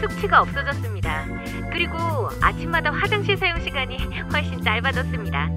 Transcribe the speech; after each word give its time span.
숙취가 0.00 0.42
없어졌습니다. 0.42 1.26
그리고 1.72 1.96
아침마다 2.40 2.90
화장실 2.90 3.36
사용 3.36 3.60
시간이 3.62 3.96
훨씬 4.32 4.62
짧아졌습니다. 4.62 5.48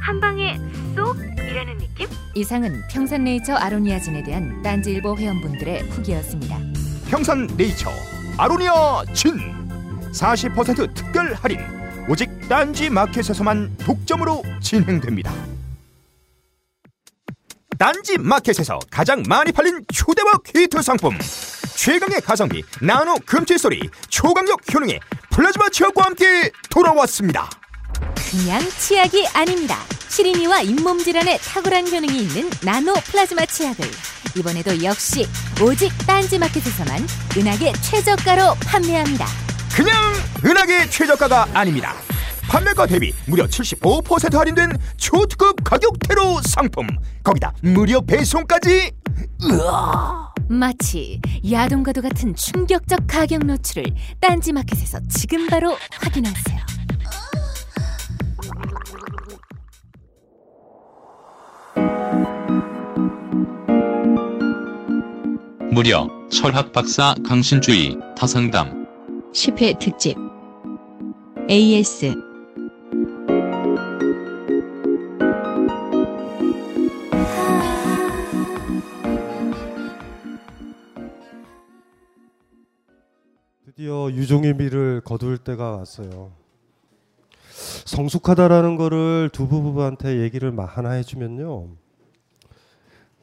한 0.00 0.20
방에 0.20 0.58
쏙이라는 0.96 1.78
느낌? 1.78 2.08
이상은 2.34 2.82
평산네이처 2.90 3.54
아로니아진에 3.54 4.22
대한 4.22 4.62
딴지일보 4.62 5.16
회원분들의 5.16 5.82
후기였습니다. 5.90 6.58
평산 7.10 7.46
네이처 7.56 7.90
아로니아 8.38 9.04
진 9.12 9.32
40% 10.12 10.94
특별 10.94 11.34
할인 11.34 11.60
오직 12.08 12.30
딴지 12.48 12.88
마켓에서만 12.88 13.76
독점으로 13.78 14.42
진행됩니다. 14.60 15.32
딴지 17.78 18.18
마켓에서 18.18 18.78
가장 18.90 19.22
많이 19.28 19.52
팔린 19.52 19.84
초대박 19.92 20.42
히트 20.54 20.82
상품 20.82 21.16
최강의 21.80 22.20
가성비 22.20 22.62
나노 22.82 23.14
금칠 23.24 23.58
소리 23.58 23.80
초강력 24.10 24.60
효능의 24.74 25.00
플라즈마 25.30 25.70
치약과 25.70 26.04
함께 26.04 26.50
돌아왔습니다. 26.68 27.48
그냥 28.30 28.60
치약이 28.78 29.26
아닙니다. 29.28 29.78
시린이와 30.10 30.60
잇몸 30.60 30.98
질환에 30.98 31.38
탁월한 31.38 31.90
효능이 31.90 32.18
있는 32.18 32.50
나노 32.62 32.92
플라즈마 33.06 33.46
치약을 33.46 33.86
이번에도 34.36 34.84
역시 34.84 35.26
오직 35.62 35.90
딴지마켓에서만 36.06 37.00
은하계 37.38 37.72
최저가로 37.80 38.56
판매합니다. 38.66 39.24
그냥 39.74 39.96
은하계 40.44 40.90
최저가가 40.90 41.48
아닙니다. 41.54 41.94
판매가 42.42 42.88
대비 42.88 43.14
무려 43.24 43.46
75% 43.46 44.36
할인된 44.36 44.76
초특급 44.98 45.64
가격대로 45.64 46.42
상품 46.42 46.86
거기다 47.24 47.54
무료 47.62 48.04
배송까지 48.04 48.92
으아. 49.44 50.29
마치 50.50 51.20
야동과도 51.48 52.02
같은 52.02 52.34
충격적 52.34 53.06
가격 53.06 53.46
노출을 53.46 53.84
딴지마켓에서 54.18 54.98
지금 55.08 55.46
바로 55.46 55.76
확인하세요. 55.92 56.58
무려 65.70 66.08
철학 66.32 66.72
박사 66.72 67.14
강신주의 67.24 67.96
타성담 68.18 68.86
10회 69.32 69.78
특집 69.78 70.16
AS 71.48 72.29
드디어 83.80 84.10
유종의 84.12 84.56
미를 84.56 85.00
거둘 85.02 85.38
때가 85.38 85.70
왔어요. 85.78 86.32
성숙하다라는 87.86 88.76
거를 88.76 89.30
두 89.32 89.48
부부한테 89.48 90.20
얘기를 90.20 90.52
마- 90.52 90.66
하나 90.66 90.90
해주면요. 90.90 91.68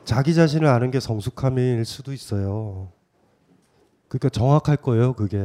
자기 0.04 0.34
자신을 0.34 0.68
아는 0.68 0.90
게 0.90 1.00
성숙함일 1.00 1.86
수도 1.86 2.12
있어요. 2.12 2.92
그러니까 4.08 4.30
정확할 4.30 4.78
거예요, 4.78 5.14
그게. 5.14 5.38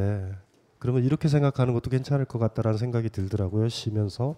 그러면 0.78 1.04
이렇게 1.04 1.28
생각하는 1.28 1.74
것도 1.74 1.90
괜찮을 1.90 2.24
것 2.24 2.38
같다라는 2.38 2.78
생각이 2.78 3.10
들더라고요, 3.10 3.68
쉬면서. 3.68 4.36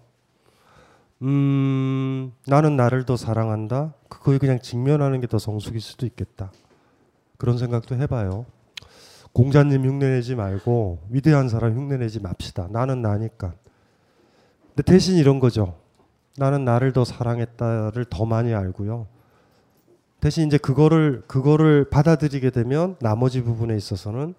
음, 1.23 2.33
나는 2.49 2.77
나를 2.77 3.05
더 3.07 3.17
사랑한다? 3.17 3.95
그걸 4.09 4.41
그냥 4.41 4.59
직면하는 4.61 5.21
게 5.21 5.29
더 5.29 5.39
성숙일 5.39 5.81
수도 5.81 6.05
있겠다. 6.05 6.51
그런 7.39 7.59
생각도 7.59 7.95
해봐요. 7.95 8.45
공자님 9.35 9.85
흉내내지 9.85 10.37
말고 10.37 11.01
위대한 11.11 11.49
사람 11.49 11.77
흉내내지 11.77 12.21
맙시다. 12.21 12.69
나는 12.71 13.03
나니까. 13.03 13.53
근데 14.69 14.83
대신 14.85 15.17
이런 15.17 15.41
거죠. 15.41 15.77
나는 16.37 16.65
나를 16.65 16.93
더 16.93 17.05
사랑했다를 17.05 18.07
더 18.09 18.25
많이 18.25 18.55
알고요. 18.55 19.09
대신 20.21 20.47
이제 20.47 20.57
그거를 20.57 21.23
그거를 21.27 21.91
받아들이게 21.91 22.51
되면 22.51 22.97
나머지 23.01 23.43
부분에 23.43 23.77
있어서는 23.77 24.35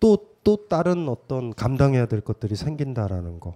또또 0.00 0.66
다른 0.68 1.08
어떤 1.08 1.54
감당해야 1.54 2.06
될 2.06 2.22
것들이 2.22 2.56
생긴다라는 2.56 3.38
거. 3.38 3.54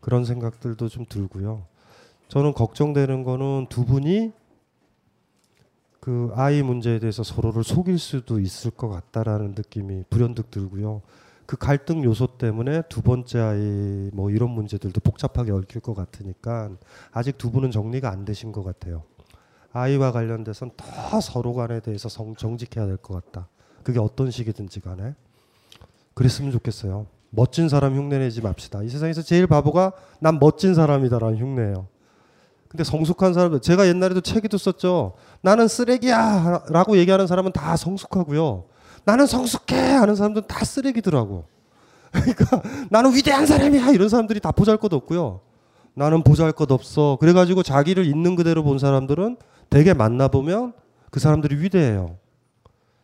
그런 0.00 0.24
생각들도 0.24 0.88
좀 0.88 1.04
들고요. 1.08 1.64
저는 2.28 2.54
걱정되는 2.54 3.24
거는 3.24 3.66
두 3.68 3.84
분이 3.84 4.32
그 6.08 6.32
아이 6.34 6.62
문제에 6.62 6.98
대해서 7.00 7.22
서로를 7.22 7.62
속일 7.62 7.98
수도 7.98 8.40
있을 8.40 8.70
것 8.70 8.88
같다라는 8.88 9.54
느낌이 9.54 10.04
불현듯 10.08 10.50
들고요. 10.50 11.02
그 11.44 11.58
갈등 11.58 12.02
요소 12.02 12.38
때문에 12.38 12.80
두 12.88 13.02
번째 13.02 13.38
아이 13.40 14.10
뭐 14.14 14.30
이런 14.30 14.48
문제들도 14.48 14.98
복잡하게 15.02 15.52
얽힐 15.52 15.82
것 15.82 15.92
같으니까 15.92 16.70
아직 17.12 17.36
두 17.36 17.50
분은 17.50 17.70
정리가 17.72 18.10
안 18.10 18.24
되신 18.24 18.52
것 18.52 18.62
같아요. 18.62 19.02
아이와 19.74 20.12
관련돼서는 20.12 20.72
더 20.78 21.20
서로 21.20 21.52
간에 21.52 21.80
대해서 21.80 22.08
성, 22.08 22.34
정직해야 22.34 22.86
될 22.86 22.96
것 22.96 23.12
같다. 23.12 23.46
그게 23.82 24.00
어떤 24.00 24.30
식이든지 24.30 24.80
간에 24.80 25.14
그랬으면 26.14 26.52
좋겠어요. 26.52 27.04
멋진 27.28 27.68
사람 27.68 27.94
흉내내지 27.94 28.40
맙시다. 28.40 28.82
이 28.82 28.88
세상에서 28.88 29.20
제일 29.20 29.46
바보가 29.46 29.92
난 30.20 30.38
멋진 30.38 30.72
사람이다라는 30.72 31.36
흉내예요. 31.36 31.86
근데 32.68 32.84
성숙한 32.84 33.32
사람들 33.32 33.60
제가 33.60 33.86
옛날에도 33.88 34.20
책에도 34.20 34.58
썼죠. 34.58 35.14
나는 35.40 35.68
쓰레기야라고 35.68 36.98
얘기하는 36.98 37.26
사람은 37.26 37.52
다 37.52 37.76
성숙하고요. 37.76 38.64
나는 39.04 39.26
성숙해 39.26 39.76
하는 39.92 40.14
사람들은 40.14 40.46
다 40.46 40.64
쓰레기더라고. 40.64 41.44
그러니까 42.12 42.62
나는 42.90 43.14
위대한 43.14 43.46
사람이야 43.46 43.90
이런 43.90 44.08
사람들이 44.08 44.40
다 44.40 44.52
보잘것 44.52 44.92
없고요. 44.92 45.40
나는 45.94 46.22
보잘것 46.22 46.70
없어. 46.70 47.16
그래가지고 47.20 47.62
자기를 47.62 48.04
있는 48.04 48.36
그대로 48.36 48.62
본 48.62 48.78
사람들은 48.78 49.36
되게 49.70 49.94
만나 49.94 50.28
보면 50.28 50.74
그 51.10 51.20
사람들이 51.20 51.56
위대해요. 51.56 52.16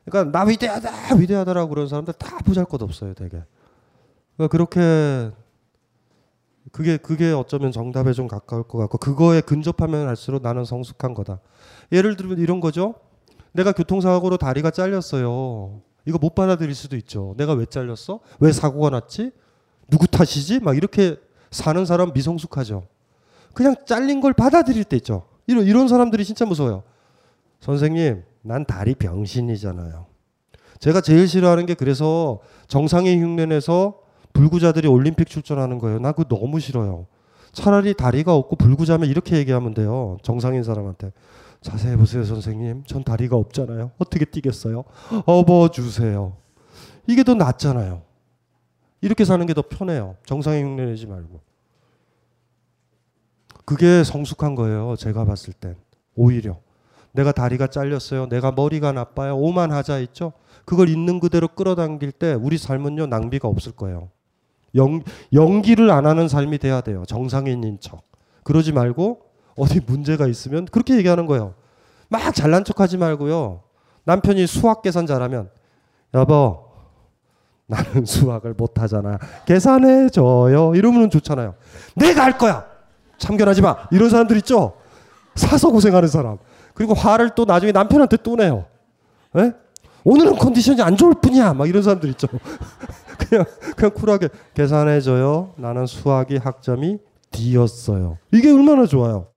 그러니까 0.05 0.39
나 0.39 0.45
위대하다 0.45 1.17
위대하다라고 1.17 1.69
그런 1.71 1.89
사람들 1.89 2.15
다 2.15 2.39
보잘것 2.39 2.83
없어요 2.83 3.15
되게. 3.15 3.43
그러니까 4.37 4.51
그렇게 4.51 5.31
그게 6.75 6.97
그게 6.97 7.31
어쩌면 7.31 7.71
정답에 7.71 8.13
좀 8.13 8.27
가까울 8.27 8.65
것 8.65 8.79
같고 8.79 8.99
그거에 8.99 9.41
근접하면 9.41 10.09
할수록 10.09 10.43
나는 10.43 10.65
성숙한 10.65 11.15
거다. 11.15 11.39
예를 11.93 12.17
들면 12.17 12.41
이런 12.41 12.59
거죠. 12.59 12.97
내가 13.53 13.71
교통사고로 13.71 14.39
다리가 14.39 14.73
잘렸어요. 14.73 15.83
이거 16.05 16.19
못 16.19 16.35
받아들일 16.35 16.75
수도 16.75 16.97
있죠. 16.97 17.35
내가 17.37 17.53
왜 17.53 17.65
잘렸어? 17.65 18.19
왜 18.41 18.51
사고가 18.51 18.91
났지? 18.91 19.31
누구 19.89 20.09
탓이지? 20.09 20.59
막 20.59 20.77
이렇게 20.77 21.17
사는 21.53 21.87
사람 21.87 22.13
미성숙하죠. 22.13 22.89
그냥 23.53 23.77
잘린 23.87 24.21
걸 24.21 24.33
받아들일 24.33 24.83
때 24.83 24.97
있죠. 24.97 25.29
이런 25.47 25.67
이런 25.67 25.87
사람들이 25.87 26.25
진짜 26.25 26.45
무서워요. 26.45 26.83
선생님, 27.61 28.25
난 28.43 28.65
다리 28.65 28.97
병신이잖아요. 28.97 30.07
제가 30.81 31.01
제일 31.01 31.29
싫어하는 31.29 31.67
게 31.67 31.75
그래서 31.75 32.41
정상의 32.67 33.23
흉내내서 33.23 34.04
불구자들이 34.35 34.87
올림픽 34.89 35.29
출전하는 35.29 35.79
거예요. 35.79 35.99
나 35.99 36.13
그거 36.13 36.29
너무 36.37 36.61
싫어요. 36.61 37.07
차라리 37.53 37.95
다리가 37.95 38.35
없고 38.35 38.57
불구자면 38.57 39.09
이렇게 39.09 39.37
얘기하면 39.39 39.73
돼요. 39.75 40.19
정상인 40.23 40.63
사람한테. 40.63 41.13
자세히 41.63 41.97
보세요, 41.97 42.25
선생님. 42.25 42.85
전 42.85 43.03
다리가 43.05 43.37
없잖아요. 43.37 43.93
어떻게 43.97 44.27
뛰겠어요? 44.27 44.85
업어 45.25 45.69
주세요. 45.69 46.37
이게 47.07 47.23
더 47.25 47.35
낫잖아요. 47.35 48.03
이렇게 49.01 49.25
사는 49.25 49.47
게 49.47 49.55
더 49.55 49.63
편해요. 49.63 50.17
정상의 50.27 50.63
흉내 50.65 50.85
내지 50.87 51.07
말고. 51.07 51.41
그게 53.65 54.05
성숙한 54.05 54.55
거예요. 54.57 54.97
제가 54.97 55.25
봤을 55.25 55.55
땐. 55.55 55.77
오히려. 56.17 56.59
내가 57.13 57.33
다리가 57.33 57.69
잘렸어요. 57.69 58.27
내가 58.29 58.51
머리가 58.51 58.93
나빠요. 58.93 59.37
오만 59.37 59.71
하자 59.71 60.01
있죠? 60.01 60.33
그걸 60.65 60.89
있는 60.89 61.21
그대로 61.21 61.47
끌어당길 61.49 62.11
때 62.13 62.35
우리 62.35 62.59
삶은요, 62.59 63.07
낭비가 63.07 63.47
없을 63.49 63.73
거예요. 63.73 64.11
연, 64.77 65.03
연기를 65.33 65.91
안 65.91 66.07
하는 66.07 66.29
삶이 66.29 66.59
돼야 66.59 66.81
돼요. 66.81 67.05
정상인인 67.07 67.79
척. 67.81 68.03
그러지 68.43 68.73
말고 68.73 69.21
어디 69.57 69.81
문제가 69.81 70.27
있으면 70.27 70.67
그렇게 70.67 70.97
얘기하는 70.97 71.27
거예요. 71.27 71.55
막 72.09 72.35
잘난 72.35 72.65
척 72.65 72.81
하지 72.81 72.97
말고요. 72.97 73.63
남편이 74.05 74.47
수학 74.47 74.83
계산 74.83 75.07
잘하면 75.07 75.51
여보 76.13 76.65
나는 77.67 78.05
수학을 78.07 78.55
못하잖아. 78.55 79.19
계산해 79.47 80.11
줘요. 80.11 80.75
이러면 80.75 81.11
좋잖아요. 81.11 81.55
내가 81.97 82.25
할 82.25 82.37
거야. 82.37 82.67
참견하지 83.19 83.63
마. 83.63 83.77
이런 83.91 84.11
사람들 84.11 84.37
있죠? 84.39 84.75
사서 85.35 85.71
고생하는 85.71 86.09
사람. 86.09 86.39
그리고 86.75 86.95
화를 86.95 87.31
또 87.35 87.45
나중에 87.45 87.73
남편한테 87.73 88.19
또 88.19 88.37
내요. 88.37 88.67
에? 89.37 89.53
오늘은 90.05 90.37
컨디션이 90.37 90.83
안 90.83 90.97
좋을 90.97 91.15
뿐이야. 91.15 91.55
막 91.55 91.69
이런 91.69 91.83
사람들 91.83 92.11
있죠. 92.11 92.29
그냥 93.19 93.45
그냥 93.75 93.95
쿨하게 93.95 94.29
계산해 94.53 95.01
줘요. 95.01 95.55
나는 95.57 95.87
수학이 95.87 96.37
학점이 96.37 96.99
D였어요. 97.31 98.19
이게 98.33 98.51
얼마나 98.53 98.87
좋아요. 98.87 99.29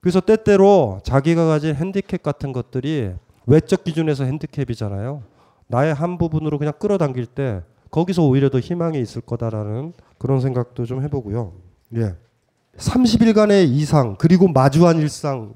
그래서 0.00 0.20
때때로 0.20 1.00
자기가 1.02 1.46
가진 1.46 1.74
핸디캡 1.74 2.18
같은 2.18 2.52
것들이 2.52 3.12
외적 3.46 3.82
기준에서 3.82 4.24
핸디캡이잖아요. 4.24 5.22
나의 5.66 5.94
한 5.94 6.18
부분으로 6.18 6.58
그냥 6.58 6.74
끌어당길 6.78 7.26
때 7.26 7.62
거기서 7.90 8.22
오히려 8.24 8.50
더 8.50 8.60
희망이 8.60 9.00
있을 9.00 9.22
거다라는 9.22 9.94
그런 10.18 10.40
생각도 10.40 10.84
좀 10.84 11.02
해보고요. 11.02 11.52
예. 11.96 12.14
30일간의 12.76 13.68
이상 13.68 14.16
그리고 14.18 14.46
마주한 14.48 14.98
일상 14.98 15.52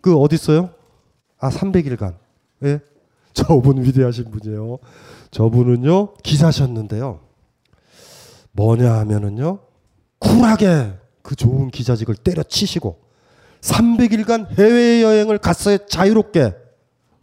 그 0.00 0.16
어디 0.16 0.34
있어요? 0.34 0.70
아 1.38 1.50
300일간. 1.50 2.14
예. 2.64 2.80
저분 3.34 3.82
위대하신 3.82 4.30
분이에요. 4.30 4.78
저분은요 5.30 6.14
기사셨는데요. 6.22 7.20
뭐냐 8.52 8.94
하면은요 8.94 9.58
쿨하게 10.18 10.94
그 11.22 11.34
좋은 11.34 11.70
기자직을 11.70 12.14
때려치시고 12.16 13.02
300일간 13.60 14.58
해외 14.58 15.02
여행을 15.02 15.38
갔어요 15.38 15.78
자유롭게 15.86 16.54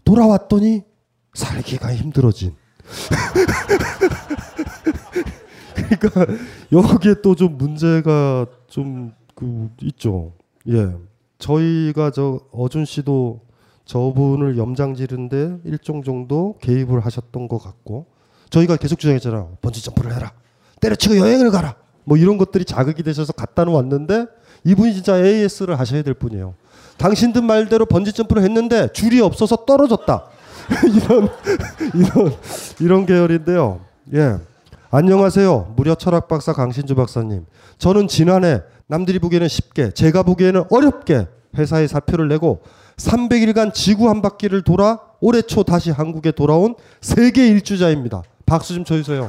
돌아왔더니 0.03 0.83
살기가 1.33 1.93
힘들어진. 1.95 2.55
그러니까 5.75 6.25
여기에 6.71 7.21
또 7.21 7.35
좀 7.35 7.57
문제가 7.57 8.45
좀 8.67 9.21
그 9.41 9.69
있죠. 9.81 10.33
예. 10.67 10.95
저희가 11.39 12.11
저 12.11 12.39
어준 12.51 12.85
씨도 12.85 13.41
저분을 13.85 14.57
염장지른데 14.57 15.59
일정 15.65 16.03
정도 16.03 16.57
개입을 16.61 17.05
하셨던 17.05 17.47
것 17.47 17.57
같고 17.57 18.07
저희가 18.49 18.77
계속 18.77 18.99
주장했잖아요. 18.99 19.57
번지 19.61 19.83
점프를 19.83 20.13
해라. 20.15 20.31
때려치고 20.79 21.17
여행을 21.17 21.51
가라. 21.51 21.75
뭐 22.03 22.17
이런 22.17 22.37
것들이 22.37 22.65
자극이 22.65 23.03
되셔서 23.03 23.33
갖다 23.33 23.63
놓았는데 23.63 24.25
이분이 24.65 24.93
진짜 24.93 25.17
AS를 25.23 25.79
하셔야 25.79 26.01
될 26.01 26.13
분이에요. 26.13 26.55
당신들 26.97 27.41
말대로 27.41 27.85
번지 27.85 28.13
점프를 28.13 28.43
했는데 28.43 28.87
줄이 28.93 29.21
없어서 29.21 29.57
떨어졌다. 29.65 30.25
이런 30.95 31.29
이런 31.95 32.33
이런 32.79 33.05
계열인데요. 33.05 33.81
예. 34.13 34.37
안녕하세요. 34.91 35.73
무려 35.75 35.95
철학 35.95 36.27
박사 36.27 36.53
강신주 36.53 36.95
박사님. 36.95 37.45
저는 37.77 38.07
지난해 38.07 38.61
남들이 38.87 39.19
보기에는 39.19 39.47
쉽게, 39.47 39.91
제가 39.91 40.21
보기에는 40.23 40.65
어렵게 40.69 41.27
회사에 41.57 41.87
사표를 41.87 42.27
내고 42.27 42.61
300일간 43.01 43.73
지구 43.73 44.09
한 44.09 44.21
바퀴를 44.21 44.61
돌아 44.61 44.99
올해 45.19 45.41
초 45.41 45.63
다시 45.63 45.91
한국에 45.91 46.31
돌아온 46.31 46.75
세계 47.01 47.47
일주자입니다. 47.47 48.21
박수 48.45 48.73
좀 48.73 48.83
쳐주세요. 48.83 49.27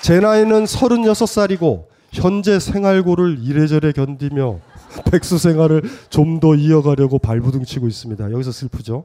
제 0.00 0.20
나이는 0.20 0.64
36살이고 0.64 1.84
현재 2.12 2.58
생활고를 2.58 3.38
이래저래 3.40 3.92
견디며 3.92 4.58
백수 5.10 5.38
생활을 5.38 5.82
좀 6.10 6.40
더 6.40 6.54
이어가려고 6.54 7.18
발부둥 7.18 7.64
치고 7.64 7.86
있습니다. 7.86 8.32
여기서 8.32 8.52
슬프죠. 8.52 9.04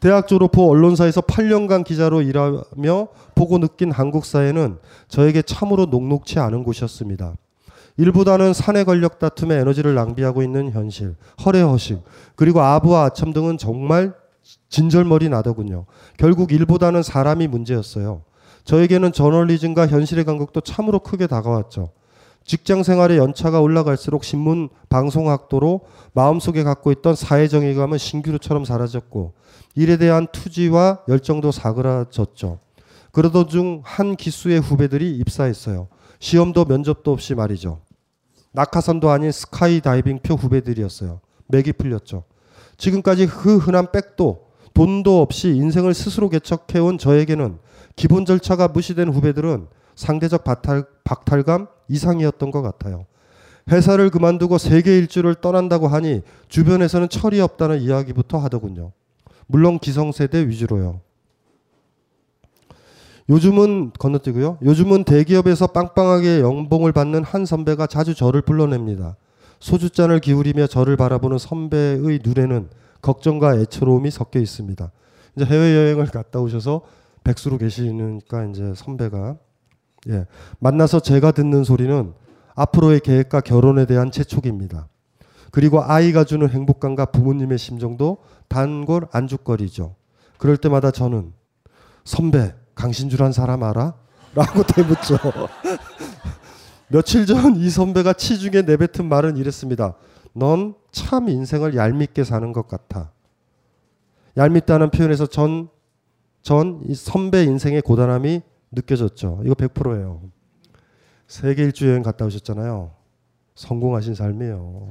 대학 0.00 0.28
졸업 0.28 0.56
후 0.56 0.68
언론사에서 0.68 1.22
8년간 1.22 1.84
기자로 1.84 2.20
일하며 2.22 3.08
보고 3.34 3.58
느낀 3.58 3.90
한국 3.90 4.26
사회는 4.26 4.78
저에게 5.08 5.42
참으로 5.42 5.86
녹록치 5.86 6.38
않은 6.38 6.62
곳이었습니다. 6.62 7.34
일보다는 7.96 8.52
사내 8.52 8.84
권력 8.84 9.18
다툼에 9.18 9.56
에너지를 9.56 9.94
낭비하고 9.94 10.42
있는 10.42 10.70
현실, 10.70 11.16
허례허식, 11.44 12.02
그리고 12.34 12.60
아부와 12.60 13.04
아첨 13.04 13.32
등은 13.32 13.58
정말 13.58 14.14
진절머리 14.68 15.28
나더군요. 15.28 15.86
결국 16.18 16.52
일보다는 16.52 17.02
사람이 17.02 17.48
문제였어요. 17.48 18.22
저에게는 18.64 19.12
저널리즘과 19.12 19.86
현실의 19.86 20.24
간극도 20.24 20.60
참으로 20.60 20.98
크게 20.98 21.26
다가왔죠. 21.26 21.90
직장 22.44 22.84
생활의 22.84 23.18
연차가 23.18 23.60
올라갈수록 23.60 24.22
신문 24.22 24.68
방송학도로 24.88 25.80
마음속에 26.12 26.62
갖고 26.62 26.92
있던 26.92 27.16
사회정의감은 27.16 27.98
신기루처럼 27.98 28.64
사라졌고 28.64 29.32
일에 29.74 29.96
대한 29.96 30.28
투지와 30.30 31.00
열정도 31.08 31.50
사그라졌죠. 31.50 32.60
그러던 33.10 33.48
중 33.48 33.82
한 33.84 34.14
기수의 34.14 34.60
후배들이 34.60 35.16
입사했어요. 35.16 35.88
시험도 36.20 36.66
면접도 36.66 37.12
없이 37.12 37.34
말이죠. 37.34 37.80
낙하산도 38.56 39.10
아닌 39.10 39.30
스카이 39.30 39.82
다이빙표 39.82 40.34
후배들이었어요. 40.34 41.20
맥이 41.48 41.74
풀렸죠. 41.74 42.24
지금까지 42.78 43.26
그 43.26 43.58
흔한 43.58 43.92
백도 43.92 44.46
돈도 44.72 45.20
없이 45.20 45.48
인생을 45.48 45.92
스스로 45.92 46.30
개척해온 46.30 46.96
저에게는 46.96 47.58
기본 47.96 48.24
절차가 48.24 48.68
무시된 48.68 49.12
후배들은 49.12 49.66
상대적 49.94 50.42
박탈, 50.44 50.86
박탈감 51.04 51.68
이상이었던 51.88 52.50
것 52.50 52.62
같아요. 52.62 53.04
회사를 53.70 54.08
그만두고 54.08 54.56
세계 54.58 54.96
일주를 54.98 55.34
떠난다고 55.34 55.88
하니 55.88 56.22
주변에서는 56.48 57.10
철이 57.10 57.40
없다는 57.40 57.80
이야기부터 57.80 58.38
하더군요. 58.38 58.92
물론 59.46 59.78
기성세대 59.78 60.48
위주로요. 60.48 61.00
요즘은 63.28 63.92
건너뛰고요. 63.98 64.58
요즘은 64.62 65.04
대기업에서 65.04 65.68
빵빵하게 65.68 66.40
연봉을 66.40 66.92
받는 66.92 67.24
한 67.24 67.44
선배가 67.44 67.86
자주 67.86 68.14
저를 68.14 68.42
불러냅니다. 68.42 69.16
소주잔을 69.58 70.20
기울이며 70.20 70.66
저를 70.66 70.96
바라보는 70.96 71.38
선배의 71.38 72.20
눈에는 72.22 72.68
걱정과 73.02 73.56
애처로움이 73.56 74.10
섞여 74.10 74.38
있습니다. 74.38 74.92
이제 75.36 75.44
해외 75.44 75.76
여행을 75.76 76.06
갔다 76.06 76.40
오셔서 76.40 76.82
백수로 77.24 77.58
계시니까 77.58 78.46
이제 78.46 78.72
선배가 78.74 79.36
예. 80.08 80.26
만나서 80.60 81.00
제가 81.00 81.32
듣는 81.32 81.64
소리는 81.64 82.12
앞으로의 82.54 83.00
계획과 83.00 83.40
결혼에 83.40 83.86
대한 83.86 84.10
재촉입니다. 84.10 84.88
그리고 85.50 85.82
아이가 85.82 86.24
주는 86.24 86.48
행복감과 86.48 87.06
부모님의 87.06 87.58
심정도 87.58 88.18
단골 88.48 89.08
안주거리죠. 89.10 89.96
그럴 90.38 90.56
때마다 90.56 90.90
저는 90.90 91.32
선배 92.04 92.54
강신주란 92.76 93.32
사람 93.32 93.62
알아? 93.64 93.94
라고 94.34 94.62
대묻죠. 94.72 95.16
며칠 96.88 97.26
전 97.26 97.56
이 97.56 97.68
선배가 97.68 98.12
치중에 98.12 98.62
내뱉은 98.62 99.08
말은 99.08 99.36
이랬습니다. 99.38 99.94
넌 100.34 100.74
참 100.92 101.28
인생을 101.28 101.74
얄밉게 101.74 102.22
사는 102.22 102.52
것 102.52 102.68
같아. 102.68 103.10
얄밉다는 104.36 104.90
표현에서 104.90 105.26
전, 105.26 105.68
전 106.42 106.82
이 106.86 106.94
선배 106.94 107.42
인생의 107.44 107.82
고단함이 107.82 108.42
느껴졌죠. 108.70 109.40
이거 109.44 109.54
100%예요. 109.54 110.20
세계 111.26 111.64
일주 111.64 111.88
여행 111.88 112.02
갔다 112.02 112.24
오셨잖아요. 112.26 112.92
성공하신 113.56 114.14
삶이에요. 114.14 114.88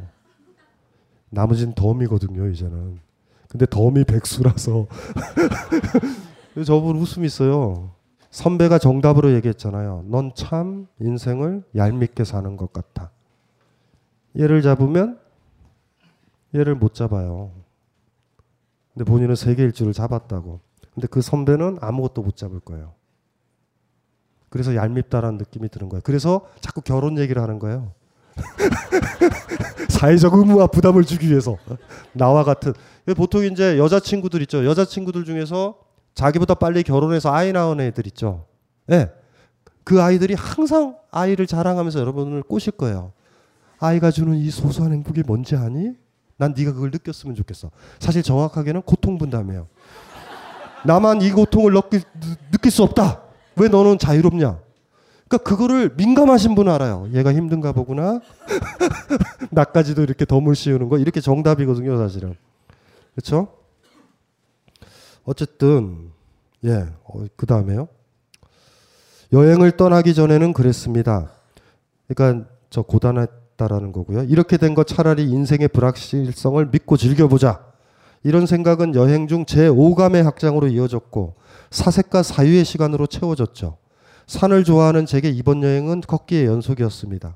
나머지는 1.30 1.76
덤이거든요, 1.76 2.48
이제는. 2.50 3.00
근데 3.48 3.66
덤이 3.68 4.04
백수라서. 4.06 4.88
저분 6.64 6.96
웃음이 6.98 7.26
있어요. 7.26 7.92
선배가 8.32 8.80
정답으로 8.80 9.34
얘기했잖아요. 9.34 10.06
넌 10.08 10.32
참 10.36 10.88
인생을 11.00 11.64
얄밉게 11.76 12.24
사는 12.24 12.56
것 12.58 12.72
같아. 12.72 13.12
얘를 14.38 14.62
잡으면 14.62 15.20
얘를 16.54 16.76
못 16.76 16.94
잡아요. 16.94 17.52
근데 18.94 19.04
본인은 19.06 19.36
세계 19.36 19.64
일주를 19.64 19.94
잡았다고. 19.94 20.62
근데 20.94 21.08
그 21.08 21.22
선배는 21.22 21.80
아무것도 21.82 22.22
못 22.22 22.38
잡을 22.38 22.60
거예요. 22.62 22.94
그래서 24.50 24.76
얄밉다라는 24.76 25.38
느낌이 25.38 25.68
드는 25.68 25.90
거예요. 25.90 26.02
그래서 26.06 26.48
자꾸 26.62 26.82
결혼 26.82 27.18
얘기를 27.18 27.42
하는 27.42 27.60
거예요. 27.60 27.92
사회적 29.90 30.34
의무와 30.34 30.68
부담을 30.68 31.04
주기 31.04 31.30
위해서 31.30 31.58
나와 32.14 32.44
같은 32.44 32.74
보통 33.16 33.44
이제 33.44 33.78
여자 33.78 34.00
친구들 34.00 34.42
있죠. 34.44 34.66
여자 34.66 34.86
친구들 34.86 35.26
중에서 35.26 35.85
자기보다 36.16 36.56
빨리 36.56 36.82
결혼해서 36.82 37.32
아이 37.32 37.52
낳은 37.52 37.80
애들 37.82 38.08
있죠. 38.08 38.46
예. 38.90 38.98
네. 38.98 39.12
그 39.84 40.02
아이들이 40.02 40.34
항상 40.34 40.98
아이를 41.12 41.46
자랑하면서 41.46 42.00
여러분을 42.00 42.42
꼬실 42.42 42.74
거예요. 42.74 43.12
아이가 43.78 44.10
주는 44.10 44.36
이 44.36 44.50
소소한 44.50 44.94
행복이 44.94 45.24
뭔지 45.28 45.56
아니? 45.56 45.92
난 46.38 46.54
네가 46.58 46.74
그걸 46.74 46.90
느꼈으면 46.92 47.36
좋겠어. 47.36 47.70
사실 48.00 48.24
정확하게는 48.24 48.82
고통 48.82 49.18
분담이에요. 49.18 49.68
나만 50.86 51.22
이 51.22 51.32
고통을 51.32 51.74
느낄, 51.74 52.02
느낄 52.52 52.72
수 52.72 52.84
없다. 52.84 53.22
왜 53.58 53.68
너는 53.68 54.00
자유롭냐? 54.00 54.60
그러니까 55.28 55.50
그거를 55.50 55.94
민감하신 55.96 56.56
분은 56.56 56.72
알아요. 56.72 57.10
얘가 57.14 57.34
힘든가 57.34 57.72
보구나. 57.72 58.22
나까지도 59.52 60.04
이렇게 60.04 60.26
덤을 60.26 60.56
씌우는 60.56 60.90
거 60.90 60.98
이렇게 60.98 61.22
정답이거든요, 61.22 61.98
사실은. 61.98 62.36
그렇죠? 63.14 63.50
어쨌든 65.26 66.12
예, 66.64 66.88
어, 67.04 67.26
그 67.36 67.46
다음에요. 67.46 67.88
여행을 69.34 69.72
떠나기 69.78 70.14
전에는 70.14 70.54
그랬습니다. 70.54 71.32
그러니까 72.08 72.48
저 72.70 72.82
고단했다라는 72.82 73.92
거고요. 73.92 74.24
이렇게 74.24 74.58
된 74.58 74.74
거 74.76 74.84
차라리 74.84 75.24
인생의 75.30 75.70
불확실성을 75.70 76.66
믿고 76.72 76.98
즐겨보자. 76.98 77.66
이런 78.24 78.46
생각은 78.46 78.96
여행 78.96 79.28
중 79.28 79.46
제 79.46 79.70
5감의 79.70 80.24
확장으로 80.24 80.68
이어졌고 80.68 81.36
사색과 81.70 82.24
사유의 82.24 82.66
시간으로 82.66 83.08
채워졌죠. 83.08 83.78
산을 84.28 84.64
좋아하는 84.64 85.06
제게 85.06 85.30
이번 85.30 85.62
여행은 85.62 86.02
걷기의 86.02 86.46
연속이었습니다. 86.48 87.36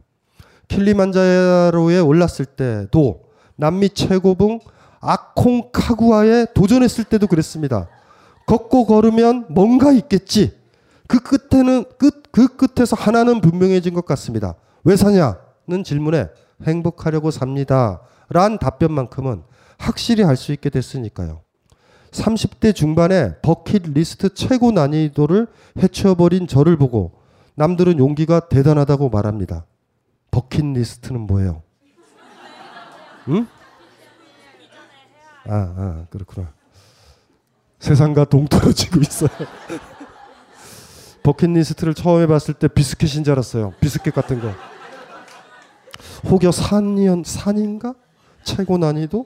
킬리만자로에 0.68 2.00
올랐을 2.00 2.46
때도 2.56 3.24
남미 3.56 3.90
최고봉 3.90 4.60
아콩 5.00 5.70
카구아에 5.72 6.48
도전했을 6.54 7.04
때도 7.06 7.28
그랬습니다. 7.28 7.88
걷고 8.46 8.86
걸으면 8.86 9.46
뭔가 9.50 9.92
있겠지. 9.92 10.58
그 11.08 11.20
끝에는 11.20 11.86
끝 11.98 12.20
그 12.32 12.48
끝에서 12.56 12.96
하나는 12.96 13.42
분명해진 13.42 13.94
것 13.94 14.06
같습니다. 14.06 14.56
왜 14.84 14.96
사냐는 14.96 15.84
질문에 15.84 16.28
행복하려고 16.64 17.32
삽니다. 17.32 18.02
란 18.30 18.60
답변만큼은 18.60 19.44
확실히 19.78 20.24
할수 20.24 20.52
있게 20.52 20.70
됐으니까요. 20.70 21.42
30대 22.12 22.74
중반에 22.76 23.36
버킷리스트 23.42 24.34
최고 24.34 24.72
난이도를 24.72 25.48
해쳐버린 25.78 26.48
저를 26.48 26.78
보고 26.78 27.20
남들은 27.56 28.00
용기가 28.00 28.48
대단하다고 28.48 29.10
말합니다. 29.10 29.66
버킷리스트는 30.32 31.22
뭐예요? 31.22 31.62
응? 33.30 33.48
아, 35.50 35.74
아, 35.78 36.06
그렇구나. 36.10 36.54
세상과 37.80 38.26
동떨어지고 38.26 39.00
있어요. 39.02 39.30
버킷리스트를 41.24 41.94
처음 41.94 42.22
해봤을 42.22 42.54
때 42.60 42.68
비스켓인 42.68 43.24
줄 43.24 43.34
알았어요. 43.34 43.74
비스켓 43.82 44.14
같은 44.14 44.40
거. 44.42 44.52
혹여 46.30 46.52
산이연 46.52 47.24
산인가? 47.26 47.96
최고 48.44 48.78
난이도? 48.78 49.26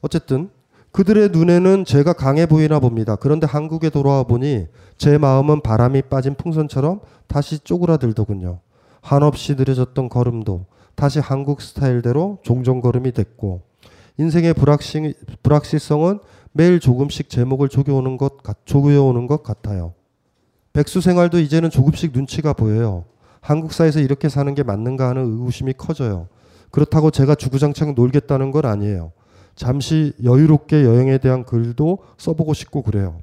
어쨌든 0.00 0.50
그들의 0.92 1.30
눈에는 1.30 1.84
제가 1.84 2.12
강해 2.12 2.46
보이나 2.46 2.78
봅니다. 2.80 3.16
그런데 3.16 3.46
한국에 3.46 3.90
돌아와 3.90 4.24
보니 4.24 4.66
제 4.96 5.18
마음은 5.18 5.60
바람이 5.62 6.02
빠진 6.02 6.34
풍선처럼 6.34 7.00
다시 7.26 7.58
쪼그라들더군요. 7.58 8.60
한없이 9.00 9.54
느려졌던 9.54 10.08
걸음도 10.08 10.66
다시 10.94 11.18
한국 11.18 11.60
스타일대로 11.62 12.38
종종 12.42 12.80
걸음이 12.80 13.12
됐고 13.12 13.62
인생의 14.18 14.54
불확실, 14.54 15.14
불확실성은 15.42 16.20
매일 16.52 16.80
조금씩 16.80 17.28
제목을 17.28 17.68
조겨오는 17.68 18.16
것, 18.16 18.34
조겨오는 18.64 19.26
것 19.26 19.42
같아요. 19.42 19.94
백수 20.72 21.00
생활도 21.00 21.40
이제는 21.40 21.70
조금씩 21.70 22.12
눈치가 22.12 22.52
보여요. 22.52 23.04
한국사에서 23.40 24.00
이렇게 24.00 24.28
사는 24.28 24.52
게 24.54 24.62
맞는가 24.62 25.08
하는 25.08 25.24
의구심이 25.24 25.74
커져요. 25.76 26.28
그렇다고 26.70 27.10
제가 27.10 27.34
주구장창 27.34 27.94
놀겠다는 27.94 28.50
건 28.50 28.66
아니에요. 28.66 29.12
잠시 29.54 30.12
여유롭게 30.22 30.84
여행에 30.84 31.18
대한 31.18 31.44
글도 31.44 31.98
써보고 32.18 32.54
싶고 32.54 32.82
그래요. 32.82 33.20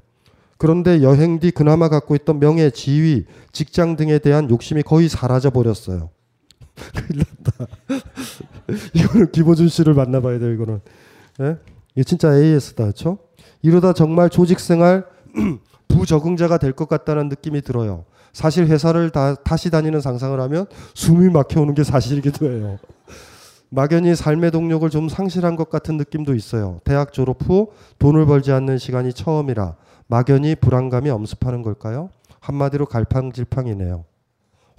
그런데 0.56 1.02
여행 1.02 1.40
뒤 1.40 1.50
그나마 1.50 1.88
갖고 1.88 2.14
있던 2.14 2.38
명예, 2.38 2.70
지위, 2.70 3.26
직장 3.50 3.96
등에 3.96 4.18
대한 4.18 4.48
욕심이 4.48 4.82
거의 4.82 5.08
사라져 5.08 5.50
버렸어요. 5.50 6.10
큰일 6.94 7.24
났다. 7.44 7.66
이거는 8.94 9.30
김호준 9.32 9.68
씨를 9.68 9.94
만나봐야 9.94 10.38
돼요. 10.38 10.52
이거는. 10.52 10.80
예? 11.40 11.56
이게 11.94 12.04
진짜 12.04 12.34
AS다, 12.36 12.84
그렇죠? 12.84 13.18
이러다 13.62 13.92
정말 13.92 14.30
조직생활 14.30 15.04
부적응자가 15.88 16.58
될 16.58 16.72
것 16.72 16.88
같다는 16.88 17.28
느낌이 17.28 17.62
들어요. 17.62 18.04
사실 18.32 18.66
회사를 18.66 19.10
다, 19.10 19.34
다시 19.34 19.70
다니는 19.70 20.00
상상을 20.00 20.38
하면 20.40 20.66
숨이 20.94 21.28
막혀오는 21.30 21.74
게 21.74 21.84
사실이기도 21.84 22.50
해요. 22.50 22.78
막연히 23.68 24.14
삶의 24.14 24.50
동력을 24.50 24.88
좀 24.90 25.08
상실한 25.08 25.56
것 25.56 25.70
같은 25.70 25.96
느낌도 25.96 26.34
있어요. 26.34 26.80
대학 26.84 27.12
졸업 27.12 27.42
후 27.48 27.72
돈을 27.98 28.26
벌지 28.26 28.52
않는 28.52 28.78
시간이 28.78 29.12
처음이라 29.12 29.76
막연히 30.08 30.54
불안감이 30.54 31.08
엄습하는 31.10 31.62
걸까요? 31.62 32.10
한마디로 32.40 32.86
갈팡질팡이네요. 32.86 34.04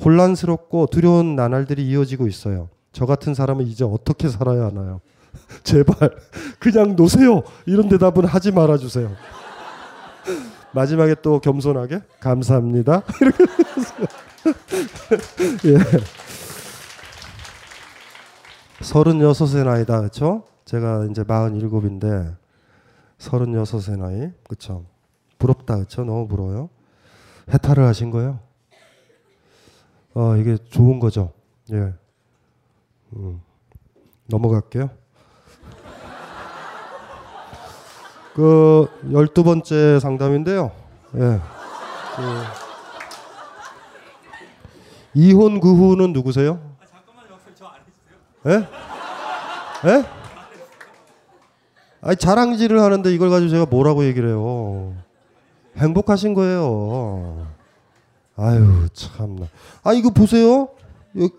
혼란스럽고 0.03 0.87
두려운 0.87 1.35
나날들이 1.35 1.87
이어지고 1.87 2.27
있어요. 2.27 2.69
저 2.93 3.05
같은 3.07 3.33
사람은 3.33 3.67
이제 3.67 3.83
어떻게 3.83 4.29
살아야 4.29 4.67
하나요? 4.67 5.01
제발 5.65 6.15
그냥 6.59 6.95
노세요. 6.95 7.41
이런 7.65 7.89
대답은 7.89 8.25
하지 8.25 8.51
말아 8.51 8.77
주세요. 8.77 9.11
마지막에 10.71 11.15
또 11.21 11.39
겸손하게 11.39 12.01
감사합니다. 12.19 13.01
이렇게 13.23 13.43
예. 15.69 15.77
서른여섯의 18.81 19.65
나이다, 19.65 19.99
그렇죠? 19.99 20.43
제가 20.65 21.07
이제 21.09 21.23
마흔일곱인데 21.25 22.35
서른여섯의 23.17 23.97
나이, 23.97 24.29
그렇죠? 24.47 24.85
부럽다, 25.39 25.75
그렇죠? 25.75 26.03
너무 26.03 26.27
부러워요. 26.27 26.69
해탈을 27.51 27.83
하신 27.85 28.11
거예요. 28.11 28.39
어, 30.13 30.35
이게 30.35 30.57
좋은 30.69 30.99
거죠. 30.99 31.31
예. 31.71 31.93
음, 33.15 33.41
넘어갈게요. 34.27 34.89
그 38.33 38.87
열두 39.11 39.43
번째 39.43 39.99
상담인데요. 39.99 40.71
예. 41.15 41.19
그 41.19 41.41
이혼 45.13 45.59
그 45.59 45.71
후는 45.73 46.13
누구세요? 46.13 46.59
예? 48.45 48.67
예? 49.85 50.05
아니 52.01 52.15
자랑질을 52.17 52.81
하는데 52.81 53.13
이걸 53.13 53.29
가지고 53.29 53.49
제가 53.49 53.65
뭐라고 53.65 54.03
얘기를 54.05 54.29
해요? 54.29 54.93
행복하신 55.77 56.33
거예요. 56.33 57.47
아유 58.35 58.87
참나. 58.93 59.47
아 59.83 59.93
이거 59.93 60.09
보세요. 60.09 60.69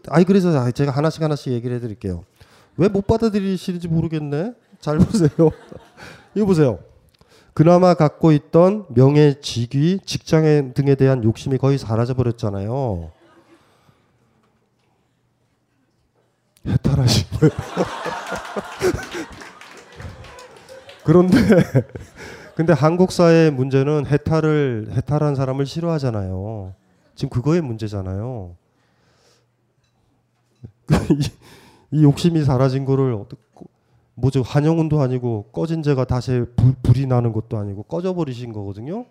아이 0.08 0.24
그래서 0.24 0.70
제가 0.70 0.92
하나씩 0.92 1.22
하나씩 1.22 1.52
얘기를 1.52 1.76
해드릴게요. 1.76 2.24
왜 2.76 2.88
못 2.88 3.06
받아들이시는지 3.06 3.88
모르겠네. 3.88 4.52
잘 4.80 4.98
보세요. 4.98 5.30
이거 6.34 6.46
보세요. 6.46 6.78
그나마 7.54 7.94
갖고 7.94 8.32
있던 8.32 8.86
명예, 8.88 9.34
직위, 9.40 10.00
직장 10.04 10.74
등에 10.74 10.96
대한 10.96 11.22
욕심이 11.22 11.56
거의 11.56 11.78
사라져 11.78 12.14
버렸잖아요. 12.14 13.12
해탈하신 16.66 17.26
거예요. 17.38 17.52
그런데 21.04 21.36
근데 22.56 22.72
한국 22.72 23.12
사회의 23.12 23.50
문제는 23.50 24.06
해탈을 24.06 24.88
해탈한 24.92 25.34
사람을 25.34 25.66
싫어하잖아요. 25.66 26.74
지금 27.14 27.30
그거의 27.30 27.60
문제잖아요. 27.60 28.56
이, 30.90 31.98
이 31.98 32.02
욕심이 32.04 32.44
사라진 32.44 32.84
거를 32.84 33.14
어떻게 33.14 33.42
뭐죠 34.16 34.42
한영운도 34.42 35.00
아니고 35.00 35.50
꺼진 35.52 35.82
제가 35.82 36.04
다시 36.04 36.44
불, 36.56 36.74
불이 36.82 37.06
나는 37.06 37.32
것도 37.32 37.58
아니고 37.58 37.84
꺼져 37.84 38.14
버리신 38.14 38.52
거거든요. 38.52 39.06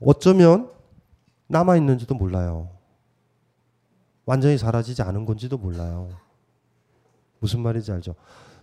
어쩌면 0.00 0.70
남아 1.48 1.76
있는지도 1.76 2.14
몰라요. 2.14 2.70
완전히 4.24 4.58
사라지지 4.58 5.02
않은 5.02 5.24
건지도 5.24 5.56
몰라요. 5.58 6.10
무슨 7.40 7.60
말인지 7.60 7.92
알죠? 7.92 8.14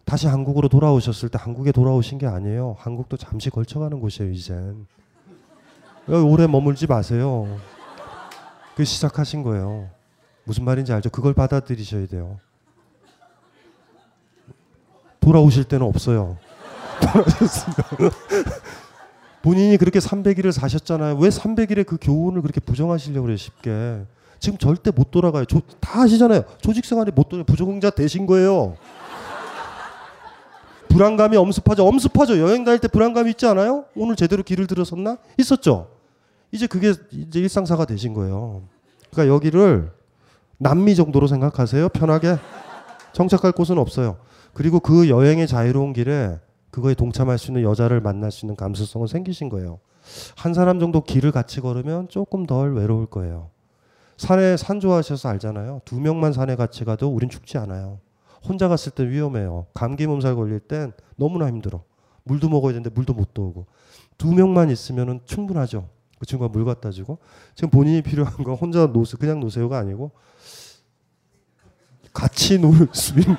다시 0.04 0.28
한국으로 0.28 0.70
돌아오셨을 0.70 1.30
때 1.30 1.40
한국에 1.42 1.72
돌아오신 1.72 2.20
게 2.20 2.28
아니에요. 2.28 2.76
한국도 2.78 3.18
잠시 3.18 3.50
걸쳐가는 3.50 4.00
곳이에요, 4.00 4.32
이젠. 4.32 4.86
오래 6.08 6.46
머물지 6.46 6.86
마세요. 6.86 7.58
그 8.76 8.86
시작하신 8.86 9.42
거예요. 9.42 9.90
무슨 10.46 10.64
말인지 10.64 10.94
알죠? 10.94 11.10
그걸 11.10 11.34
받아들이셔야 11.34 12.08
돼요. 12.08 12.40
돌아오실 15.20 15.64
때는 15.66 15.86
없어요. 15.86 16.38
본인이 19.42 19.78
그렇게 19.78 20.00
300일을 20.00 20.52
사셨잖아요. 20.52 21.18
왜 21.18 21.30
300일의 21.30 21.86
그 21.86 21.98
교훈을 22.00 22.42
그렇게 22.42 22.60
부정하시려고 22.60 23.24
그래요, 23.24 23.38
쉽게. 23.38 24.06
지금 24.40 24.58
절대 24.58 24.92
못 24.92 25.12
돌아가요. 25.12 25.46
조, 25.46 25.62
다 25.80 26.02
아시잖아요. 26.02 26.44
조직 26.62 26.86
생활에 26.86 27.12
못 27.12 27.30
돌아 27.30 27.44
부적응자 27.44 27.92
되신 27.92 28.26
거예요. 28.28 28.78
불안감이 30.90 31.36
엄습하죠. 31.36 31.86
엄습하죠. 31.86 32.40
여행 32.40 32.64
다닐 32.64 32.80
때 32.80 32.88
불안감이 32.88 33.32
있지 33.32 33.46
않아요? 33.48 33.86
오늘 33.96 34.16
제대로 34.16 34.44
길을 34.44 34.68
들어섰나? 34.68 35.18
있었죠. 35.38 35.90
이제 36.52 36.68
그게 36.68 36.94
이제 37.12 37.40
일상사가 37.40 37.86
되신 37.86 38.14
거예요. 38.14 38.64
그러니까 39.12 39.34
여기를 39.34 39.92
남미 40.58 40.96
정도로 40.96 41.28
생각하세요. 41.28 41.90
편하게. 41.90 42.38
정착할 43.14 43.52
곳은 43.52 43.78
없어요. 43.78 44.18
그리고 44.54 44.80
그 44.80 45.10
여행의 45.10 45.48
자유로운 45.48 45.94
길에 45.94 46.40
그거에 46.70 46.94
동참할 46.94 47.38
수 47.38 47.52
있는 47.52 47.64
여자를 47.64 48.02
만날 48.02 48.32
수 48.32 48.46
있는 48.46 48.56
감수성은 48.56 49.08
생기신 49.08 49.50
거예요. 49.50 49.80
한 50.36 50.54
사람 50.54 50.80
정도 50.80 51.02
길을 51.02 51.32
같이 51.32 51.62
걸으면 51.62 52.10
조금 52.10 52.46
덜 52.46 52.74
외로울 52.74 53.06
거예요. 53.06 53.50
산에 54.18 54.56
산 54.58 54.80
좋아하셔서 54.80 55.30
알잖아요. 55.30 55.82
두 55.84 56.00
명만 56.00 56.32
산에 56.34 56.56
같이 56.56 56.86
가도 56.86 57.10
우린 57.10 57.30
죽지 57.30 57.58
않아요. 57.58 58.00
혼자 58.44 58.68
갔을 58.68 58.92
때 58.92 59.08
위험해요. 59.10 59.66
감기 59.74 60.08
몸살 60.08 60.36
걸릴 60.36 60.60
땐 60.60 60.94
너무나 61.16 61.48
힘들어. 61.48 61.84
물도 62.24 62.50
먹어야 62.50 62.74
되는데 62.74 62.90
물도 62.90 63.14
못 63.14 63.34
떠오고. 63.34 63.66
두 64.18 64.34
명만 64.34 64.70
있으면 64.70 65.20
충분하죠. 65.26 65.90
그 66.20 66.26
친구가 66.26 66.50
물 66.50 66.64
갖다 66.66 66.92
주고. 66.92 67.20
지금 67.56 67.70
본인이 67.70 68.02
필요한 68.02 68.34
건 68.44 68.56
혼자 68.56 68.88
노세, 68.88 69.18
그냥 69.18 69.40
노세요가 69.40 69.78
아니고 69.78 70.12
같이 72.16 72.58
놀 72.58 72.88
수 72.96 73.20
있는 73.20 73.36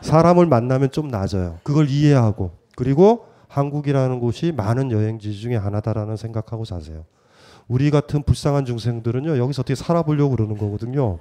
사람을 0.00 0.46
만나면 0.46 0.90
좀 0.90 1.08
낮아요. 1.08 1.58
그걸 1.62 1.90
이해하고. 1.90 2.52
그리고 2.76 3.26
한국이라는 3.48 4.20
곳이 4.20 4.52
많은 4.52 4.90
여행지 4.90 5.32
중에 5.34 5.56
하나다라는 5.56 6.16
생각하고 6.16 6.64
사세요. 6.64 7.04
우리 7.68 7.90
같은 7.90 8.22
불쌍한 8.22 8.64
중생들은요 8.64 9.38
여기서 9.38 9.62
어떻게 9.62 9.74
살아보려고 9.74 10.36
그러는 10.36 10.56
거거든요. 10.56 11.18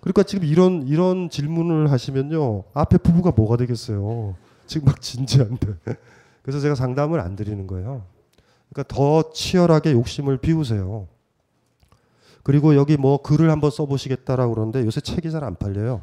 그러니까 0.00 0.22
지금 0.22 0.46
이런 0.46 0.86
이런 0.86 1.28
질문을 1.28 1.90
하시면요 1.90 2.64
앞에 2.74 2.98
부부가 2.98 3.32
뭐가 3.34 3.56
되겠어요. 3.56 4.36
지금 4.66 4.86
막 4.86 5.00
진지한데. 5.00 5.66
그래서 6.42 6.60
제가 6.60 6.74
상담을 6.74 7.20
안 7.20 7.36
드리는 7.36 7.66
거예요. 7.66 8.02
그러니까 8.70 8.94
더 8.94 9.30
치열하게 9.32 9.92
욕심을 9.92 10.38
비우세요. 10.38 11.08
그리고 12.42 12.74
여기 12.76 12.96
뭐 12.96 13.20
글을 13.22 13.50
한번 13.50 13.70
써보시겠다라고 13.70 14.54
그러는데 14.54 14.84
요새 14.84 15.00
책이 15.00 15.30
잘 15.30 15.44
안 15.44 15.56
팔려요. 15.56 16.00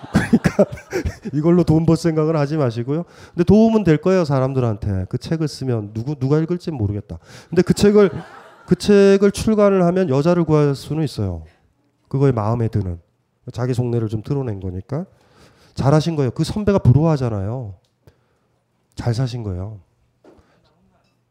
그러니까 0.12 0.64
이걸로 1.34 1.62
돈 1.62 1.84
벌 1.84 1.96
생각은 1.96 2.34
하지 2.36 2.56
마시고요. 2.56 3.04
근데 3.34 3.44
도움은 3.44 3.84
될 3.84 3.98
거예요 3.98 4.24
사람들한테 4.24 5.06
그 5.08 5.18
책을 5.18 5.46
쓰면 5.46 5.92
누구 5.92 6.14
누가 6.14 6.38
읽을지 6.38 6.70
모르겠다. 6.70 7.18
근데 7.48 7.62
그 7.62 7.74
책을 7.74 8.10
그 8.66 8.76
책을 8.76 9.30
출간을 9.32 9.84
하면 9.84 10.08
여자를 10.08 10.44
구할 10.44 10.74
수는 10.74 11.02
있어요. 11.04 11.44
그거에 12.08 12.32
마음에 12.32 12.68
드는 12.68 12.98
자기 13.52 13.74
속내를 13.74 14.08
좀 14.08 14.22
드러낸 14.22 14.60
거니까 14.60 15.06
잘하신 15.74 16.16
거예요. 16.16 16.30
그 16.30 16.44
선배가 16.44 16.78
부러워하잖아요. 16.78 17.74
잘 18.94 19.14
사신 19.14 19.42
거예요. 19.42 19.80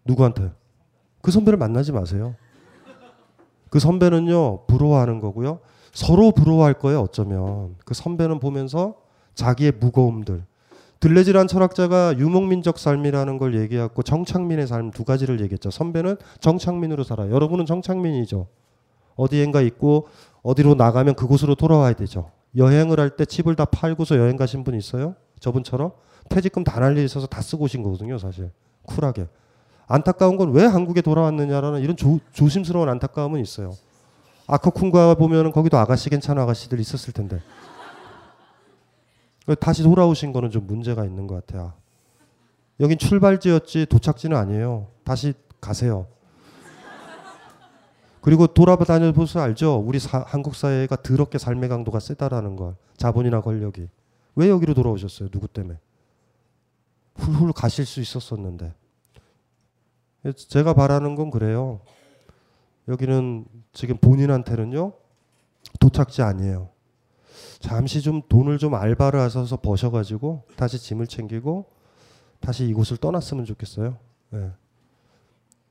누구한테? 0.06 0.52
그 1.22 1.32
선배를 1.32 1.58
만나지 1.58 1.92
마세요. 1.92 2.36
그 3.70 3.80
선배는요 3.80 4.66
부러워하는 4.68 5.20
거고요. 5.20 5.60
서로 5.92 6.32
부러워할 6.32 6.74
거예요. 6.76 7.02
어쩌면 7.02 7.76
그 7.86 7.94
선배는 7.94 8.40
보면서 8.40 8.96
자기의 9.36 9.74
무거움들. 9.80 10.44
들레질한 11.00 11.48
철학자가 11.48 12.18
유목민적 12.18 12.78
삶이라는 12.78 13.38
걸 13.38 13.60
얘기했고 13.62 14.04
정착민의 14.04 14.68
삶 14.68 14.92
두 14.92 15.04
가지를 15.06 15.40
얘기했죠. 15.42 15.72
선배는 15.72 16.18
정착민으로 16.42 17.04
살아요. 17.04 17.32
여러분은 17.32 17.66
정착민이죠. 17.66 18.48
어디엔가 19.16 19.62
있고 19.62 20.08
어디로 20.44 20.76
나가면 20.76 21.16
그곳으로 21.16 21.56
돌아와야 21.56 21.94
되죠. 21.94 22.32
여행을 22.58 23.00
할 23.00 23.12
때 23.16 23.26
집을 23.26 23.56
다 23.56 23.66
팔고서 23.66 24.18
여행 24.18 24.36
가신 24.36 24.64
분 24.64 24.76
있어요? 24.76 25.16
저분처럼 25.40 25.92
퇴직금 26.30 26.64
다 26.64 26.80
날려 26.80 27.02
있어서 27.02 27.28
다 27.28 27.42
쓰고 27.42 27.66
오신 27.66 27.82
거거든요, 27.84 28.18
사실. 28.18 28.52
쿨하게. 28.84 29.28
안타까운 29.90 30.38
건 30.38 30.52
왜 30.52 30.66
한국에 30.66 31.02
돌아왔느냐라는 31.02 31.82
이런 31.82 31.98
조, 31.98 32.20
조심스러운 32.32 32.88
안타까움은 32.90 33.42
있어요. 33.42 33.76
아크쿤가 34.48 35.16
보면은 35.18 35.52
거기도 35.52 35.78
아가씨 35.78 36.10
괜찮은 36.10 36.42
아가씨들 36.44 36.80
있었을 36.80 37.12
텐데. 37.12 37.42
다시 39.60 39.82
돌아오신 39.84 40.32
거는 40.32 40.52
좀 40.52 40.68
문제가 40.68 41.06
있는 41.06 41.26
것 41.26 41.46
같아요. 41.46 41.74
여긴 42.80 42.98
출발지였지 43.00 43.88
도착지는 43.88 44.38
아니에요. 44.38 44.88
다시 45.04 45.34
가세요. 45.60 46.06
그리고 48.22 48.46
돌아다녀 48.48 49.12
보서 49.12 49.40
알죠? 49.40 49.78
우리 49.84 49.98
사, 49.98 50.24
한국 50.28 50.56
사회가 50.56 50.98
더럽게 50.98 51.38
삶의 51.40 51.68
강도가 51.68 52.00
세다라는 52.00 52.56
걸. 52.58 52.76
자본이나 52.98 53.42
권력이. 53.42 53.90
왜 54.36 54.50
여기로 54.50 54.76
돌아오셨어요? 54.76 55.30
누구 55.30 55.48
때문에? 55.48 55.80
훌훌 57.16 57.54
가실 57.54 57.86
수 57.86 58.02
있었었는데. 58.02 58.74
제가 60.36 60.74
바라는 60.74 61.16
건 61.16 61.30
그래요. 61.30 61.82
여기는 62.88 63.46
지금 63.74 63.98
본인한테는요 63.98 64.94
도착지 65.80 66.22
아니에요. 66.22 66.70
잠시 67.60 68.02
좀 68.02 68.22
돈을 68.28 68.58
좀 68.58 68.76
알바를 68.76 69.20
하셔서 69.20 69.58
버셔가지고 69.58 70.44
다시 70.56 70.80
짐을 70.80 71.08
챙기고 71.08 71.66
다시 72.40 72.66
이곳을 72.68 72.98
떠났으면 72.98 73.46
좋겠어요. 73.46 73.98
네. 74.32 74.52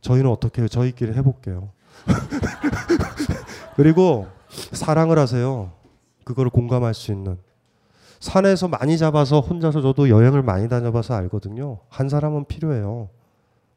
저희는 0.00 0.30
어떻게 0.30 0.62
해요? 0.62 0.68
저희끼리 0.68 1.14
해볼게요. 1.14 1.70
그리고 3.76 4.26
사랑을 4.48 5.18
하세요. 5.18 5.72
그거를 6.24 6.50
공감할 6.50 6.94
수 6.94 7.10
있는. 7.10 7.38
산에서 8.20 8.68
많이 8.68 8.98
잡아서 8.98 9.40
혼자서 9.40 9.80
저도 9.80 10.08
여행을 10.08 10.42
많이 10.42 10.68
다녀봐서 10.68 11.14
알거든요. 11.14 11.78
한 11.88 12.08
사람은 12.08 12.46
필요해요. 12.46 13.08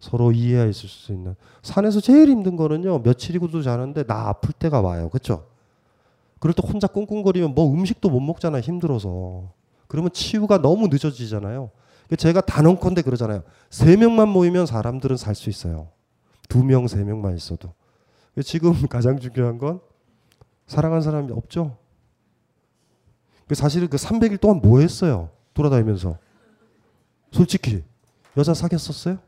서로 0.01 0.31
이해할 0.31 0.73
수 0.73 1.11
있는. 1.13 1.35
산에서 1.61 2.01
제일 2.01 2.27
힘든 2.27 2.55
거는요. 2.57 2.99
며칠이고도 2.99 3.61
자는데 3.61 4.03
나 4.03 4.29
아플 4.29 4.51
때가 4.51 4.81
와요. 4.81 5.07
그렇죠? 5.09 5.45
그럴 6.39 6.53
때 6.55 6.63
혼자 6.67 6.87
꿍꿍거리면 6.87 7.53
뭐 7.53 7.71
음식도 7.71 8.09
못 8.09 8.19
먹잖아요. 8.19 8.61
힘들어서. 8.61 9.53
그러면 9.87 10.11
치유가 10.11 10.59
너무 10.59 10.87
늦어지잖아요. 10.87 11.69
제가 12.17 12.41
단언컨대 12.41 13.03
그러잖아요. 13.03 13.43
세 13.69 13.95
명만 13.95 14.27
모이면 14.27 14.65
사람들은 14.65 15.17
살 15.17 15.35
수 15.35 15.49
있어요. 15.49 15.89
두 16.49 16.63
명, 16.63 16.87
세 16.87 17.03
명만 17.03 17.37
있어도. 17.37 17.71
지금 18.43 18.73
가장 18.89 19.19
중요한 19.19 19.59
건 19.59 19.79
사랑한 20.65 21.01
사람이 21.03 21.31
없죠. 21.31 21.77
사실은 23.53 23.87
그 23.87 23.97
300일 23.97 24.39
동안 24.41 24.61
뭐 24.61 24.79
했어요? 24.79 25.29
돌아다니면서. 25.53 26.17
솔직히 27.31 27.83
여자 28.35 28.53
사귀었었어요? 28.55 29.19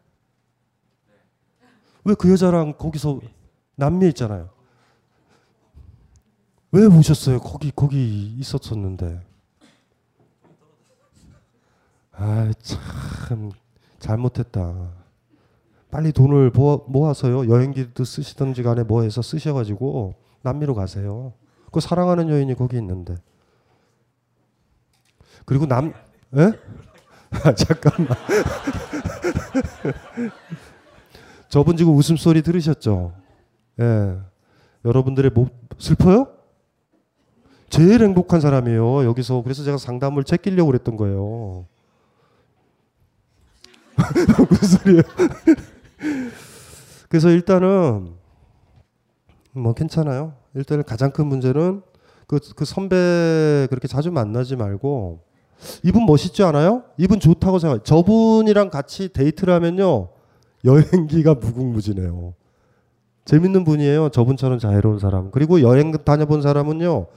왜 2.06 2.16
그 2.16 2.30
여자랑 2.32 2.74
거기서 2.78 3.22
남미 3.76 4.08
있잖아요. 4.10 4.50
왜 6.72 6.86
오셨어요? 6.86 7.40
거기 7.40 7.72
거기 7.76 8.36
있었었는데. 8.40 9.22
아 12.12 12.52
참 12.62 13.52
잘못했다. 14.00 14.92
빨리 15.90 16.12
돈을 16.12 16.52
모아서요 16.88 17.48
여행기도 17.50 18.04
쓰시던지 18.04 18.64
간에 18.64 18.84
뭐 18.84 19.04
해서 19.04 19.22
쓰셔가지고 19.22 20.16
남미로 20.42 20.74
가세요. 20.76 21.34
그 21.72 21.80
사랑하는 21.80 22.30
여인이 22.30 22.54
거기 22.56 22.78
있는데. 22.78 23.16
그리고 25.46 25.66
남, 25.66 25.94
예? 26.36 26.52
아, 27.44 27.54
잠깐만. 27.56 28.16
저분 31.54 31.78
지금 31.78 31.96
웃음소리 31.96 32.42
들으셨죠? 32.42 33.14
예. 33.80 34.18
여러분들의 34.86 35.30
목, 35.36 35.52
슬퍼요? 35.78 36.30
제일 37.70 38.02
행복한 38.02 38.42
사람이에요. 38.42 39.06
여기서. 39.06 39.44
그래서 39.44 39.64
제가 39.64 39.78
상담을 39.78 40.24
제끼려고 40.24 40.72
그랬던 40.72 40.98
거예요. 40.98 41.68
무슨 44.50 44.80
소리예요? 44.80 45.04
그래서 47.08 47.30
일단은 47.30 48.16
뭐 49.52 49.76
괜찮아요. 49.76 50.34
일단은 50.56 50.84
가장 50.86 51.12
큰 51.12 51.28
문제는 51.28 51.84
그, 52.26 52.40
그 52.56 52.66
선배 52.66 53.68
그렇게 53.70 53.88
자주 53.88 54.12
만나지 54.12 54.56
말고 54.56 55.24
이분 55.84 56.08
멋있지 56.08 56.42
않아요? 56.42 56.84
이분 56.98 57.20
좋다고 57.20 57.60
생각. 57.60 57.86
저분이랑 57.86 58.72
같이 58.72 59.14
데이트를 59.14 59.54
하면요 59.54 60.13
여행기가 60.66 61.36
무궁무진해요. 61.36 62.34
재밌는 63.26 63.64
분이에요. 63.64 64.10
저분처럼 64.10 64.60
자유로운 64.60 65.00
사람. 65.00 65.32
그리고 65.32 65.62
여행 65.62 65.92
다녀본 65.92 66.42
사람은요 66.42 67.08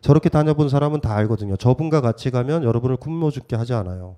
저렇게 0.00 0.28
다녀본 0.28 0.68
사람은 0.68 1.00
다 1.00 1.14
알거든요. 1.16 1.56
저분과 1.56 2.00
같이 2.02 2.30
가면 2.30 2.64
여러분을 2.64 2.96
굶어 2.96 3.30
죽게 3.30 3.56
하지 3.56 3.72
않아요. 3.72 4.16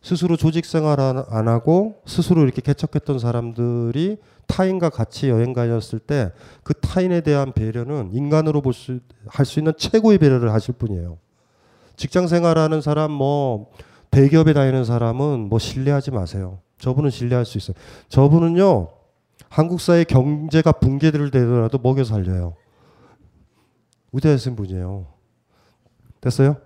스스로 0.00 0.36
조직 0.36 0.64
생활 0.64 1.00
안 1.00 1.48
하고 1.48 1.96
스스로 2.06 2.42
이렇게 2.42 2.60
개척했던 2.62 3.18
사람들이 3.18 4.18
타인과 4.46 4.90
같이 4.90 5.28
여행 5.28 5.52
가셨을 5.52 5.98
때 5.98 6.32
그 6.62 6.74
타인에 6.74 7.20
대한 7.20 7.52
배려는 7.52 8.10
인간으로 8.12 8.60
볼 8.62 8.72
수 8.72 9.00
할 9.28 9.44
수 9.44 9.58
있는 9.60 9.72
최고의 9.76 10.18
배려를 10.18 10.52
하실 10.52 10.74
분이에요. 10.74 11.18
직장 11.96 12.26
생활하는 12.28 12.80
사람 12.80 13.10
뭐 13.12 13.70
대기업에 14.10 14.52
다니는 14.52 14.84
사람은 14.84 15.48
뭐 15.48 15.58
신뢰하지 15.58 16.12
마세요. 16.12 16.60
저분은 16.78 17.10
신뢰할 17.10 17.44
수 17.44 17.58
있어요. 17.58 17.76
저분은요 18.08 18.88
한국 19.48 19.80
사회 19.80 20.02
경제가 20.04 20.72
붕괴를 20.72 21.30
되더라도 21.30 21.78
먹여 21.78 22.04
살려요. 22.04 22.56
우대하신 24.12 24.56
분이에요. 24.56 25.06
됐어요? 26.20 26.56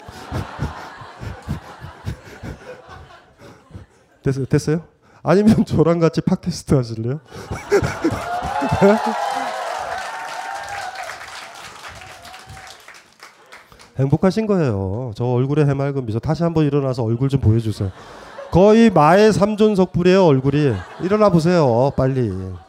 됐어요? 4.22 4.46
됐어요? 4.46 4.84
아니면 5.22 5.64
저랑 5.64 5.98
같이 5.98 6.20
팟캐스트 6.20 6.74
하실래요? 6.74 7.20
행복하신 13.98 14.46
거예요. 14.46 15.10
저 15.16 15.24
얼굴에 15.24 15.66
해맑은 15.66 16.06
미소 16.06 16.20
다시 16.20 16.44
한번 16.44 16.64
일어나서 16.64 17.02
얼굴 17.02 17.28
좀 17.28 17.40
보여주세요. 17.40 17.90
거의 18.50 18.90
마의 18.90 19.32
삼존석불이에요 19.32 20.24
얼굴이. 20.24 20.72
일어나 21.02 21.28
보세요 21.28 21.92
빨리. 21.96 22.30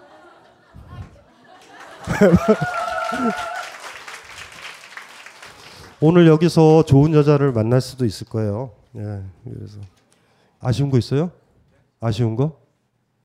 오늘 6.02 6.28
여기서 6.28 6.84
좋은 6.84 7.14
여자를 7.14 7.52
만날 7.52 7.82
수도 7.82 8.06
있을 8.06 8.28
거예요. 8.28 8.72
예, 8.96 9.22
그래서 9.44 9.80
아쉬운 10.60 10.90
거 10.90 10.98
있어요? 10.98 11.32
아쉬운 12.00 12.36
거? 12.36 12.58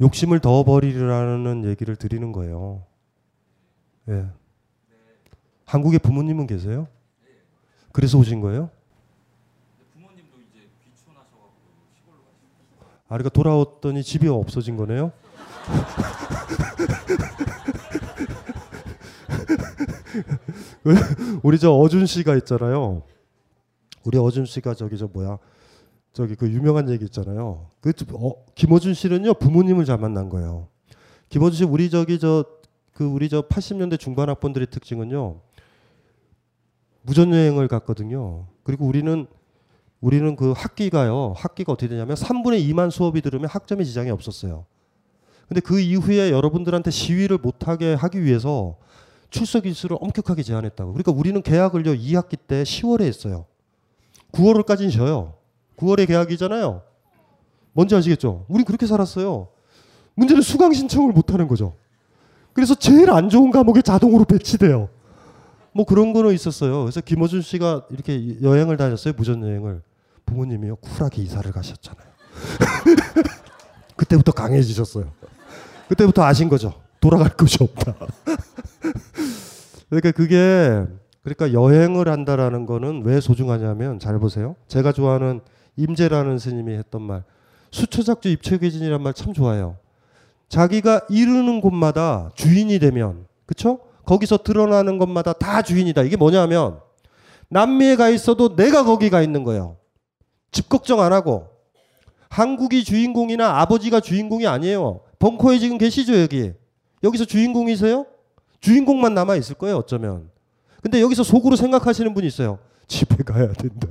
욕심을 0.00 0.40
더 0.40 0.64
버리라는 0.64 1.64
얘기를 1.64 1.96
드리는 1.96 2.32
거예요. 2.32 2.82
예. 4.08 4.26
한국에 5.66 5.98
부모님은 5.98 6.46
계세요? 6.46 6.88
그래서 7.92 8.18
오신 8.18 8.40
거예요? 8.40 8.70
아, 13.06 13.16
그러니까 13.18 13.28
돌아왔더니 13.30 14.02
집이 14.02 14.28
없어진 14.28 14.76
거네요? 14.76 15.12
우리 21.42 21.58
저 21.58 21.72
어준 21.72 22.06
씨가 22.06 22.36
있잖아요. 22.36 23.02
우리 24.04 24.18
어준 24.18 24.46
씨가 24.46 24.74
저기 24.74 24.98
저 24.98 25.06
뭐야? 25.06 25.38
저기 26.12 26.34
그 26.34 26.48
유명한 26.50 26.88
얘기 26.90 27.04
있잖아요. 27.06 27.70
그 27.80 27.92
어, 28.12 28.44
김어준 28.54 28.94
씨는요 28.94 29.34
부모님을 29.34 29.84
잘 29.84 29.98
만난 29.98 30.28
거예요. 30.28 30.68
김어준 31.28 31.56
씨 31.56 31.64
우리 31.64 31.90
저기 31.90 32.18
저 32.18 32.44
그 32.94 33.04
우리 33.04 33.28
저 33.28 33.42
80년대 33.42 33.98
중반 33.98 34.28
학번들의 34.30 34.68
특징은요 34.70 35.40
무전 37.02 37.32
여행을 37.32 37.68
갔거든요. 37.68 38.46
그리고 38.62 38.86
우리는 38.86 39.26
우리는 40.04 40.36
그 40.36 40.52
학기가요. 40.54 41.32
학기가 41.34 41.72
어떻게 41.72 41.88
되냐면 41.88 42.14
3분의 42.14 42.68
2만 42.68 42.90
수업이 42.90 43.22
들으면 43.22 43.48
학점에 43.48 43.84
지장이 43.84 44.10
없었어요. 44.10 44.66
근데 45.48 45.62
그 45.62 45.80
이후에 45.80 46.30
여러분들한테 46.30 46.90
시위를 46.90 47.38
못하게 47.38 47.94
하기 47.94 48.22
위해서 48.22 48.76
출석 49.30 49.64
일수를 49.64 49.96
엄격하게 49.98 50.42
제한했다고. 50.42 50.92
그러니까 50.92 51.10
우리는 51.10 51.40
계약을요 51.40 51.94
2학기 51.94 52.36
때 52.36 52.64
10월에 52.64 53.04
했어요. 53.04 53.46
9월까지는 54.32 54.90
쉬어요. 54.90 55.36
9월에 55.78 56.06
계약이잖아요. 56.06 56.82
뭔지 57.72 57.94
아시겠죠? 57.94 58.44
우리 58.48 58.62
그렇게 58.62 58.86
살았어요. 58.86 59.48
문제는 60.16 60.42
수강 60.42 60.74
신청을 60.74 61.14
못 61.14 61.32
하는 61.32 61.48
거죠. 61.48 61.76
그래서 62.52 62.74
제일 62.74 63.10
안 63.10 63.30
좋은 63.30 63.50
과목에 63.50 63.80
자동으로 63.80 64.26
배치돼요. 64.26 64.90
뭐 65.72 65.86
그런 65.86 66.12
거는 66.12 66.34
있었어요. 66.34 66.82
그래서 66.82 67.00
김호준 67.00 67.40
씨가 67.40 67.86
이렇게 67.88 68.42
여행을 68.42 68.76
다녔어요. 68.76 69.14
무전 69.16 69.42
여행을. 69.42 69.82
부모님이요. 70.26 70.76
쿨하게 70.76 71.22
이사를 71.22 71.50
가셨잖아요. 71.50 72.06
그때부터 73.96 74.32
강해지셨어요. 74.32 75.12
그때부터 75.88 76.22
아신 76.24 76.48
거죠. 76.48 76.74
돌아갈 77.00 77.30
곳이 77.36 77.58
없다. 77.60 77.94
그러니까 79.88 80.10
그게 80.12 80.84
그러니까 81.22 81.52
여행을 81.52 82.08
한다라는 82.08 82.66
거는 82.66 83.02
왜 83.04 83.20
소중하냐면 83.20 83.98
잘 83.98 84.18
보세요. 84.18 84.56
제가 84.68 84.92
좋아하는 84.92 85.40
임재라는 85.76 86.38
스님이 86.38 86.74
했던 86.74 87.02
말 87.02 87.24
수초작주 87.70 88.28
입체계진이란 88.28 89.02
말 89.02 89.12
참 89.14 89.32
좋아요. 89.32 89.76
자기가 90.48 91.02
이르는 91.08 91.60
곳마다 91.60 92.30
주인이 92.34 92.78
되면 92.78 93.26
그쵸? 93.46 93.80
거기서 94.06 94.38
드러나는 94.38 94.98
것마다 94.98 95.32
다 95.32 95.62
주인이다. 95.62 96.02
이게 96.02 96.16
뭐냐면 96.16 96.78
남미에 97.48 97.96
가 97.96 98.08
있어도 98.10 98.54
내가 98.54 98.84
거기 98.84 99.10
가 99.10 99.22
있는 99.22 99.44
거예요. 99.44 99.76
집 100.54 100.68
걱정 100.68 101.00
안 101.00 101.12
하고 101.12 101.48
한국이 102.30 102.84
주인공이나 102.84 103.60
아버지가 103.60 104.00
주인공이 104.00 104.46
아니에요. 104.46 105.00
벙커에 105.18 105.58
지금 105.58 105.78
계시죠 105.78 106.20
여기. 106.20 106.52
여기서 107.02 107.24
주인공이세요? 107.24 108.06
주인공만 108.60 109.14
남아 109.14 109.34
있을 109.36 109.56
거예요 109.56 109.76
어쩌면. 109.76 110.30
근데 110.80 111.00
여기서 111.00 111.22
속으로 111.22 111.56
생각하시는 111.56 112.14
분이 112.14 112.26
있어요. 112.26 112.58
집에 112.86 113.16
가야 113.24 113.52
된다. 113.52 113.88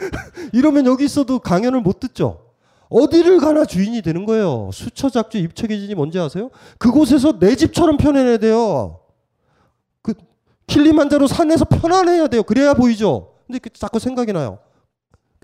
이러면 0.52 0.86
여기 0.86 1.04
있어도 1.04 1.38
강연을 1.38 1.80
못 1.80 2.00
듣죠. 2.00 2.44
어디를 2.90 3.38
가나 3.38 3.64
주인이 3.64 4.00
되는 4.02 4.26
거예요. 4.26 4.70
수처 4.72 5.08
작주 5.08 5.38
입체계진이 5.38 5.94
뭔지 5.94 6.18
아세요? 6.18 6.50
그곳에서 6.78 7.38
내 7.38 7.54
집처럼 7.54 7.96
편해야 7.96 8.36
돼요. 8.38 9.00
그 10.02 10.14
킬리만자로 10.66 11.26
산에서 11.26 11.64
편안해야 11.64 12.28
돼요. 12.28 12.42
그래야 12.42 12.74
보이죠. 12.74 13.34
근데 13.46 13.58
그 13.58 13.70
자꾸 13.70 13.98
생각이 13.98 14.32
나요. 14.32 14.58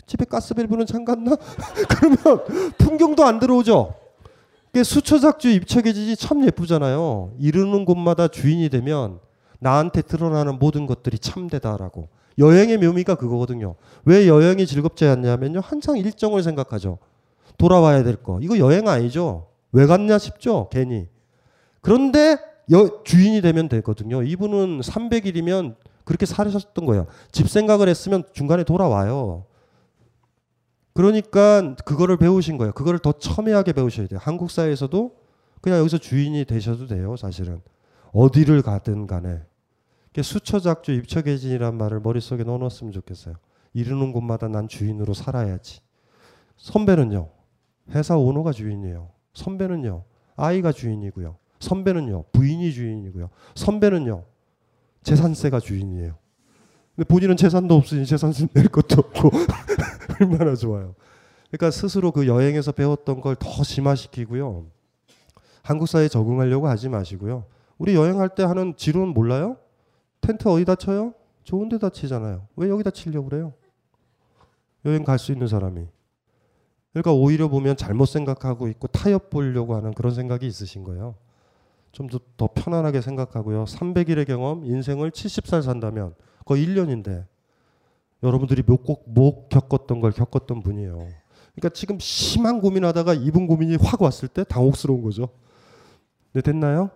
집에 0.07 0.25
가스밸브는 0.25 0.87
잠갔나? 0.87 1.37
그러면 1.89 2.45
풍경도 2.79 3.25
안 3.25 3.39
들어오죠. 3.39 3.95
수처작주 4.83 5.51
입체계진이 5.51 6.17
참 6.17 6.45
예쁘잖아요. 6.45 7.33
이르는 7.39 7.85
곳마다 7.85 8.29
주인이 8.29 8.69
되면 8.71 9.21
나한테 9.61 10.03
드러나는 10.03 10.59
모든 10.59 10.87
것들이 10.87 11.19
참되다라고. 11.19 12.09
여행의 12.39 12.79
묘미가 12.79 13.15
그거거든요. 13.15 13.77
왜 14.05 14.27
여행이 14.27 14.67
즐겁지 14.67 15.05
않냐면요. 15.05 15.61
항상 15.61 15.97
일정을 15.97 16.43
생각하죠. 16.43 16.99
돌아와야 17.57 18.03
될 18.03 18.17
거. 18.17 18.41
이거 18.43 18.59
여행 18.59 18.89
아니죠. 18.89 19.47
왜 19.71 19.87
갔냐 19.87 20.19
싶죠. 20.19 20.69
괜히. 20.73 21.07
그런데 21.81 22.37
여, 22.73 23.03
주인이 23.05 23.41
되면 23.41 23.69
되거든요. 23.69 24.23
이분은 24.23 24.81
300일이면 24.81 25.77
그렇게 26.05 26.27
살으셨던 26.27 26.85
거예요. 26.85 27.07
집 27.31 27.49
생각을 27.49 27.89
했으면 27.89 28.25
중간에 28.33 28.65
돌아와요. 28.65 29.45
그러니까 30.95 31.75
그거를 31.85 32.17
배우신 32.17 32.57
거예요. 32.57 32.73
그거를 32.73 33.01
더 33.01 33.13
첨예하게 33.13 33.73
배우셔야 33.73 34.07
돼요. 34.07 34.21
한국 34.23 34.51
사회에서도 34.51 35.17
그냥 35.61 35.81
여기서 35.81 35.99
주인이 35.99 36.45
되셔도 36.45 36.87
돼요. 36.87 37.17
사실은 37.17 37.61
어디를 38.13 38.63
가든 38.63 39.07
간에 39.07 39.43
수처작주 40.23 40.93
입처계진이란 40.93 41.77
말을 41.77 42.01
머릿속에 42.01 42.45
넣어놨으면 42.45 42.93
좋겠어요. 42.93 43.35
이르는 43.73 44.13
곳마다 44.13 44.47
난 44.47 44.69
주인으로 44.69 45.15
살아야지. 45.15 45.81
선배는요. 46.57 47.29
회사 47.91 48.17
오너가 48.17 48.53
주인이에요. 48.53 49.11
선배는요. 49.33 50.05
아이가 50.37 50.71
주인이고요. 50.71 51.37
선배는요. 51.59 52.27
부인이 52.31 52.73
주인이고요. 52.73 53.31
선배는요. 53.57 54.25
재산세가 55.03 55.59
주인이에요. 55.59 56.15
근데 56.95 57.09
본인은 57.09 57.37
재산도 57.37 57.75
없으니 57.75 58.07
재산세 58.07 58.47
낼 58.55 58.69
것도 58.69 59.01
없고 59.01 59.31
얼마나 60.21 60.55
좋아요. 60.55 60.95
그러니까 61.51 61.71
스스로 61.71 62.11
그 62.13 62.27
여행에서 62.27 62.73
배웠던 62.73 63.21
걸 63.21 63.37
더 63.39 63.63
심화시키고요. 63.63 64.67
한국 65.63 65.87
사회에 65.89 66.09
적응하려고 66.09 66.69
하지 66.69 66.89
마시고요. 66.89 67.45
우리 67.79 67.95
여행할 67.95 68.31
때 68.35 68.43
하는 68.43 68.75
지론 68.77 69.09
몰라요? 69.09 69.57
텐트 70.21 70.49
어디다 70.49 70.77
쳐요? 70.77 71.15
좋은 71.45 71.69
데다 71.69 71.91
치잖아요. 71.91 72.47
왜 72.57 72.69
여기다 72.69 72.91
치려고 72.91 73.29
그래요? 73.29 73.53
여행 74.85 75.05
갈 75.05 75.19
수 75.19 75.33
있는 75.33 75.47
사람이. 75.47 75.87
그러니까 76.93 77.13
오히려 77.13 77.49
보면 77.49 77.77
잘못 77.77 78.07
생각하고 78.07 78.69
있고 78.69 78.87
타협 78.89 79.31
보려고 79.31 79.75
하는 79.75 79.93
그런 79.93 80.15
생각이 80.15 80.47
있으신 80.47 80.85
거예요. 80.85 81.17
좀더더 81.93 82.51
편안하게 82.55 83.01
생각하고요. 83.01 83.65
300일의 83.65 84.27
경험, 84.27 84.65
인생을 84.65 85.11
70살 85.11 85.63
산다면 85.63 86.15
거의 86.45 86.67
1년인데 86.67 87.27
여러분들이 88.25 88.63
못, 88.67 88.83
못 89.07 89.49
겪었던 89.51 90.01
걸 90.01 90.11
겪었던 90.11 90.63
분이에요. 90.63 91.09
그러니까 91.55 91.69
지금 91.75 91.99
심한 92.01 92.61
고민하다가 92.61 93.15
이분 93.15 93.47
고민이 93.47 93.77
확 93.77 94.01
왔을 94.03 94.29
때 94.29 94.45
당혹스러운 94.45 95.03
거죠. 95.03 95.29
네, 96.33 96.41
됐나요? 96.41 96.91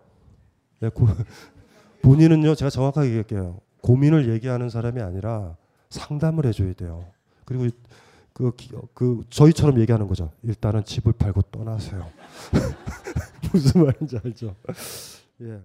네, 0.81 0.89
고, 0.89 1.07
본인은요, 2.03 2.55
제가 2.55 2.71
정확하게 2.71 3.09
얘기할게요. 3.09 3.61
고민을 3.83 4.31
얘기하는 4.31 4.71
사람이 4.71 5.01
아니라 5.03 5.57
상담을 5.91 6.47
해줘야 6.47 6.73
돼요. 6.73 7.05
그리고 7.45 7.69
그, 8.33 8.53
그 8.95 9.21
저희처럼 9.31 9.81
얘기하는 9.81 10.09
거죠. 10.09 10.31
일단은 10.43 10.85
집을 10.85 11.13
팔고 11.13 11.43
떠나세요. 11.43 12.09
무슨 13.53 13.85
말인지 13.85 14.19
알죠? 14.25 14.55
예. 15.43 15.61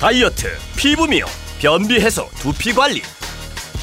다이어트, 0.00 0.46
피부 0.76 1.06
미용, 1.06 1.28
변비 1.60 1.94
해소, 1.94 2.26
두피 2.40 2.72
관리. 2.72 3.00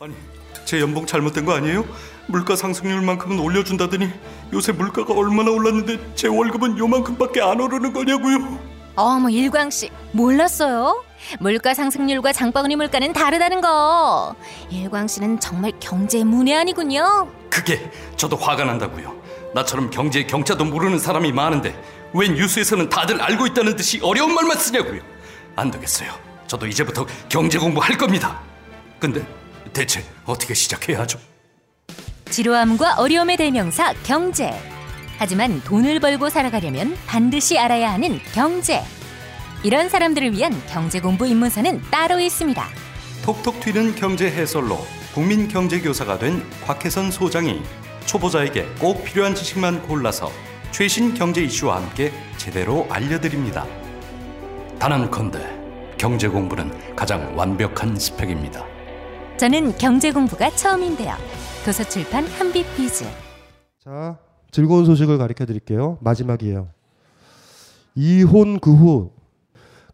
아니, 0.00 0.14
제 0.64 0.80
연봉 0.80 1.06
잘못된 1.06 1.44
거 1.44 1.54
아니에요? 1.54 1.84
물가 2.26 2.54
상승률만큼은 2.54 3.38
올려준다더니 3.40 4.08
요새 4.52 4.70
물가가 4.70 5.12
얼마나 5.14 5.50
올랐는데 5.50 6.14
제 6.14 6.28
월급은 6.28 6.78
요만큼밖에 6.78 7.40
안 7.40 7.60
오르는 7.60 7.92
거냐고요? 7.92 8.58
어머 8.94 9.28
일광 9.28 9.70
씨 9.70 9.90
몰랐어요? 10.12 11.04
물가 11.40 11.74
상승률과 11.74 12.32
장바구니 12.32 12.76
물가는 12.76 13.12
다르다는 13.12 13.60
거. 13.60 14.34
일광 14.70 15.08
씨는 15.08 15.40
정말 15.40 15.72
경제 15.80 16.22
문외한이군요. 16.22 17.28
그게 17.50 17.90
저도 18.16 18.36
화가 18.36 18.64
난다고요. 18.64 19.16
나처럼 19.54 19.90
경제 19.90 20.22
경차도 20.24 20.64
모르는 20.64 20.98
사람이 20.98 21.32
많은데 21.32 21.80
왜 22.12 22.28
뉴스에서는 22.28 22.88
다들 22.88 23.20
알고 23.20 23.46
있다는 23.48 23.74
듯이 23.74 23.98
어려운 24.02 24.34
말만 24.34 24.56
쓰냐고요. 24.58 25.00
안 25.56 25.70
되겠어요. 25.70 26.12
저도 26.46 26.66
이제부터 26.66 27.06
경제 27.28 27.58
공부할 27.58 27.96
겁니다. 27.98 28.40
근데 29.00 29.24
대체 29.72 30.04
어떻게 30.24 30.54
시작해야 30.54 31.00
하죠? 31.00 31.18
지루함과 32.30 32.96
어려움의 32.98 33.36
대명사 33.36 33.92
경제. 34.02 34.52
하지만 35.18 35.62
돈을 35.64 35.98
벌고 36.00 36.30
살아가려면 36.30 36.96
반드시 37.06 37.58
알아야 37.58 37.92
하는 37.92 38.20
경제. 38.32 38.82
이런 39.64 39.88
사람들을 39.88 40.32
위한 40.32 40.52
경제 40.68 41.00
공부 41.00 41.26
입문서는 41.26 41.82
따로 41.90 42.20
있습니다. 42.20 42.64
톡톡 43.24 43.60
튀는 43.60 43.96
경제 43.96 44.30
해설로 44.30 44.78
국민 45.12 45.48
경제 45.48 45.80
교사가 45.80 46.18
된 46.18 46.44
곽혜선 46.64 47.10
소장이 47.10 47.60
초보자에게 48.06 48.66
꼭 48.78 49.02
필요한 49.04 49.34
지식만 49.34 49.82
골라서 49.82 50.30
최신 50.70 51.14
경제 51.14 51.42
이슈와 51.42 51.76
함께 51.76 52.12
제대로 52.36 52.86
알려드립니다. 52.90 53.66
단언컨대 54.78 55.58
경제 55.98 56.28
공부는 56.28 56.94
가장 56.94 57.36
완벽한 57.36 57.98
스펙입니다. 57.98 58.77
저는 59.38 59.76
경제 59.78 60.10
공부가 60.12 60.50
처음인데요. 60.50 61.14
도서출판 61.64 62.26
한빛비즈. 62.26 63.04
자, 63.84 64.18
즐거운 64.50 64.84
소식을 64.84 65.18
가르쳐 65.18 65.46
드릴게요. 65.46 65.98
마지막이에요. 66.00 66.68
이혼 67.94 68.58
그 68.60 68.72
후 68.74 69.12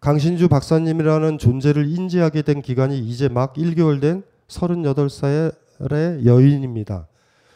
강신주 0.01 0.49
박사님이라는 0.49 1.39
존재를 1.39 1.89
인지하게 1.89 2.43
된 2.43 2.61
기간이 2.63 2.99
이제 2.99 3.29
막 3.29 3.55
1개월 3.55 4.01
된 4.01 4.23
38살의 4.49 6.25
여인입니다. 6.27 7.07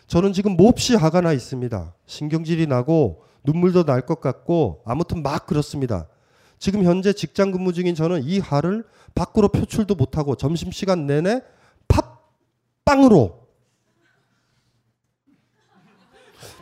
저는 0.07 0.33
지금 0.33 0.57
몹시 0.57 0.95
화가 0.95 1.21
나 1.21 1.33
있습니다. 1.33 1.95
신경질이 2.07 2.67
나고 2.67 3.23
눈물도 3.45 3.85
날 3.85 4.03
것 4.07 4.21
같고 4.21 4.83
아무튼 4.87 5.23
막 5.23 5.47
그렇습니다. 5.47 6.07
지금 6.59 6.83
현재 6.85 7.13
직장 7.13 7.51
근무 7.53 7.73
중인 7.73 7.95
저는 7.95 8.23
이 8.25 8.39
화를 8.39 8.85
밖으로 9.15 9.49
표출도 9.49 9.95
못하고 9.95 10.35
점심시간 10.35 11.07
내내 11.07 11.41
팟 11.41 11.58
빵으로 12.89 13.39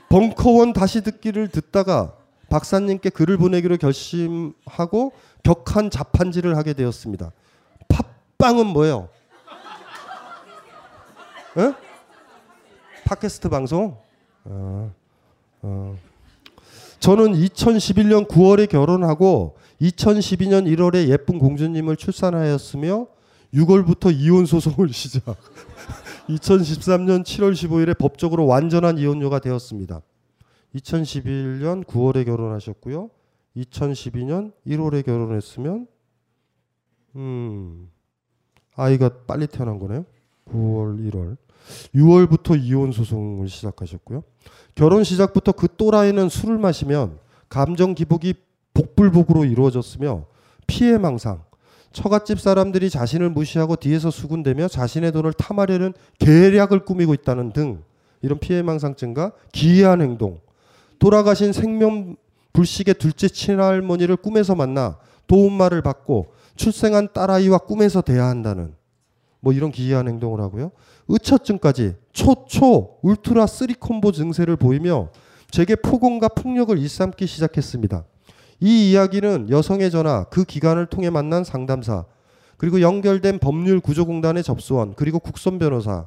벙커원 0.08 0.72
다시 0.72 1.02
듣기를 1.02 1.48
듣다가 1.48 2.16
박사님께 2.48 3.10
글을 3.10 3.36
보내기로 3.36 3.76
결심하고 3.76 5.12
격한 5.44 5.90
자판질을 5.90 6.56
하게 6.56 6.72
되었습니다. 6.72 7.30
팟빵은 8.38 8.66
뭐예요? 8.66 9.08
에? 11.58 11.72
팟캐스트 13.04 13.48
방송? 13.48 13.96
어, 14.44 14.92
어. 15.62 15.96
저는 16.98 17.34
2011년 17.34 18.26
9월에 18.28 18.68
결혼하고 18.68 19.56
2012년 19.80 20.66
1월에 20.66 21.08
예쁜 21.08 21.38
공주님을 21.38 21.96
출산하였으며 21.96 23.06
6월부터 23.54 24.14
이혼 24.14 24.46
소송을 24.46 24.90
시작. 24.94 25.36
2013년 26.28 27.22
7월 27.22 27.52
15일에 27.52 27.96
법적으로 27.96 28.46
완전한 28.46 28.98
이혼녀가 28.98 29.38
되었습니다. 29.38 30.02
2011년 30.74 31.84
9월에 31.84 32.24
결혼하셨고요. 32.24 33.10
2012년 33.56 34.52
1월에 34.66 35.04
결혼했으면 35.04 35.86
음. 37.14 37.90
아이가 38.74 39.08
빨리 39.26 39.46
태어난 39.46 39.78
거네요. 39.78 40.04
9월, 40.50 41.10
1월. 41.10 41.36
6월부터 41.94 42.60
이혼 42.62 42.92
소송을 42.92 43.48
시작하셨고요. 43.48 44.22
결혼 44.74 45.02
시작부터 45.02 45.52
그 45.52 45.68
또라이는 45.76 46.28
술을 46.28 46.58
마시면 46.58 47.18
감정 47.48 47.94
기복이 47.94 48.34
복불복으로 48.74 49.44
이루어졌으며 49.46 50.26
피해 50.66 50.98
망상, 50.98 51.42
처갓집 51.96 52.38
사람들이 52.38 52.90
자신을 52.90 53.30
무시하고 53.30 53.76
뒤에서 53.76 54.10
수군대며 54.10 54.68
자신의 54.68 55.12
돈을 55.12 55.32
탐하려는 55.32 55.94
계략을 56.18 56.84
꾸미고 56.84 57.14
있다는 57.14 57.54
등 57.54 57.82
이런 58.20 58.38
피해망상증과 58.38 59.32
기이한 59.50 60.02
행동, 60.02 60.40
돌아가신 60.98 61.54
생면부지의 61.54 62.96
둘째 62.96 63.28
친할머니를 63.28 64.16
꿈에서 64.16 64.54
만나 64.54 64.98
도움말을 65.26 65.80
받고 65.80 66.34
출생한 66.54 67.08
딸아이와 67.14 67.58
꿈에서 67.58 68.02
대화한다는 68.02 68.74
뭐 69.40 69.54
이런 69.54 69.72
기이한 69.72 70.06
행동을 70.06 70.42
하고요. 70.42 70.72
의처증까지 71.08 71.94
초초 72.12 72.98
ultra 73.00 73.46
three 73.46 73.72
combo 73.72 74.12
증세를 74.12 74.56
보이며 74.56 75.08
제게 75.50 75.74
폭언과 75.74 76.28
폭력을 76.28 76.76
일삼기 76.78 77.26
시작했습니다. 77.26 78.04
이 78.60 78.90
이야기는 78.90 79.50
여성의 79.50 79.90
전화, 79.90 80.24
그 80.24 80.44
기간을 80.44 80.86
통해 80.86 81.10
만난 81.10 81.44
상담사, 81.44 82.04
그리고 82.56 82.80
연결된 82.80 83.38
법률 83.38 83.80
구조공단의 83.80 84.42
접수원, 84.42 84.94
그리고 84.94 85.18
국선 85.18 85.58
변호사, 85.58 86.06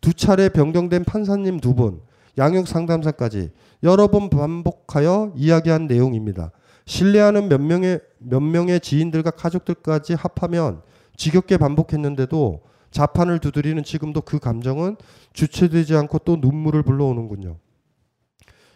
두 0.00 0.12
차례 0.12 0.48
변경된 0.48 1.04
판사님 1.04 1.60
두 1.60 1.74
분, 1.74 2.00
양육 2.38 2.68
상담사까지 2.68 3.50
여러 3.82 4.08
번 4.08 4.28
반복하여 4.28 5.32
이야기한 5.36 5.86
내용입니다. 5.86 6.50
신뢰하는 6.84 7.48
몇 7.48 7.60
명의 7.60 8.00
몇 8.18 8.40
명의 8.40 8.80
지인들과 8.80 9.30
가족들까지 9.32 10.14
합하면 10.14 10.82
지겹게 11.16 11.56
반복했는데도 11.56 12.62
자판을 12.90 13.40
두드리는 13.40 13.82
지금도 13.82 14.20
그 14.22 14.38
감정은 14.38 14.96
주체되지 15.32 15.96
않고 15.96 16.20
또 16.20 16.36
눈물을 16.36 16.82
불러오는군요. 16.82 17.56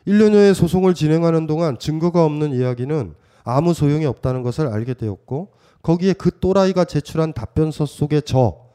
1년여의 0.06 0.54
소송을 0.54 0.94
진행하는 0.94 1.46
동안 1.46 1.78
증거가 1.78 2.24
없는 2.24 2.52
이야기는 2.52 3.14
아무 3.44 3.74
소용이 3.74 4.06
없다는 4.06 4.42
것을 4.42 4.68
알게 4.68 4.94
되었고 4.94 5.52
거기에 5.82 6.12
그 6.12 6.30
또라이가 6.40 6.84
제출한 6.84 7.32
답변서 7.32 7.86
속에 7.86 8.20
저 8.20 8.70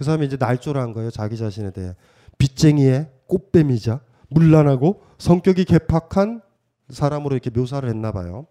그 0.00 0.04
사람이 0.04 0.24
이제 0.24 0.38
날조라한 0.40 0.94
거예요 0.94 1.10
자기 1.10 1.36
자신에 1.36 1.72
대해 1.72 1.94
빚쟁이의 2.38 3.10
꽃뱀이자 3.26 4.00
물란하고 4.30 5.02
성격이 5.18 5.66
개팍한 5.66 6.40
사람으로 6.88 7.34
이렇게 7.34 7.50
묘사를 7.50 7.86
했나 7.86 8.10
봐요. 8.10 8.46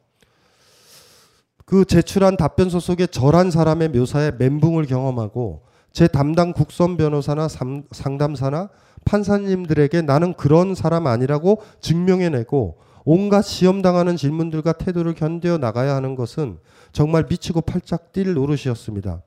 그 1.66 1.86
제출한 1.86 2.38
답변서 2.38 2.80
속에 2.80 3.08
저란 3.08 3.50
사람의 3.50 3.90
묘사에 3.90 4.34
멘붕을 4.38 4.86
경험하고 4.86 5.64
제 5.92 6.08
담당 6.08 6.54
국선 6.54 6.98
변호사나 6.98 7.48
상담사나 7.92 8.70
판사님들에게 9.06 10.02
나는 10.04 10.34
그런 10.34 10.76
사람 10.76 11.08
아니라고 11.08 11.62
증명해내고 11.80 12.78
온갖 13.06 13.42
시험당하는 13.44 14.18
질문들과 14.18 14.74
태도를 14.74 15.16
견뎌 15.16 15.58
나가야 15.58 15.96
하는 15.96 16.16
것은 16.16 16.60
정말 16.92 17.26
미치고 17.30 17.62
팔짝 17.62 18.12
뛸 18.14 18.34
노릇이었습니다. 18.34 19.22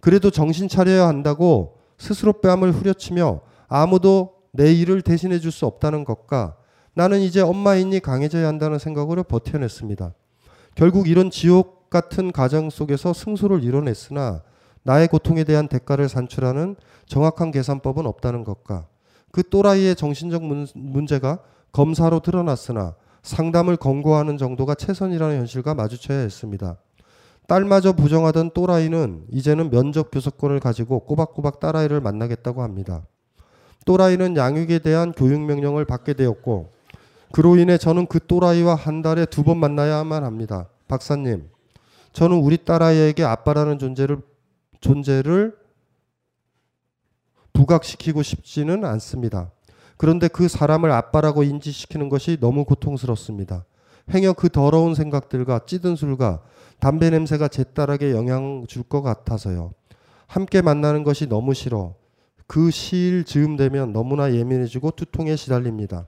그래도 0.00 0.30
정신 0.30 0.68
차려야 0.68 1.08
한다고 1.08 1.78
스스로 1.98 2.34
뺨을 2.34 2.70
후려치며 2.72 3.40
아무도 3.66 4.34
내 4.52 4.72
일을 4.72 5.02
대신해 5.02 5.38
줄 5.40 5.50
수 5.50 5.66
없다는 5.66 6.04
것과 6.04 6.56
나는 6.92 7.20
이제 7.20 7.40
엄마인이 7.40 7.98
강해져야 7.98 8.46
한다는 8.46 8.78
생각으로 8.78 9.24
버텨냈습니다. 9.24 10.14
결국 10.76 11.08
이런 11.08 11.30
지옥 11.30 11.90
같은 11.90 12.30
가정 12.30 12.70
속에서 12.70 13.12
승소를 13.12 13.64
이뤄냈으나 13.64 14.42
나의 14.84 15.08
고통에 15.08 15.44
대한 15.44 15.66
대가를 15.68 16.08
산출하는 16.08 16.76
정확한 17.06 17.50
계산법은 17.50 18.06
없다는 18.06 18.44
것과 18.44 18.86
그 19.32 19.42
또라이의 19.48 19.96
정신적 19.96 20.42
문제가 20.74 21.40
검사로 21.72 22.20
드러났으나 22.20 22.94
상담을 23.22 23.76
권고하는 23.76 24.38
정도가 24.38 24.74
최선이라는 24.74 25.38
현실과 25.38 25.74
마주쳐야 25.74 26.18
했습니다. 26.18 26.76
딸마저 27.46 27.92
부정하던 27.94 28.50
또라이는 28.52 29.24
이제는 29.30 29.70
면접 29.70 30.10
교섭권을 30.10 30.60
가지고 30.60 31.00
꼬박꼬박 31.00 31.60
딸아이를 31.60 32.00
만나겠다고 32.00 32.62
합니다. 32.62 33.04
또라이는 33.86 34.36
양육에 34.36 34.78
대한 34.78 35.12
교육 35.12 35.40
명령을 35.40 35.84
받게 35.84 36.14
되었고 36.14 36.70
그로 37.32 37.56
인해 37.56 37.76
저는 37.76 38.06
그 38.06 38.20
또라이와 38.26 38.74
한 38.76 39.02
달에 39.02 39.26
두 39.26 39.42
번 39.42 39.58
만나야만 39.58 40.24
합니다. 40.24 40.68
박사님, 40.88 41.48
저는 42.12 42.36
우리 42.36 42.64
딸아이에게 42.64 43.24
아빠라는 43.24 43.78
존재를 43.78 44.18
존재를 44.84 45.56
부각시키고 47.54 48.22
싶지는 48.22 48.84
않습니다. 48.84 49.50
그런데 49.96 50.28
그 50.28 50.46
사람을 50.48 50.90
아빠라고 50.90 51.42
인지시키는 51.42 52.10
것이 52.10 52.36
너무 52.38 52.64
고통스럽습니다. 52.64 53.64
행여 54.10 54.34
그 54.34 54.50
더러운 54.50 54.94
생각들과 54.94 55.60
찌든 55.66 55.96
술과 55.96 56.42
담배 56.80 57.08
냄새가 57.10 57.48
제 57.48 57.64
딸에게 57.64 58.10
영향 58.10 58.66
줄 58.68 58.82
것 58.82 59.00
같아서요. 59.00 59.72
함께 60.26 60.60
만나는 60.60 61.04
것이 61.04 61.26
너무 61.26 61.54
싫어. 61.54 61.94
그 62.46 62.70
시일 62.70 63.24
즈음 63.24 63.56
되면 63.56 63.92
너무나 63.94 64.34
예민해지고 64.34 64.90
두통에 64.90 65.36
시달립니다. 65.36 66.06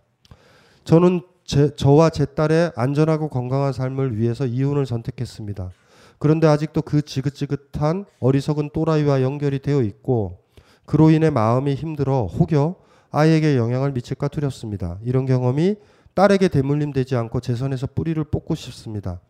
저는 0.84 1.22
제, 1.44 1.74
저와 1.74 2.10
제 2.10 2.26
딸의 2.26 2.72
안전하고 2.76 3.28
건강한 3.30 3.72
삶을 3.72 4.18
위해서 4.18 4.44
이혼을 4.44 4.84
선택했습니다. 4.84 5.70
그런데 6.18 6.46
아직도 6.46 6.82
그 6.82 7.02
지긋지긋한 7.02 8.06
어리석은 8.20 8.70
또라이와 8.72 9.22
연결이 9.22 9.58
되어 9.58 9.82
있고 9.82 10.38
그로 10.84 11.10
인해 11.10 11.30
마음이 11.30 11.74
힘들어 11.74 12.26
혹여 12.26 12.76
아이에게 13.10 13.56
영향을 13.56 13.92
미칠까 13.92 14.28
두렵습니다. 14.28 14.98
이런 15.02 15.26
경험이 15.26 15.76
딸에게 16.14 16.48
대물림 16.48 16.92
되지 16.92 17.16
않고 17.16 17.40
제 17.40 17.54
손에서 17.54 17.86
뿌리를 17.86 18.22
뽑고 18.24 18.54
싶습니다. 18.54 19.20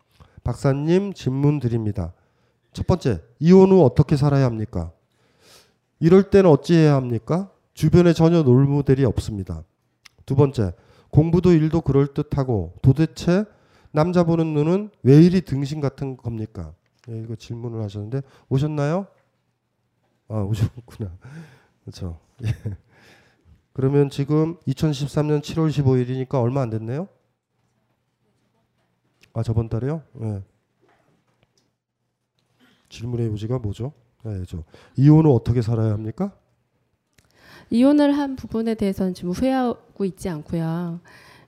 박사님 0.45 1.13
질문 1.13 1.59
드립니다. 1.59 2.13
첫 2.73 2.87
번째, 2.87 3.23
이혼 3.41 3.71
후 3.71 3.85
어떻게 3.85 4.17
살아야 4.17 4.45
합니까? 4.45 4.93
이럴 5.99 6.31
때는 6.31 6.51
어찌해야 6.51 6.95
합니까? 6.95 7.51
주변에 7.75 8.13
전혀 8.13 8.43
롤모델이 8.43 9.05
없습니다. 9.05 9.65
두 10.25 10.37
번째, 10.37 10.75
공부도 11.11 11.53
일도 11.53 11.81
그럴듯하고 11.81 12.75
도대체 12.83 13.45
남자 13.97 14.25
보는 14.25 14.53
눈은 14.53 14.91
왜 15.05 15.23
이리 15.23 15.41
등신 15.41 15.81
같은 15.81 16.19
겁니까? 16.19 16.75
예, 17.09 17.19
이거 17.19 17.35
질문을 17.35 17.83
하셨는데 17.83 18.21
오셨나요? 18.51 19.07
아 20.29 20.41
오셨구나. 20.41 21.17
그렇죠. 21.81 22.21
예. 22.45 22.49
그러면 23.73 24.11
지금 24.11 24.59
2013년 24.67 25.41
7월 25.41 25.71
15일이니까 25.71 26.35
얼마 26.35 26.61
안 26.61 26.69
됐네요. 26.69 27.09
아 29.33 29.43
저번 29.43 29.71
달에요? 29.71 30.03
예. 30.21 30.43
질문의 32.91 33.29
요지가 33.29 33.59
뭐죠? 33.61 33.95
예, 34.27 34.45
저 34.47 34.63
이혼 34.97 35.25
후 35.25 35.35
어떻게 35.35 35.63
살아야 35.63 35.93
합니까? 35.93 36.37
이혼을 37.71 38.13
한 38.19 38.37
부분에 38.37 38.75
대해서는 38.75 39.15
지금 39.15 39.31
후회하고 39.31 40.05
있지 40.05 40.29
않고요. 40.29 41.01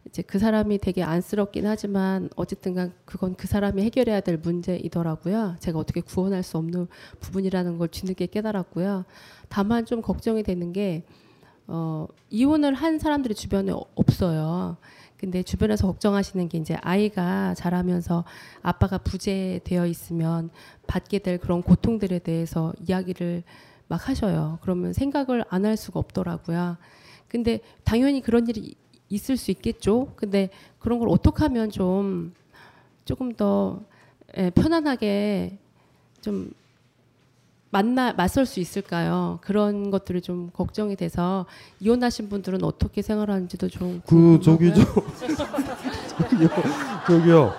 이제 0.08 0.22
그 0.22 0.38
사람이 0.38 0.78
되게 0.78 1.02
안쓰럽긴 1.02 1.66
하지만 1.66 2.30
어쨌든간 2.36 2.92
그건 3.04 3.34
그 3.36 3.46
사람이 3.46 3.82
해결해야 3.82 4.20
될 4.20 4.38
문제이더라고요. 4.38 5.56
제가 5.60 5.78
어떻게 5.78 6.00
구원할 6.00 6.42
수 6.42 6.56
없는 6.56 6.88
부분이라는 7.20 7.78
걸 7.78 7.88
뒤늦게 7.88 8.26
깨달았고요. 8.26 9.04
다만 9.48 9.84
좀 9.84 10.00
걱정이 10.02 10.42
되는 10.42 10.72
게 10.72 11.04
어, 11.66 12.06
이혼을 12.30 12.72
한 12.74 12.98
사람들이 12.98 13.34
주변에 13.34 13.72
없어요. 13.94 14.78
근데 15.18 15.42
주변에서 15.42 15.86
걱정하시는 15.88 16.48
게 16.48 16.58
이제 16.58 16.76
아이가 16.80 17.52
자라면서 17.54 18.24
아빠가 18.62 18.98
부재되어 18.98 19.86
있으면 19.86 20.48
받게 20.86 21.18
될 21.18 21.38
그런 21.38 21.60
고통들에 21.62 22.20
대해서 22.20 22.72
이야기를 22.86 23.42
막 23.88 24.08
하셔요. 24.08 24.58
그러면 24.62 24.92
생각을 24.92 25.44
안 25.50 25.64
할 25.64 25.76
수가 25.76 25.98
없더라고요. 26.00 26.76
근데 27.26 27.60
당연히 27.84 28.22
그런 28.22 28.46
일이 28.48 28.74
있을 29.10 29.36
수 29.36 29.50
있겠죠. 29.50 30.12
근데 30.16 30.50
그런 30.78 30.98
걸 30.98 31.08
어떻게 31.08 31.42
하면 31.44 31.70
좀 31.70 32.32
조금 33.04 33.32
더 33.32 33.80
예, 34.36 34.50
편안하게 34.50 35.58
좀 36.20 36.52
만나 37.70 38.12
맞설 38.14 38.46
수 38.46 38.60
있을까요? 38.60 39.38
그런 39.42 39.90
것들이 39.90 40.20
좀 40.22 40.50
걱정이 40.52 40.96
돼서 40.96 41.46
이혼하신 41.80 42.28
분들은 42.28 42.62
어떻게 42.64 43.02
생활하는지도 43.02 43.68
좀 43.68 44.02
그 44.06 44.40
저기 44.42 44.72
저 44.74 44.82
저기요 46.18 46.48
저기요 47.06 47.52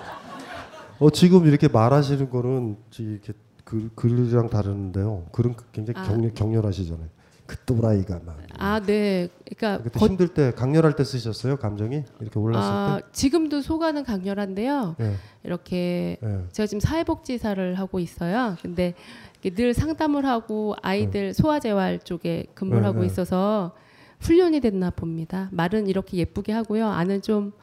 어 1.00 1.10
지금 1.12 1.46
이렇게 1.46 1.68
말하시는 1.68 2.30
거는 2.30 2.78
이렇게 2.98 3.34
글 3.64 3.90
글이랑 3.96 4.50
다르는데요. 4.50 5.26
글은 5.32 5.56
굉장히 5.72 6.00
아. 6.00 6.04
격렬, 6.04 6.34
격렬하시잖아요. 6.34 7.08
그 7.50 7.58
또라이가 7.66 8.20
막 8.24 8.38
아, 8.60 8.80
네. 8.80 9.28
그러니까 9.44 9.82
그때 9.84 10.00
거- 10.00 10.06
힘들 10.06 10.28
때 10.28 10.52
강렬할 10.52 10.96
때 10.96 11.04
쓰셨어요 11.04 11.58
감정이 11.58 12.04
이렇게 12.22 12.40
올랐을 12.40 12.62
아, 12.64 13.02
지금도 13.12 13.62
소가는 13.62 14.04
강렬한데요. 14.04 14.94
때. 15.00 15.04
네. 15.04 15.16
이렇게 15.44 16.18
네. 16.22 16.44
제가 16.52 16.68
지금 16.68 16.80
사회복지사를 16.80 17.74
하고 17.74 18.00
있어요. 18.00 18.56
근데 18.62 18.94
늘 19.42 19.74
상담을 19.74 20.28
하고 20.28 20.76
아이들 20.84 21.34
소아재활 21.34 21.98
쪽에 22.02 22.46
근무를 22.54 22.82
네, 22.82 22.86
하고 22.88 23.00
네. 23.00 23.08
있어서 23.08 23.72
훈련이 24.20 24.60
됐나 24.60 24.92
봅니다. 24.92 25.50
말은 25.52 25.88
이렇게 25.88 26.18
예쁘게 26.18 26.52
하고요. 26.52 26.86
안은 26.88 27.24
좀 27.24 27.54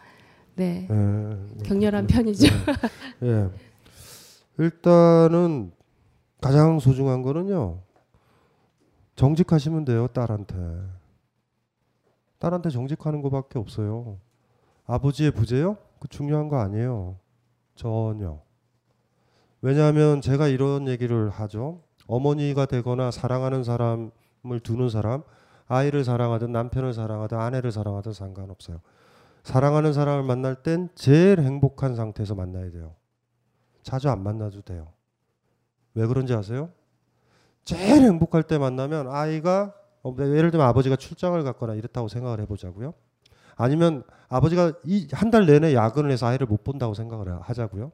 네. 0.57 0.89
예. 0.91 1.63
격렬한 1.63 2.09
편이죠. 2.09 2.47
예. 3.23 3.29
예. 3.29 3.49
일단은 4.59 5.71
가장 6.41 6.81
소중한 6.81 7.23
거는요. 7.23 7.79
정직하시면 9.17 9.87
돼요, 9.87 10.07
딸한테. 10.09 10.55
딸한테 12.39 12.71
정직하는 12.71 13.23
것밖에 13.23 13.59
없어요. 13.59 14.19
아버지의 14.87 15.31
부재요? 15.33 15.79
그 15.99 16.09
중요한 16.09 16.49
거 16.49 16.59
아니에요. 16.59 17.17
전혀. 17.75 18.41
왜냐하면 19.63 20.21
제가 20.21 20.49
이런 20.49 20.87
얘기를 20.87 21.31
하죠. 21.31 21.83
어머니가 22.07 22.67
되거나 22.67 23.11
사랑하는 23.11 23.65
사람을 23.65 24.61
두는 24.63 24.91
사람, 24.91 25.23
아이를 25.67 26.05
사랑하든 26.05 26.53
남편을 26.53 26.93
사랑하든 26.93 27.39
아내를 27.39 27.73
사랑하든 27.73 28.13
상관없어요. 28.13 28.81
사랑하는 29.43 29.93
사람을 29.93 30.25
만날 30.25 30.63
땐 30.63 30.89
제일 30.95 31.41
행복한 31.41 31.97
상태에서 31.97 32.35
만나야 32.35 32.71
돼요. 32.71 32.95
자주 33.83 34.11
안 34.11 34.23
만나도 34.23 34.61
돼요. 34.63 34.93
왜 35.95 36.07
그런지 36.07 36.35
아세요? 36.35 36.71
제일 37.67 38.03
행복할 38.03 38.43
때 38.45 38.57
만나면 38.59 39.11
아이가 39.11 39.75
어, 40.03 40.15
예를 40.19 40.51
들면 40.53 40.67
아버지가 40.69 40.97
출장을 40.97 41.43
갔거나 41.45 41.75
이렇다고 41.75 42.09
생각을 42.09 42.41
해보자고요. 42.41 42.95
아니면 43.57 44.05
아버지가 44.29 44.73
이 44.85 45.09
한 45.13 45.31
달 45.31 45.45
내내 45.47 45.75
야근을 45.75 46.11
해서 46.11 46.27
아이를 46.27 46.47
못 46.47 46.63
본다고 46.65 46.95
생각을 46.95 47.41
하자고요. 47.43 47.93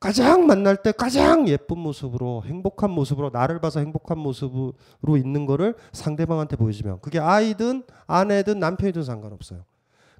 가장 0.00 0.46
만날 0.46 0.76
때 0.82 0.92
가장 0.92 1.46
예쁜 1.48 1.78
모습으로 1.78 2.42
행복한 2.46 2.90
모습으로 2.90 3.30
나를 3.30 3.60
봐서 3.60 3.80
행복한 3.80 4.18
모습으로 4.18 5.16
있는 5.16 5.46
거를 5.46 5.74
상대방한테 5.92 6.56
보여주면 6.56 7.00
그게 7.00 7.18
아이든 7.18 7.84
아내든 8.06 8.58
남편이든 8.60 9.02
상관없어요. 9.02 9.64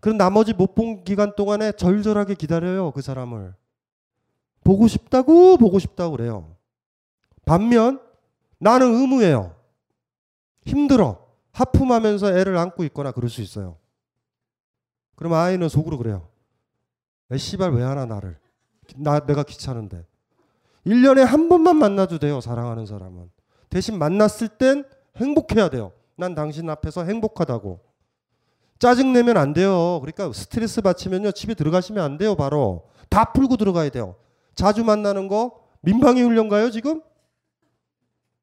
그럼 0.00 0.18
나머지 0.18 0.52
못 0.52 0.74
본 0.74 1.02
기간 1.04 1.34
동안에 1.34 1.72
절절하게 1.72 2.34
기다려요 2.34 2.90
그 2.92 3.00
사람을 3.00 3.54
보고 4.62 4.86
싶다고 4.86 5.56
보고 5.56 5.78
싶다고 5.78 6.12
그래요. 6.16 6.56
반면 7.46 8.00
나는 8.64 8.94
의무예요. 8.94 9.54
힘들어. 10.64 11.22
하품하면서 11.52 12.38
애를 12.38 12.56
안고 12.56 12.82
있거나 12.84 13.12
그럴 13.12 13.28
수 13.28 13.42
있어요. 13.42 13.76
그럼 15.16 15.34
아이는 15.34 15.68
속으로 15.68 15.98
그래요. 15.98 16.28
애 17.30 17.36
씨발 17.36 17.74
왜 17.74 17.82
하나 17.82 18.06
나를. 18.06 18.38
나 18.96 19.20
내가 19.20 19.42
귀찮은데. 19.42 20.06
1년에 20.86 21.24
한 21.26 21.50
번만 21.50 21.76
만나도 21.76 22.18
돼요. 22.18 22.40
사랑하는 22.40 22.86
사람은. 22.86 23.30
대신 23.68 23.98
만났을 23.98 24.48
땐 24.48 24.84
행복해야 25.16 25.68
돼요. 25.68 25.92
난 26.16 26.34
당신 26.34 26.70
앞에서 26.70 27.04
행복하다고. 27.04 27.80
짜증 28.78 29.12
내면 29.12 29.36
안 29.36 29.52
돼요. 29.52 30.00
그러니까 30.00 30.32
스트레스 30.32 30.80
받치면요. 30.80 31.32
집에 31.32 31.52
들어가시면 31.52 32.02
안 32.02 32.16
돼요. 32.16 32.34
바로. 32.34 32.88
다 33.10 33.30
풀고 33.30 33.58
들어가야 33.58 33.90
돼요. 33.90 34.16
자주 34.54 34.84
만나는 34.84 35.28
거 35.28 35.60
민방위 35.82 36.22
훈련 36.22 36.48
가요, 36.48 36.70
지금? 36.70 37.02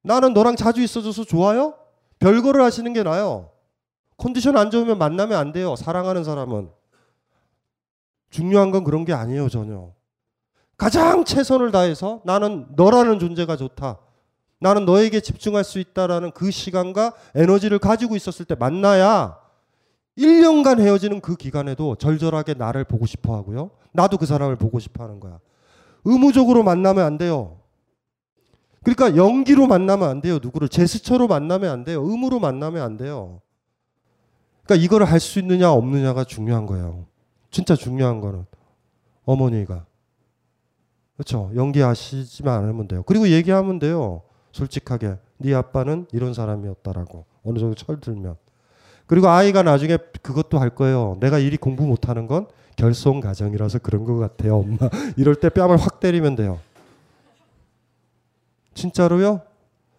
나는 0.04 0.34
너랑 0.34 0.56
자주 0.56 0.82
있어줘서 0.82 1.24
좋아요? 1.24 1.76
별거를 2.20 2.64
하시는 2.64 2.92
게 2.94 3.04
나아요. 3.04 3.52
컨디션 4.18 4.58
안 4.58 4.70
좋으면 4.72 4.98
만나면 4.98 5.38
안 5.38 5.52
돼요. 5.52 5.76
사랑하는 5.76 6.24
사람은. 6.24 6.70
중요한 8.30 8.72
건 8.72 8.84
그런 8.84 9.06
게 9.06 9.14
아니에요, 9.14 9.50
전혀. 9.50 9.92
가장 10.78 11.26
최선을 11.26 11.72
다해서 11.72 12.22
나는 12.24 12.68
너라는 12.76 13.20
존재가 13.20 13.58
좋다. 13.58 14.00
나는 14.60 14.86
너에게 14.86 15.20
집중할 15.20 15.64
수 15.64 15.80
있다라는 15.80 16.32
그 16.32 16.52
시간과 16.52 17.14
에너지를 17.36 17.80
가지고 17.80 18.16
있었을 18.16 18.46
때 18.46 18.56
만나야 18.56 19.38
1년간 20.18 20.80
헤어지는 20.80 21.22
그 21.22 21.36
기간에도 21.36 21.96
절절하게 21.96 22.56
나를 22.56 22.84
보고 22.84 23.06
싶어 23.06 23.36
하고요. 23.36 23.72
나도 23.92 24.18
그 24.18 24.26
사람을 24.26 24.56
보고 24.56 24.80
싶어 24.80 25.04
하는 25.04 25.20
거야. 25.20 25.40
의무적으로 26.06 26.64
만나면 26.64 27.04
안 27.06 27.18
돼요. 27.18 27.61
그러니까 28.84 29.16
연기로 29.16 29.68
만나면 29.68 30.10
안 30.10 30.22
돼요. 30.22 30.40
누구를 30.42 30.68
제스처로 30.68 31.28
만나면 31.28 31.70
안 31.70 31.84
돼요. 31.84 32.02
의무로 32.04 32.40
만나면 32.40 32.82
안 32.82 32.98
돼요. 32.98 33.42
그러니까 34.64 34.84
이거를 34.86 35.06
할수 35.06 35.40
있느냐 35.40 35.72
없느냐가 35.72 36.24
중요한 36.24 36.66
거예요. 36.66 37.06
진짜 37.52 37.76
중요한 37.76 38.22
거는 38.22 38.46
어머니가 39.26 39.86
그렇죠. 41.16 41.52
연기하시지만 41.56 42.64
않으면 42.64 42.88
돼요. 42.88 43.04
그리고 43.04 43.28
얘기하면 43.28 43.78
돼요. 43.78 44.24
솔직하게 44.52 45.18
네 45.38 45.54
아빠는 45.54 46.08
이런 46.12 46.34
사람이었다라고 46.34 47.26
어느 47.44 47.60
정도 47.60 47.76
철들면. 47.76 48.36
그리고 49.06 49.28
아이가 49.28 49.62
나중에 49.62 49.98
그것도 50.22 50.58
할 50.58 50.70
거예요. 50.70 51.18
내가 51.20 51.38
일이 51.38 51.58
공부 51.58 51.86
못하는 51.86 52.28
건 52.28 52.48
결손 52.78 53.20
가정이라서 53.20 53.80
그런 53.80 54.06
것 54.06 54.18
같아요, 54.18 54.58
엄마. 54.58 54.78
이럴 55.18 55.36
때 55.36 55.50
뺨을 55.50 55.78
확 55.78 56.00
때리면 56.00 56.36
돼요. 56.36 56.60
진짜로요? 58.74 59.42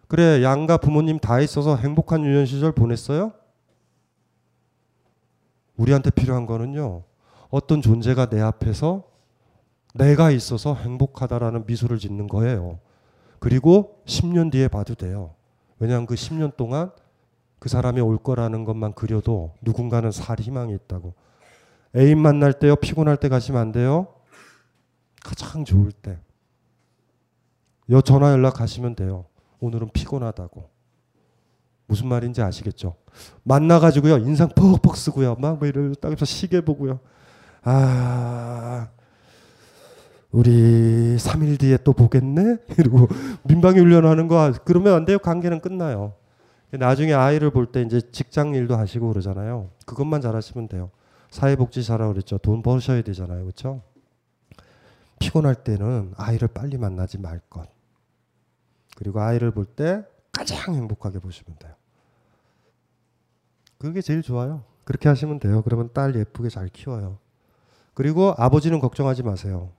그래, 0.07 0.43
양가 0.43 0.77
부모님 0.77 1.19
다 1.19 1.39
있어서 1.39 1.75
행복한 1.75 2.23
유년 2.23 2.45
시절 2.45 2.71
보냈어요? 2.71 3.33
우리한테 5.75 6.11
필요한 6.11 6.45
거는요. 6.45 7.03
어떤 7.49 7.81
존재가 7.81 8.27
내 8.27 8.41
앞에서 8.41 9.03
내가 9.93 10.31
있어서 10.31 10.75
행복하다라는 10.75 11.65
미소를 11.65 11.99
짓는 11.99 12.27
거예요. 12.27 12.79
그리고 13.39 14.01
10년 14.05 14.51
뒤에 14.51 14.67
봐도 14.67 14.95
돼요. 14.95 15.35
왜냐하면 15.79 16.05
그 16.05 16.15
10년 16.15 16.55
동안 16.55 16.91
그 17.59 17.69
사람이 17.69 18.01
올 18.01 18.17
거라는 18.17 18.65
것만 18.65 18.93
그려도 18.93 19.53
누군가는 19.61 20.11
살 20.11 20.39
희망이 20.39 20.73
있다고. 20.73 21.13
애인 21.95 22.19
만날 22.19 22.53
때요, 22.53 22.75
피곤할 22.75 23.17
때 23.17 23.29
가시면 23.29 23.61
안 23.61 23.71
돼요. 23.71 24.07
가장 25.23 25.63
좋을 25.63 25.91
때. 25.91 26.19
여 27.89 28.01
전화 28.01 28.31
연락하시면 28.31 28.95
돼요. 28.95 29.25
오늘은 29.59 29.89
피곤하다고. 29.93 30.69
무슨 31.87 32.07
말인지 32.07 32.41
아시겠죠? 32.41 32.95
만나가지고요, 33.43 34.17
인상 34.19 34.49
퍽퍽 34.49 34.95
쓰고요, 34.95 35.35
막 35.35 35.59
뭐 35.59 35.67
이러면서 35.67 35.99
땅에서 35.99 36.25
시계 36.25 36.61
보고요. 36.61 36.99
아, 37.63 38.89
우리 40.31 41.15
3일 41.17 41.59
뒤에 41.59 41.77
또 41.83 41.93
보겠네? 41.93 42.57
이러고 42.79 43.07
민방위 43.43 43.79
훈련하는 43.79 44.27
거 44.27 44.51
그러면 44.65 44.95
안 44.95 45.05
돼요. 45.05 45.19
관계는 45.19 45.59
끝나요. 45.61 46.13
나중에 46.71 47.13
아이를 47.13 47.51
볼 47.51 47.71
때 47.71 47.83
이제 47.83 48.01
직장 48.11 48.55
일도 48.55 48.75
하시고 48.75 49.09
그러잖아요. 49.09 49.69
그것만 49.85 50.21
잘하시면 50.21 50.69
돼요. 50.69 50.89
사회복지 51.29 51.83
잘하고 51.83 52.13
그랬죠. 52.13 52.37
돈 52.39 52.63
버셔야 52.63 53.01
되잖아요. 53.03 53.43
그렇죠? 53.43 53.81
피곤할 55.19 55.55
때는 55.55 56.13
아이를 56.17 56.47
빨리 56.47 56.77
만나지 56.77 57.19
말 57.19 57.39
것. 57.49 57.67
그리고 58.95 59.21
아이를 59.21 59.51
볼 59.51 59.65
때 59.65 60.03
가장 60.31 60.73
행복하게 60.75 61.19
보시면 61.19 61.57
돼요. 61.59 61.73
그게 63.77 64.01
제일 64.01 64.21
좋아요. 64.21 64.63
그렇게 64.83 65.09
하시면 65.09 65.39
돼요. 65.39 65.61
그러면 65.63 65.89
딸 65.93 66.15
예쁘게 66.15 66.49
잘 66.49 66.69
키워요. 66.69 67.17
그리고 67.93 68.33
아버지는 68.37 68.79
걱정하지 68.79 69.23
마세요. 69.23 69.71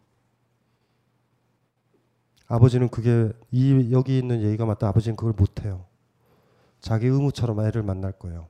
아버지는 2.46 2.88
그게 2.88 3.32
이 3.50 3.90
여기 3.92 4.18
있는 4.18 4.42
얘기가 4.42 4.66
맞다. 4.66 4.88
아버지는 4.88 5.16
그걸 5.16 5.32
못 5.32 5.64
해요. 5.64 5.86
자기 6.80 7.06
의무처럼 7.06 7.60
애를 7.60 7.82
만날 7.82 8.12
거예요. 8.12 8.48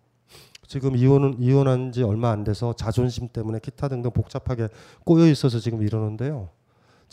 지금 0.67 0.97
이혼은 0.97 1.41
이혼한 1.41 1.93
지 1.93 2.03
얼마 2.03 2.31
안 2.31 2.43
돼서 2.43 2.73
자존심 2.75 3.29
때문에 3.29 3.61
기타 3.61 3.89
등등 3.89 4.11
복잡하게 4.11 4.69
꼬여 5.05 5.29
있어서 5.29 5.61
지금 5.61 5.83
이러는데요. 5.83 6.51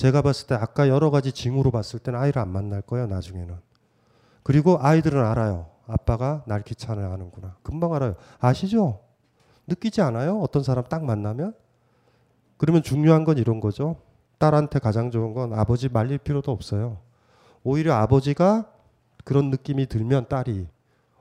제가 0.02 0.24
봤을 0.24 0.47
때 0.47 0.56
아까 0.56 0.89
여러 0.89 1.12
가지 1.12 1.32
징후로 1.32 1.70
봤을 1.70 1.99
때는 1.99 2.20
아이를 2.20 2.41
안 2.41 2.49
만날 2.49 2.82
거예요. 2.82 3.06
나중에는. 3.06 3.56
그리고 4.41 4.80
아이들은 4.82 5.24
알아요. 5.24 5.68
아빠가 5.86 6.43
날 6.47 6.64
귀찮아 6.64 7.12
하는구나. 7.12 7.58
금방 7.62 7.93
알아요. 7.93 8.16
아시죠? 8.39 9.02
느끼지 9.68 10.02
않아요? 10.02 10.39
어떤 10.39 10.64
사람 10.64 10.86
딱 10.86 11.06
만나면? 11.06 11.54
그러면 12.58 12.82
중요한 12.82 13.26
건 13.26 13.38
이런 13.38 13.60
거죠. 13.60 13.97
딸한테 14.39 14.80
가장 14.80 15.12
좋은 15.12 15.36
건 15.36 15.54
아버지 15.54 15.88
말릴 15.88 16.18
필요도 16.18 16.52
없어요. 16.52 16.97
오히려 17.64 17.93
아버지가 17.93 18.72
그런 19.24 19.52
느낌이 19.52 19.86
들면 19.86 20.30
딸이 20.30 20.68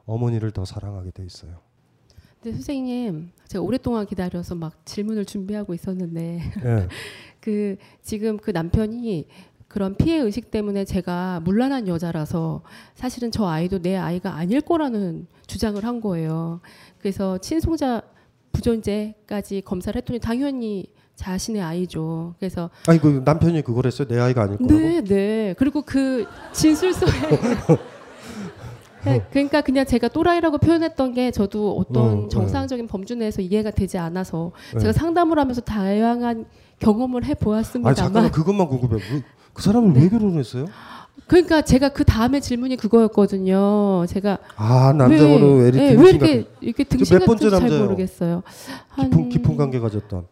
어머니를 0.06 0.52
더 0.52 0.64
사랑하게 0.64 1.10
돼 1.10 1.22
있어요. 1.22 1.60
근데 2.42 2.54
선생님, 2.54 3.32
제가 3.48 3.62
오랫동안 3.62 4.06
기다려서 4.06 4.54
막 4.54 4.86
질문을 4.86 5.26
준비하고 5.26 5.74
있었는데 5.74 6.40
네. 6.62 6.88
그 7.40 7.76
지금 8.02 8.38
그 8.38 8.50
남편이 8.50 9.26
그런 9.68 9.94
피해 9.94 10.18
의식 10.18 10.50
때문에 10.50 10.84
제가 10.84 11.40
물란한 11.44 11.86
여자라서 11.86 12.62
사실은 12.94 13.30
저 13.30 13.46
아이도 13.46 13.80
내 13.80 13.96
아이가 13.96 14.34
아닐 14.34 14.60
거라는 14.62 15.26
주장을 15.46 15.82
한 15.84 16.00
거예요. 16.00 16.60
그래서 16.98 17.38
친송자 17.38 18.02
부존재까지 18.52 19.62
검사를 19.62 19.96
했더니 19.96 20.18
당연히 20.18 20.86
자신의 21.14 21.60
아이죠. 21.60 22.34
그래서 22.38 22.70
아니 22.86 22.98
그 22.98 23.22
남편이 23.24 23.62
그걸 23.62 23.86
했어요. 23.86 24.08
내 24.08 24.18
아이가 24.18 24.42
아닐 24.42 24.56
거라고. 24.56 24.74
네, 24.74 25.02
네. 25.02 25.54
그리고 25.58 25.82
그 25.82 26.24
진술서에 26.52 27.10
네, 27.10 27.76
그러니까 29.30 29.60
그냥 29.62 29.86
제가 29.86 30.08
또라이라고 30.08 30.58
표현했던 30.58 31.14
게 31.14 31.30
저도 31.30 31.76
어떤 31.76 32.24
어, 32.24 32.28
정상적인 32.28 32.86
범주 32.86 33.14
내에서 33.16 33.40
이해가 33.42 33.70
되지 33.70 33.98
않아서 33.98 34.52
네. 34.74 34.80
제가 34.80 34.92
상담을 34.92 35.38
하면서 35.38 35.60
다양한 35.60 36.46
경험을 36.78 37.24
해 37.24 37.30
아니 37.30 37.38
보았습니다만 37.40 37.94
잠깐만 37.94 38.30
그것만 38.30 38.68
궁금해. 38.68 39.00
그, 39.00 39.22
그 39.52 39.62
사람은 39.62 39.94
왜 39.96 40.08
결혼했어요? 40.08 40.66
그러니까 41.26 41.62
제가 41.62 41.90
그 41.90 42.04
다음에 42.04 42.40
질문이 42.40 42.76
그거였거든요. 42.76 44.04
제가 44.08 44.38
아 44.56 44.92
남자분은 44.96 45.58
왜, 45.60 45.68
이렇게 45.68 45.78
네, 45.78 46.02
왜 46.02 46.10
이렇게 46.10 46.42
같은- 46.42 46.46
이렇게 46.60 46.84
등신 46.84 47.18
같은지 47.20 47.50
잘? 47.50 47.78
모르겠어요. 47.78 48.42
깊은 48.96 49.28
깊은 49.28 49.56
관계 49.56 49.78
가졌던. 49.78 50.26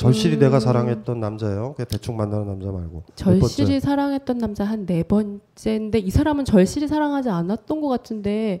절실히 0.00 0.36
음. 0.36 0.40
내가 0.40 0.60
사랑했던 0.60 1.20
남자예요. 1.20 1.74
그냥 1.76 1.86
대충 1.90 2.16
만나는 2.16 2.46
남자 2.46 2.70
말고. 2.72 3.02
몇 3.06 3.16
절실히? 3.16 3.80
사랑했던 3.80 4.38
남자 4.38 4.64
한 4.64 4.86
네 4.86 5.02
번째인데 5.02 5.98
이 5.98 6.10
사람은 6.10 6.44
절실히 6.46 6.88
사랑하지 6.88 7.28
않았던 7.28 7.80
것 7.82 7.88
같은데 7.88 8.60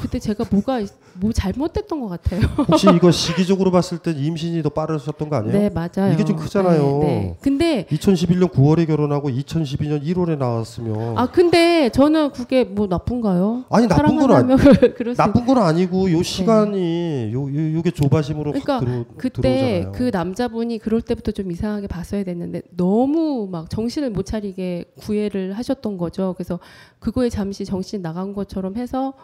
그때 0.00 0.18
제가 0.18 0.44
뭐가 0.50 0.80
뭐 1.14 1.32
잘못됐던 1.32 2.00
것 2.00 2.08
같아요. 2.08 2.40
혹시 2.68 2.86
이거 2.94 3.10
시기적으로 3.10 3.70
봤을 3.70 3.98
때 3.98 4.10
임신이 4.10 4.62
더 4.62 4.68
빠르셨던 4.68 5.28
거 5.28 5.36
아니에요? 5.36 5.58
네 5.58 5.70
맞아요. 5.70 6.12
이게 6.12 6.24
좀 6.24 6.36
크잖아요. 6.36 6.98
네, 7.00 7.06
네. 7.06 7.36
근데 7.40 7.86
2011년 7.90 8.50
9월에 8.50 8.86
결혼하고 8.86 9.30
2012년 9.30 10.02
1월에 10.04 10.36
나왔으면 10.36 11.16
아 11.16 11.26
근데 11.26 11.88
저는 11.90 12.32
그게 12.32 12.64
뭐 12.64 12.86
나쁜가요? 12.86 13.64
아니 13.70 13.86
나쁜 13.86 14.16
건 14.16 14.32
아니 14.32 14.54
나쁜 15.16 15.46
건 15.46 15.58
아니고 15.58 16.10
요 16.12 16.22
시간이 16.22 17.30
요, 17.32 17.42
요 17.42 17.72
요게 17.74 17.92
조바심으로 17.92 18.52
그러니까 18.52 18.74
확 18.74 18.80
들어 18.80 19.04
그때 19.16 19.40
들어오잖아요. 19.40 19.92
그 19.92 20.10
남자분이 20.12 20.78
그럴 20.78 21.00
때부터 21.00 21.32
좀 21.32 21.50
이상하게 21.50 21.86
봤어야 21.86 22.24
됐는데 22.24 22.62
너무 22.76 23.48
막 23.50 23.70
정신을 23.70 24.10
못 24.10 24.26
차리게 24.26 24.92
구애를 24.98 25.54
하셨던 25.54 25.96
거죠. 25.96 26.34
그래서 26.36 26.58
그거에 26.98 27.30
잠시 27.30 27.64
정신 27.64 28.02
나간 28.02 28.34
것처럼 28.34 28.76
해서 28.76 29.14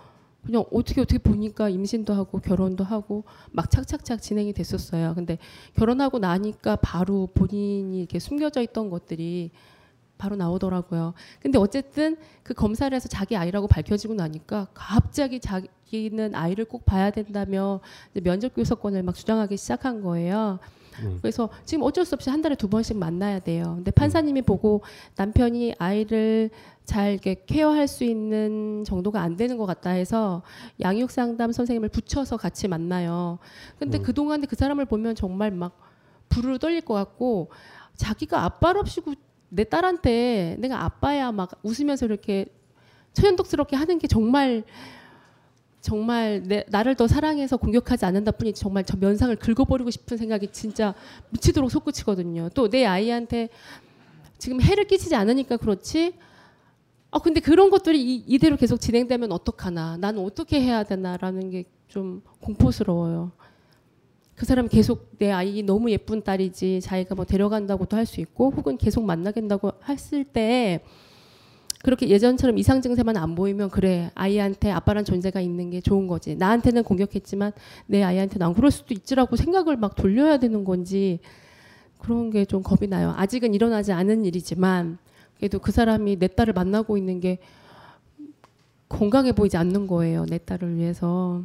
그냥 0.44 0.64
어떻게 0.72 1.00
어떻게 1.00 1.18
보니까 1.18 1.68
임신도 1.68 2.12
하고 2.12 2.40
결혼도 2.40 2.84
하고 2.84 3.24
막 3.52 3.70
착착착 3.70 4.20
진행이 4.20 4.52
됐었어요. 4.52 5.14
근데 5.14 5.38
결혼하고 5.74 6.18
나니까 6.18 6.76
바로 6.76 7.28
본인이 7.32 7.98
이렇게 7.98 8.18
숨겨져 8.18 8.60
있던 8.62 8.90
것들이 8.90 9.50
바로 10.18 10.36
나오더라고요. 10.36 11.14
근데 11.40 11.58
어쨌든 11.58 12.16
그 12.42 12.54
검사를 12.54 12.94
해서 12.94 13.08
자기 13.08 13.36
아이라고 13.36 13.66
밝혀지고 13.66 14.14
나니까 14.14 14.68
갑자기 14.74 15.40
자기는 15.40 16.34
아이를 16.34 16.64
꼭 16.64 16.84
봐야 16.84 17.10
된다며 17.10 17.80
면접 18.14 18.54
교섭권을 18.54 19.02
막 19.02 19.14
주장하기 19.14 19.56
시작한 19.56 20.00
거예요. 20.00 20.58
음. 21.00 21.18
그래서 21.20 21.48
지금 21.64 21.82
어쩔 21.84 22.04
수 22.04 22.14
없이 22.14 22.30
한 22.30 22.42
달에 22.42 22.54
두 22.54 22.68
번씩 22.68 22.96
만나야 22.96 23.40
돼요. 23.40 23.74
근데 23.76 23.90
판사님이 23.90 24.42
보고 24.42 24.82
남편이 25.16 25.74
아이를 25.78 26.50
잘 26.84 27.12
이렇게 27.12 27.44
케어할 27.46 27.86
수 27.88 28.04
있는 28.04 28.84
정도가 28.84 29.20
안 29.20 29.36
되는 29.36 29.56
것 29.56 29.66
같다 29.66 29.90
해서 29.90 30.42
양육 30.80 31.10
상담 31.10 31.52
선생님을 31.52 31.88
붙여서 31.88 32.36
같이 32.36 32.68
만나요. 32.68 33.38
근데 33.78 33.98
음. 33.98 34.02
그동안에 34.02 34.46
그 34.46 34.56
사람을 34.56 34.84
보면 34.86 35.14
정말 35.14 35.50
막 35.50 35.78
부르르 36.28 36.58
떨릴 36.58 36.80
것 36.80 36.94
같고 36.94 37.50
자기가 37.96 38.44
아빠랍시고 38.44 39.14
내 39.50 39.64
딸한테 39.64 40.56
내가 40.58 40.84
아빠야 40.84 41.30
막 41.30 41.50
웃으면서 41.62 42.06
이렇게 42.06 42.46
천연덕스럽게 43.12 43.76
하는 43.76 43.98
게 43.98 44.06
정말 44.06 44.64
정말 45.82 46.42
내, 46.46 46.64
나를 46.68 46.94
더 46.94 47.06
사랑해서 47.06 47.58
공격하지 47.58 48.06
않는다 48.06 48.30
뿐이지 48.30 48.58
정말 48.58 48.84
저 48.84 48.96
면상을 48.96 49.36
긁어버리고 49.36 49.90
싶은 49.90 50.16
생각이 50.16 50.48
진짜 50.52 50.94
미치도록 51.30 51.70
솟구치거든요. 51.70 52.48
또 52.54 52.68
내 52.68 52.86
아이한테 52.86 53.50
지금 54.38 54.62
해를 54.62 54.86
끼치지 54.86 55.14
않으니까 55.14 55.58
그렇지. 55.58 56.14
아 57.10 57.18
근데 57.18 57.40
그런 57.40 57.68
것들이 57.68 58.00
이, 58.00 58.24
이대로 58.26 58.56
계속 58.56 58.78
진행되면 58.80 59.30
어떡하나. 59.32 59.98
나는 59.98 60.24
어떻게 60.24 60.58
해야 60.62 60.82
되나라는 60.84 61.50
게 61.50 61.64
좀 61.92 62.22
공포스러워요. 62.40 63.32
그 64.34 64.46
사람이 64.46 64.70
계속 64.70 65.10
내 65.18 65.30
아이 65.30 65.62
너무 65.62 65.90
예쁜 65.90 66.22
딸이지 66.22 66.80
자기가 66.80 67.14
뭐 67.14 67.26
데려간다고도 67.26 67.98
할 67.98 68.06
수 68.06 68.22
있고 68.22 68.50
혹은 68.50 68.78
계속 68.78 69.04
만나겠다고 69.04 69.72
했을 69.86 70.24
때 70.24 70.82
그렇게 71.82 72.08
예전처럼 72.08 72.58
이상 72.58 72.80
증세만 72.80 73.16
안 73.16 73.34
보이면 73.34 73.70
그래 73.70 74.10
아이한테 74.14 74.70
아빠란 74.70 75.04
존재가 75.04 75.40
있는 75.40 75.70
게 75.70 75.80
좋은 75.80 76.06
거지 76.06 76.36
나한테는 76.36 76.84
공격했지만 76.84 77.52
내 77.86 78.02
아이한테는 78.02 78.46
안 78.46 78.54
그럴 78.54 78.70
수도 78.70 78.94
있지라고 78.94 79.36
생각을 79.36 79.76
막 79.76 79.94
돌려야 79.96 80.38
되는 80.38 80.64
건지 80.64 81.18
그런 81.98 82.30
게 82.30 82.44
좀 82.44 82.62
겁이 82.62 82.88
나요 82.88 83.14
아직은 83.16 83.54
일어나지 83.54 83.92
않은 83.92 84.24
일이지만 84.24 84.98
그래도 85.38 85.58
그 85.58 85.72
사람이 85.72 86.18
내 86.18 86.28
딸을 86.28 86.52
만나고 86.52 86.96
있는 86.96 87.18
게 87.18 87.38
건강해 88.88 89.32
보이지 89.32 89.56
않는 89.56 89.86
거예요. 89.86 90.26
내 90.26 90.38
딸을 90.38 90.76
위해서. 90.76 91.42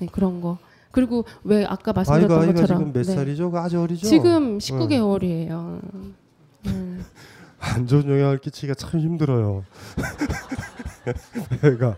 네, 0.00 0.08
그런 0.10 0.40
거. 0.40 0.58
그리고 0.90 1.24
왜 1.44 1.64
아까 1.64 1.92
아이가 1.96 2.04
말씀드렸던 2.04 2.38
아이가 2.40 2.52
것처럼 2.52 2.78
지금 2.80 2.92
몇 2.92 3.06
네. 3.06 3.14
살이죠? 3.14 3.50
그 3.50 3.58
아주 3.58 3.80
어리죠? 3.80 4.06
지금 4.06 4.58
네. 4.58 4.72
19개월이에요. 4.72 5.80
안 7.74 7.86
좋은 7.86 8.04
영향을 8.08 8.38
끼치기가 8.38 8.74
참 8.74 9.00
힘들어요. 9.00 9.64
애가 11.64 11.96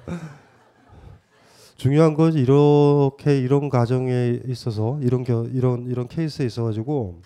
중요한 1.77 2.15
건 2.15 2.35
이렇게 2.35 3.39
이런 3.39 3.69
가정에 3.69 4.41
있어서 4.47 4.99
이런 5.03 5.25
겨, 5.25 5.45
이런 5.53 5.87
이런 5.87 6.09
케이스에 6.09 6.47
있어가지고 6.47 7.23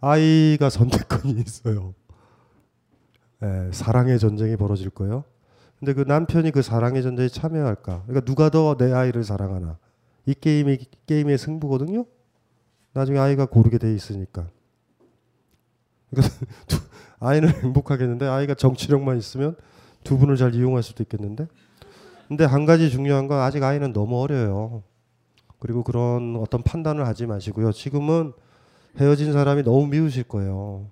아이가 0.00 0.68
선택권이 0.70 1.40
있어요. 1.40 1.94
예, 3.42 3.70
사랑의 3.72 4.18
전쟁이 4.18 4.56
벌어질 4.56 4.90
거예요. 4.90 5.24
근데 5.78 5.94
그 5.94 6.02
남편이 6.02 6.52
그 6.52 6.62
사랑의 6.62 7.02
전쟁에 7.02 7.28
참여할까? 7.28 8.04
그러니까 8.06 8.24
누가 8.24 8.50
더 8.50 8.76
내 8.78 8.92
아이를 8.92 9.24
사랑하나? 9.24 9.78
이 10.26 10.34
게임이 10.34 10.78
게임의 11.06 11.38
승부거든요. 11.38 12.04
나중에 12.92 13.18
아이가 13.18 13.46
고르게 13.46 13.78
돼 13.78 13.92
있으니까. 13.94 14.48
두- 16.66 16.78
아이는 17.20 17.48
행복하겠는데 17.48 18.26
아이가 18.26 18.54
정치력만 18.54 19.16
있으면 19.18 19.56
두 20.04 20.18
분을 20.18 20.36
잘 20.36 20.54
이용할 20.54 20.82
수도 20.82 21.02
있겠는데. 21.02 21.46
근데 22.28 22.44
한 22.44 22.66
가지 22.66 22.90
중요한 22.90 23.28
건 23.28 23.40
아직 23.40 23.62
아이는 23.62 23.92
너무 23.92 24.20
어려요. 24.20 24.82
그리고 25.58 25.84
그런 25.84 26.36
어떤 26.40 26.62
판단을 26.62 27.06
하지 27.06 27.26
마시고요. 27.26 27.72
지금은 27.72 28.32
헤어진 28.98 29.32
사람이 29.32 29.62
너무 29.62 29.86
미우실 29.86 30.24
거예요. 30.24 30.86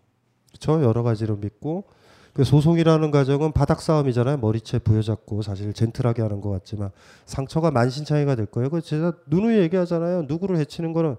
그렇죠? 0.48 0.82
여러 0.84 1.02
가지로 1.02 1.36
믿고 1.36 1.84
그 2.32 2.44
소송이라는 2.44 3.10
과정은 3.10 3.52
바닥 3.52 3.82
싸움이잖아요. 3.82 4.36
머리채 4.38 4.78
부여잡고 4.78 5.42
사실 5.42 5.72
젠틀하게 5.72 6.22
하는 6.22 6.40
것 6.40 6.50
같지만 6.50 6.90
상처가 7.26 7.70
만신창이가 7.72 8.36
될 8.36 8.46
거예요. 8.46 8.70
그 8.70 8.80
제가 8.80 9.14
누누이 9.26 9.58
얘기하잖아요. 9.58 10.22
누구를 10.28 10.56
해치는 10.58 10.92
거는 10.92 11.16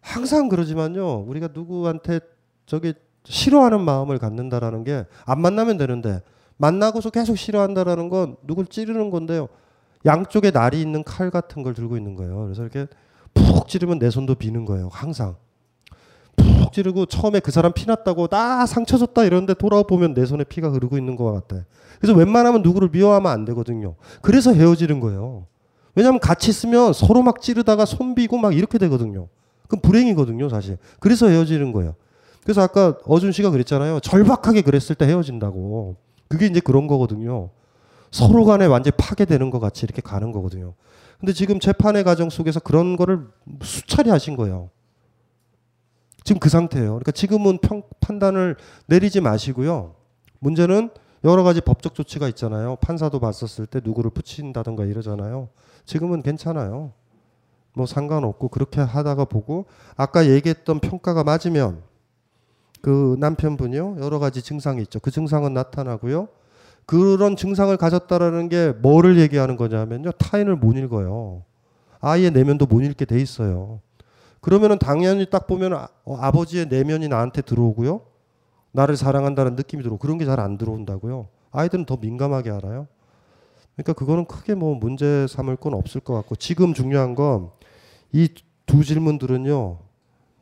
항상 0.00 0.48
그러지만요. 0.48 1.20
우리가 1.20 1.50
누구한테 1.54 2.20
저기 2.66 2.94
싫어하는 3.24 3.80
마음을 3.80 4.18
갖는다라는 4.18 4.84
게 4.84 5.04
안 5.26 5.40
만나면 5.40 5.76
되는데 5.76 6.22
만나고서 6.56 7.10
계속 7.10 7.36
싫어한다라는 7.36 8.08
건 8.08 8.36
누굴 8.46 8.66
찌르는 8.66 9.10
건데요. 9.10 9.48
양쪽에 10.04 10.50
날이 10.50 10.80
있는 10.80 11.04
칼 11.04 11.30
같은 11.30 11.62
걸 11.62 11.74
들고 11.74 11.96
있는 11.96 12.14
거예요. 12.16 12.44
그래서 12.44 12.62
이렇게 12.62 12.86
푹 13.34 13.68
찌르면 13.68 13.98
내 13.98 14.10
손도 14.10 14.34
비는 14.34 14.64
거예요. 14.64 14.88
항상. 14.92 15.36
푹 16.36 16.72
찌르고 16.72 17.06
처음에 17.06 17.40
그 17.40 17.50
사람 17.50 17.72
피났다고 17.72 18.28
나 18.28 18.64
상처 18.66 18.96
줬다 18.98 19.24
이러는데 19.24 19.54
돌아보면 19.54 20.14
내 20.14 20.24
손에 20.26 20.44
피가 20.44 20.70
흐르고 20.70 20.96
있는 20.98 21.16
것 21.16 21.32
같아. 21.32 21.64
그래서 21.98 22.16
웬만하면 22.16 22.62
누구를 22.62 22.88
미워하면 22.90 23.30
안 23.30 23.44
되거든요. 23.46 23.94
그래서 24.22 24.52
헤어지는 24.52 25.00
거예요. 25.00 25.46
왜냐하면 25.94 26.20
같이 26.20 26.50
있으면 26.50 26.92
서로 26.92 27.22
막 27.22 27.40
찌르다가 27.42 27.84
손 27.84 28.14
비고 28.14 28.38
막 28.38 28.54
이렇게 28.54 28.78
되거든요. 28.78 29.28
그럼 29.68 29.82
불행이거든요, 29.82 30.48
사실. 30.48 30.78
그래서 30.98 31.28
헤어지는 31.28 31.72
거예요. 31.72 31.94
그래서 32.42 32.62
아까 32.62 32.96
어준 33.04 33.32
씨가 33.32 33.50
그랬잖아요. 33.50 34.00
절박하게 34.00 34.62
그랬을 34.62 34.94
때 34.96 35.06
헤어진다고. 35.06 35.96
그게 36.28 36.46
이제 36.46 36.60
그런 36.60 36.86
거거든요. 36.86 37.50
서로 38.10 38.44
간에 38.44 38.66
완전히 38.66 38.96
파괴되는 38.96 39.50
것 39.50 39.60
같이 39.60 39.84
이렇게 39.84 40.00
가는 40.02 40.32
거거든요. 40.32 40.74
근데 41.18 41.32
지금 41.32 41.60
재판의 41.60 42.02
과정 42.04 42.30
속에서 42.30 42.60
그런 42.60 42.96
거를 42.96 43.28
수차례 43.62 44.10
하신 44.10 44.36
거예요. 44.36 44.70
지금 46.24 46.40
그 46.40 46.48
상태예요. 46.48 46.90
그러니까 46.90 47.12
지금은 47.12 47.58
평, 47.58 47.82
판단을 48.00 48.56
내리지 48.86 49.20
마시고요. 49.20 49.94
문제는 50.38 50.90
여러 51.24 51.42
가지 51.42 51.60
법적 51.60 51.94
조치가 51.94 52.28
있잖아요. 52.28 52.76
판사도 52.76 53.20
봤었을 53.20 53.66
때 53.66 53.80
누구를 53.84 54.10
붙인다든가 54.10 54.84
이러잖아요. 54.84 55.50
지금은 55.84 56.22
괜찮아요. 56.22 56.92
뭐 57.74 57.86
상관없고 57.86 58.48
그렇게 58.48 58.80
하다가 58.80 59.26
보고 59.26 59.66
아까 59.96 60.26
얘기했던 60.26 60.80
평가가 60.80 61.22
맞으면 61.24 61.82
그 62.82 63.16
남편분이요 63.18 63.96
여러 64.00 64.18
가지 64.18 64.42
증상이 64.42 64.82
있죠. 64.82 65.00
그 65.00 65.10
증상은 65.10 65.52
나타나고요. 65.54 66.28
그런 66.86 67.36
증상을 67.36 67.74
가졌다라는 67.76 68.48
게 68.48 68.72
뭐를 68.72 69.18
얘기하는 69.18 69.56
거냐면요 69.56 70.12
타인을 70.12 70.56
못 70.56 70.76
읽어요. 70.76 71.44
아이의 72.00 72.30
내면도 72.32 72.66
못 72.66 72.80
읽게 72.80 73.04
돼 73.04 73.20
있어요. 73.20 73.80
그러면은 74.40 74.78
당연히 74.78 75.28
딱 75.28 75.46
보면 75.46 75.74
아, 75.74 75.88
어, 76.04 76.16
아버지의 76.16 76.66
내면이 76.66 77.08
나한테 77.08 77.42
들어오고요. 77.42 78.00
나를 78.72 78.96
사랑한다는 78.96 79.54
느낌이 79.56 79.82
들어오고 79.82 80.00
그런 80.00 80.16
게 80.18 80.24
잘 80.24 80.40
안 80.40 80.56
들어온다고요. 80.56 81.28
아이들은 81.52 81.84
더 81.84 81.96
민감하게 82.00 82.50
알아요. 82.50 82.86
그러니까 83.76 83.92
그거는 83.92 84.24
크게 84.24 84.54
뭐 84.54 84.74
문제 84.74 85.26
삼을 85.28 85.56
건 85.56 85.74
없을 85.74 86.00
것 86.00 86.14
같고 86.14 86.36
지금 86.36 86.72
중요한 86.74 87.14
건 87.14 87.50
이 88.12 88.28
두 88.66 88.84
질문들은요. 88.84 89.78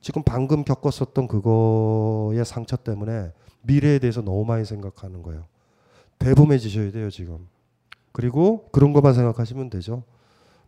지금 0.00 0.22
방금 0.22 0.64
겪었었던 0.64 1.26
그거의 1.28 2.44
상처 2.44 2.76
때문에 2.76 3.32
미래에 3.62 3.98
대해서 3.98 4.22
너무 4.22 4.44
많이 4.44 4.64
생각하는 4.64 5.22
거예요. 5.22 5.44
대범해지셔야 6.18 6.90
돼요, 6.92 7.10
지금. 7.10 7.48
그리고 8.12 8.68
그런 8.72 8.92
것만 8.92 9.14
생각하시면 9.14 9.70
되죠. 9.70 10.02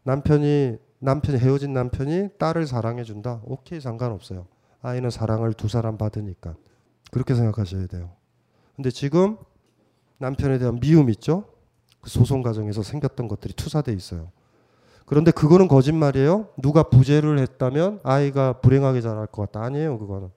남편이 0.05 0.79
남편이 1.01 1.39
헤어진 1.39 1.73
남편이 1.73 2.31
딸을 2.39 2.67
사랑해 2.67 3.05
준다. 3.05 3.41
오케이 3.45 3.81
상관없어요. 3.81 4.47
아이는 4.83 5.11
사랑을 5.11 5.55
두 5.55 5.69
사람 5.69 5.97
받으니까 5.97 6.55
그렇게 7.11 7.35
생각하셔야 7.35 7.87
돼요. 7.87 8.11
근데 8.77 8.91
지금 8.91 9.37
남편에 10.19 10.59
대한 10.59 10.79
미움 10.79 11.11
있죠? 11.11 11.45
그 12.01 12.11
소송 12.11 12.43
과정에서 12.43 12.83
생겼던 12.83 13.29
것들이 13.29 13.55
투사돼 13.55 13.93
있어요. 13.93 14.31
그런데 15.11 15.33
그거는 15.33 15.67
거짓말이에요. 15.67 16.47
누가 16.57 16.85
부재를 16.85 17.41
했다면 17.41 17.99
아이가 18.05 18.53
불행하게 18.53 19.01
자랄 19.01 19.27
것 19.27 19.43
같다. 19.43 19.67
아니에요, 19.67 19.99
그거는. 19.99 20.29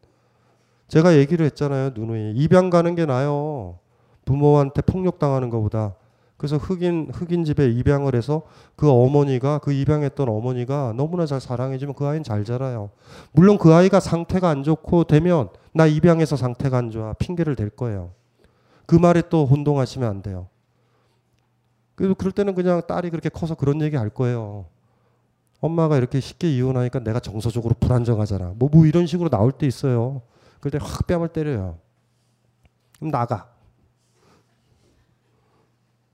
제가 0.88 1.16
얘기를 1.16 1.46
했잖아요, 1.46 1.92
누누이. 1.94 2.32
입양 2.32 2.72
가는 2.72 2.96
게 2.96 3.06
나요. 3.06 3.78
부모한테 4.26 4.82
폭력당하는 4.82 5.52
것보다. 5.52 5.94
그래서 6.38 6.58
흑인 6.58 7.12
흑인 7.14 7.46
집에 7.46 7.70
입양을 7.70 8.16
해서 8.16 8.42
그 8.76 8.90
어머니가 8.90 9.60
그 9.60 9.72
입양했던 9.72 10.28
어머니가 10.28 10.96
너무나 10.98 11.28
잘 11.28 11.40
사랑해주면 11.40 11.94
그 11.94 12.08
아이는 12.08 12.24
잘 12.24 12.44
자라요. 12.44 12.90
물론 13.32 13.60
그 13.60 13.72
아이가 13.76 14.00
상태가 14.00 14.50
안 14.50 14.64
좋고 14.64 15.04
되면 15.04 15.50
나 15.72 15.86
입양해서 15.86 16.36
상태가 16.36 16.80
안 16.80 16.90
좋아 16.90 17.14
핑계를 17.14 17.56
댈 17.56 17.70
거예요. 17.70 18.10
그 18.88 18.96
말에 18.96 19.22
또 19.30 19.46
혼동하시면 19.46 20.10
안 20.10 20.24
돼요. 20.24 20.48
그래서 21.96 22.14
그럴 22.14 22.32
때는 22.32 22.56
그냥 22.56 22.82
딸이 22.88 23.10
그렇게 23.10 23.30
커서 23.30 23.56
그런 23.56 23.82
얘기 23.82 23.96
할 23.96 24.10
거예요. 24.10 24.66
엄마가 25.62 25.98
이렇게 25.98 26.20
쉽게 26.20 26.52
이혼하니까 26.56 27.00
내가 27.00 27.20
정서적으로 27.20 27.76
불안정하잖아. 27.80 28.54
뭐, 28.58 28.70
뭐 28.72 28.86
이런 28.86 29.06
식으로 29.06 29.30
나올 29.30 29.52
때 29.52 29.66
있어요. 29.68 30.22
그럴 30.60 30.72
때 30.72 30.78
확 30.78 31.08
뺨을 31.08 31.30
때려요. 31.30 31.78
그럼 32.98 33.12
나가. 33.12 33.50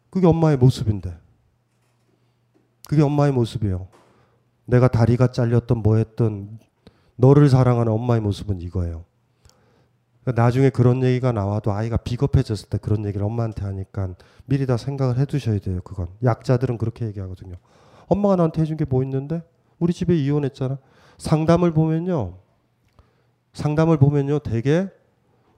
그게 0.10 0.28
엄마의 0.28 0.58
모습인데. 0.58 1.18
그게 2.88 3.02
엄마의 3.02 3.32
모습이에요. 3.32 3.88
내가 4.66 4.88
다리가 4.88 5.32
잘렸던 5.32 5.80
뭐 5.80 5.98
했던 5.98 6.60
너를 7.16 7.50
사랑하는 7.50 7.92
엄마의 7.92 8.22
모습은 8.22 8.62
이거예요. 8.62 9.06
그러니까 10.30 10.44
나중에 10.44 10.70
그런 10.70 11.04
얘기가 11.04 11.32
나와도 11.32 11.72
아이가 11.72 11.98
비겁해졌을 11.98 12.70
때 12.70 12.78
그런 12.78 13.06
얘기를 13.06 13.26
엄마한테 13.26 13.64
하니까 13.64 14.16
미리 14.46 14.66
다 14.66 14.78
생각을 14.78 15.18
해 15.18 15.26
두셔야 15.26 15.58
돼요. 15.60 15.82
그건. 15.84 16.08
약자들은 16.24 16.78
그렇게 16.78 17.06
얘기하거든요. 17.08 17.56
엄마가 18.08 18.36
나한테 18.36 18.62
해준 18.62 18.78
게 18.78 18.86
뭐 18.88 19.04
있는데? 19.04 19.42
우리 19.80 19.94
집에 19.94 20.16
이혼했잖아. 20.16 20.78
상담을 21.18 21.72
보면요. 21.74 22.38
상담을 23.54 23.98
보면요. 23.98 24.40
되게 24.40 24.90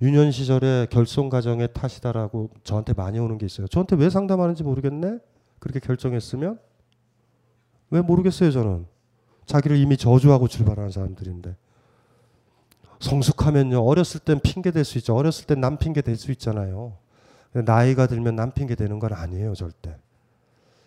유년 0.01 0.31
시절에 0.31 0.87
결손 0.89 1.29
가정의 1.29 1.69
탓이다라고 1.73 2.49
저한테 2.63 2.93
많이 2.93 3.19
오는 3.19 3.37
게 3.37 3.45
있어요. 3.45 3.67
저한테 3.67 3.95
왜 3.97 4.09
상담하는지 4.09 4.63
모르겠네. 4.63 5.19
그렇게 5.59 5.79
결정했으면 5.79 6.59
왜 7.89 8.01
모르겠어요, 8.01 8.51
저는. 8.51 8.85
자기를 9.45 9.77
이미 9.77 9.97
저주하고 9.97 10.47
출발하는 10.47 10.91
사람들인데. 10.91 11.55
성숙하면요. 13.01 13.83
어렸을 13.83 14.19
땐 14.21 14.39
핑계 14.39 14.71
댈수 14.71 14.97
있죠. 14.99 15.15
어렸을 15.15 15.45
땐 15.45 15.59
남 15.59 15.77
핑계 15.77 16.01
댈수 16.01 16.31
있잖아요. 16.31 16.93
나이가 17.53 18.07
들면 18.07 18.35
남 18.35 18.51
핑계 18.51 18.75
대는 18.75 18.99
건 18.99 19.11
아니에요, 19.13 19.53
절대. 19.55 19.95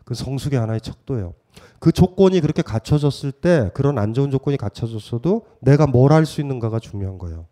그 0.04 0.14
성숙의 0.14 0.58
하나의 0.58 0.80
척도예요. 0.80 1.34
그 1.78 1.92
조건이 1.92 2.40
그렇게 2.40 2.62
갖춰졌을 2.62 3.32
때 3.32 3.70
그런 3.74 3.98
안 3.98 4.14
좋은 4.14 4.30
조건이 4.30 4.56
갖춰졌어도 4.56 5.46
내가 5.60 5.86
뭘 5.86 6.12
할 6.12 6.24
수 6.26 6.40
있는가가 6.40 6.78
중요한 6.78 7.18
거예요. 7.18 7.46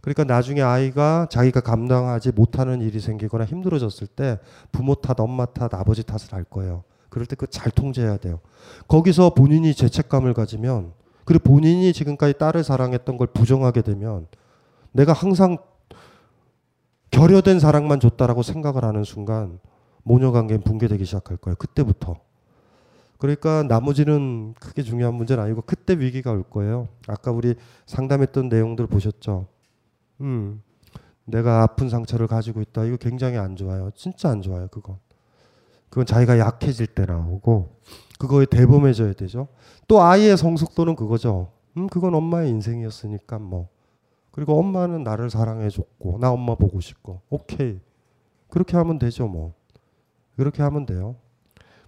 그러니까 0.00 0.24
나중에 0.24 0.62
아이가 0.62 1.26
자기가 1.30 1.60
감당하지 1.60 2.32
못하는 2.32 2.80
일이 2.80 3.00
생기거나 3.00 3.44
힘들어졌을 3.44 4.06
때 4.06 4.38
부모 4.72 4.94
탓, 4.94 5.20
엄마 5.20 5.44
탓, 5.44 5.74
아버지 5.74 6.02
탓을 6.04 6.32
할 6.32 6.44
거예요. 6.44 6.84
그럴 7.10 7.26
때 7.26 7.36
그 7.36 7.46
잘 7.46 7.70
통제해야 7.70 8.16
돼요. 8.16 8.40
거기서 8.88 9.34
본인이 9.34 9.74
죄책감을 9.74 10.32
가지면 10.32 10.92
그리고 11.24 11.44
본인이 11.44 11.92
지금까지 11.92 12.38
딸을 12.38 12.64
사랑했던 12.64 13.16
걸 13.16 13.26
부정하게 13.28 13.82
되면 13.82 14.26
내가 14.92 15.12
항상 15.12 15.58
결여된 17.10 17.60
사랑만 17.60 18.00
줬다라고 18.00 18.42
생각을 18.42 18.84
하는 18.84 19.04
순간 19.04 19.58
모녀 20.02 20.32
관계는 20.32 20.62
붕괴되기 20.62 21.04
시작할 21.04 21.36
거예요. 21.36 21.56
그때부터. 21.56 22.16
그러니까 23.18 23.62
나머지는 23.64 24.54
크게 24.58 24.82
중요한 24.82 25.14
문제는 25.14 25.44
아니고 25.44 25.62
그때 25.62 25.94
위기가 25.98 26.32
올 26.32 26.42
거예요. 26.42 26.88
아까 27.06 27.30
우리 27.30 27.54
상담했던 27.86 28.48
내용들 28.48 28.86
보셨죠? 28.86 29.46
음. 30.22 30.62
내가 31.26 31.62
아픈 31.62 31.88
상처를 31.90 32.26
가지고 32.26 32.62
있다. 32.62 32.84
이거 32.84 32.96
굉장히 32.96 33.36
안 33.36 33.56
좋아요. 33.56 33.90
진짜 33.94 34.30
안 34.30 34.40
좋아요. 34.40 34.68
그건. 34.68 34.96
그건 35.90 36.06
자기가 36.06 36.38
약해질 36.38 36.86
때 36.88 37.04
나오고 37.04 37.76
그거에 38.20 38.44
대범해져야 38.44 39.14
되죠. 39.14 39.48
또 39.88 40.02
아이의 40.02 40.36
성숙도는 40.36 40.94
그거죠. 40.94 41.52
음, 41.78 41.86
그건 41.86 42.14
엄마의 42.14 42.50
인생이었으니까 42.50 43.38
뭐. 43.38 43.68
그리고 44.30 44.58
엄마는 44.58 45.02
나를 45.02 45.30
사랑해줬고 45.30 46.18
나 46.18 46.30
엄마 46.30 46.54
보고 46.54 46.80
싶고 46.80 47.22
오케이 47.30 47.80
그렇게 48.48 48.76
하면 48.76 48.98
되죠 48.98 49.26
뭐. 49.26 49.54
그렇게 50.36 50.62
하면 50.62 50.84
돼요. 50.84 51.16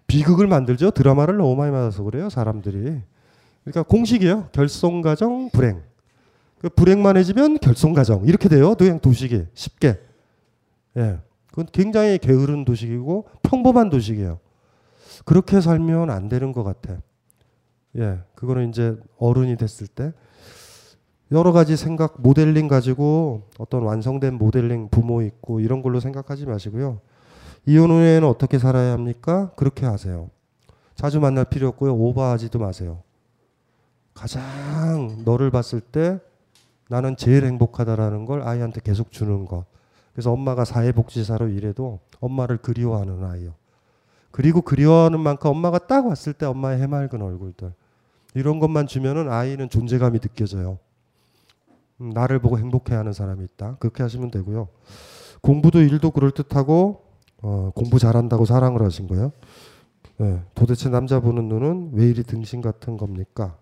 비극을 0.07 0.47
만들죠. 0.47 0.93
드라마를 0.93 1.37
너무 1.37 1.55
많이 1.55 1.71
받아서 1.71 2.03
그래요 2.03 2.31
사람들이. 2.31 3.03
그러니까 3.65 3.83
공식이에요. 3.83 4.49
결손가정 4.53 5.51
불행. 5.51 5.83
그 6.61 6.71
불행만 6.71 7.19
해지면 7.19 7.59
결손가정 7.59 8.25
이렇게 8.25 8.49
돼요. 8.49 8.75
그냥 8.75 9.01
도식이 9.01 9.49
쉽게. 9.53 10.01
예. 10.97 11.19
그건 11.49 11.67
굉장히 11.73 12.17
게으른 12.17 12.65
도식이고 12.65 13.27
평범한 13.43 13.91
도식이에요. 13.91 14.39
그렇게 15.25 15.61
살면 15.61 16.11
안 16.11 16.29
되는 16.29 16.53
것 16.53 16.63
같아. 16.63 16.99
예, 17.97 18.21
그거는 18.35 18.71
이제 18.71 18.97
어른이 19.19 19.57
됐을 19.57 19.87
때 19.87 20.13
여러 21.31 21.53
가지 21.53 21.77
생각 21.77 22.21
모델링 22.21 22.69
가지고 22.69 23.49
어떤 23.59 23.83
완성된 23.83 24.35
모델링 24.35 24.89
부모 24.91 25.23
있고 25.23 25.61
이런 25.61 25.83
걸로 25.83 25.99
생각하지 26.01 26.47
마시고요. 26.47 27.01
이혼 27.67 27.91
후에는 27.91 28.29
어떻게 28.29 28.59
살아야 28.59 28.93
합니까? 28.93 29.51
그렇게 29.57 29.87
하세요. 29.87 30.29
자주 30.95 31.21
만날 31.21 31.45
필요 31.47 31.69
없고요. 31.69 31.95
오버하지도 31.95 32.59
마세요. 32.59 33.03
가장 34.15 35.23
너를 35.25 35.51
봤을 35.51 35.81
때 35.81 36.19
나는 36.89 37.17
제일 37.17 37.45
행복하다라는 37.47 38.27
걸 38.27 38.43
아이한테 38.43 38.81
계속 38.85 39.11
주는 39.11 39.47
것. 39.47 39.65
그래서 40.13 40.31
엄마가 40.33 40.67
사회복지사로 40.67 41.49
일해도 41.49 42.01
엄마를 42.21 42.59
그리워하는 42.59 43.25
아이요. 43.25 43.55
그리고 44.33 44.63
그리워하는 44.63 45.21
만큼 45.21 45.51
엄마가 45.51 45.79
딱 45.87 46.07
왔을 46.07 46.33
때 46.33 46.47
엄마의 46.47 46.81
해맑은 46.81 47.23
얼굴들. 47.23 47.73
이런 48.35 48.59
것만 48.59 48.87
주면은 48.87 49.31
아이는 49.31 49.69
존재감이 49.69 50.19
느껴져요. 50.19 50.79
음, 52.01 52.11
나를 52.11 52.39
보고 52.41 52.59
행복해하는 52.59 53.13
사람이 53.13 53.45
있다. 53.45 53.77
그렇게 53.79 54.03
하시면 54.03 54.31
되고요. 54.31 54.69
공부도 55.43 55.81
일도 55.81 56.11
그럴 56.11 56.31
듯하고 56.31 57.05
어, 57.43 57.73
공부 57.75 57.99
잘한다고 57.99 58.47
사랑을 58.47 58.83
하신 58.83 59.07
거예요. 59.09 59.33
네, 60.19 60.41
도대체 60.55 60.89
남자 60.89 61.21
보는 61.21 61.49
눈은 61.49 61.91
왜 61.93 62.09
이리 62.09 62.23
등신 62.23 62.61
같은 62.61 62.97
겁니까? 62.97 63.57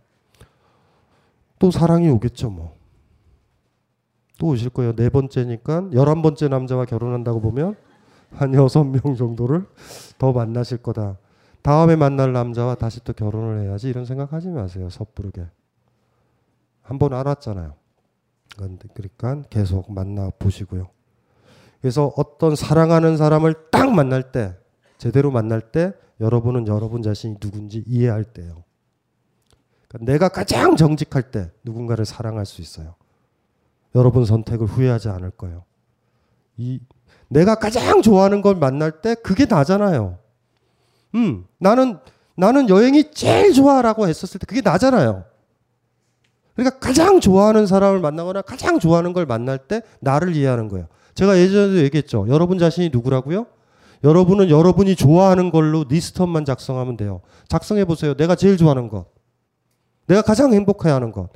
또 1.59 1.71
사랑이 1.71 2.09
오겠죠, 2.11 2.51
뭐. 2.51 2.77
또 4.39 4.49
오실 4.49 4.71
거예요. 4.71 4.95
네 4.95 5.09
번째니까 5.09 5.91
열한 5.93 6.23
번째 6.23 6.49
남자와 6.49 6.85
결혼한다고 6.85 7.41
보면 7.41 7.77
한 8.33 8.55
여섯 8.55 8.85
명 8.85 9.15
정도를 9.17 9.67
더 10.19 10.33
만나실 10.33 10.79
거다. 10.79 11.19
다음에 11.63 11.97
만날 11.97 12.33
남자와 12.33 12.77
다시 12.77 13.03
또 13.05 13.13
결혼을 13.13 13.63
해야지 13.63 13.89
이런 13.89 14.05
생각하지 14.05 14.49
마세요. 14.49 14.89
섣부르게. 14.89 15.47
한 16.83 16.99
번 16.99 17.13
알았잖아요. 17.13 17.75
그러니까 18.57 19.43
계속 19.49 19.93
만나 19.93 20.31
보시고요. 20.39 20.89
그래서 21.81 22.13
어떤 22.17 22.57
사랑하는 22.57 23.17
사람을 23.17 23.71
딱 23.71 23.93
만날 23.95 24.33
때, 24.33 24.57
제대로 24.99 25.31
만날 25.31 25.61
때 25.73 25.93
여러분은 26.21 26.67
여러분 26.67 27.03
자신이 27.03 27.39
누군지 27.39 27.85
이해할 27.87 28.25
때요. 28.25 28.65
그러니까 29.89 30.13
내가 30.13 30.29
가장 30.29 30.77
정직할 30.77 31.31
때 31.31 31.51
누군가를 31.65 32.05
사랑할 32.05 32.45
수 32.45 32.61
있어요. 32.61 32.95
여러분 33.95 34.25
선택을 34.25 34.67
후회하지 34.67 35.09
않을 35.09 35.31
거예요. 35.31 35.65
이 36.57 36.81
내가 37.31 37.55
가장 37.55 38.03
좋아하는 38.03 38.43
걸 38.43 38.57
만날 38.57 38.91
때 39.01 39.15
그게 39.15 39.47
나잖아요. 39.47 40.19
음, 41.15 41.47
나는 41.59 41.99
나는 42.37 42.69
여행이 42.69 43.13
제일 43.13 43.53
좋아라고 43.53 44.09
했었을 44.09 44.41
때 44.41 44.47
그게 44.47 44.61
나잖아요. 44.61 45.25
그러니까 46.55 46.79
가장 46.81 47.21
좋아하는 47.21 47.67
사람을 47.67 48.01
만나거나 48.01 48.43
가장 48.43 48.79
좋아하는 48.79 49.13
걸 49.13 49.27
만날 49.27 49.59
때 49.59 49.83
나를 50.01 50.35
이해하는 50.35 50.69
거예요. 50.69 50.87
제가 51.15 51.39
예전에도 51.39 51.79
얘기했죠. 51.79 52.27
여러분 52.29 52.59
자신이 52.59 52.91
누구라고요? 52.93 53.47
여러분은 54.03 54.51
여러분이 54.51 54.97
좋아하는 54.97 55.51
걸로 55.51 55.85
리스트업만 55.89 56.45
작성하면 56.45 56.97
돼요. 56.97 57.21
작성해 57.49 57.85
보세요. 57.85 58.15
내가 58.15 58.35
제일 58.35 58.57
좋아하는 58.57 58.89
것. 58.89 59.07
내가 60.07 60.23
가장 60.23 60.53
행복해 60.53 60.91
하는 60.91 61.13
것. 61.13 61.29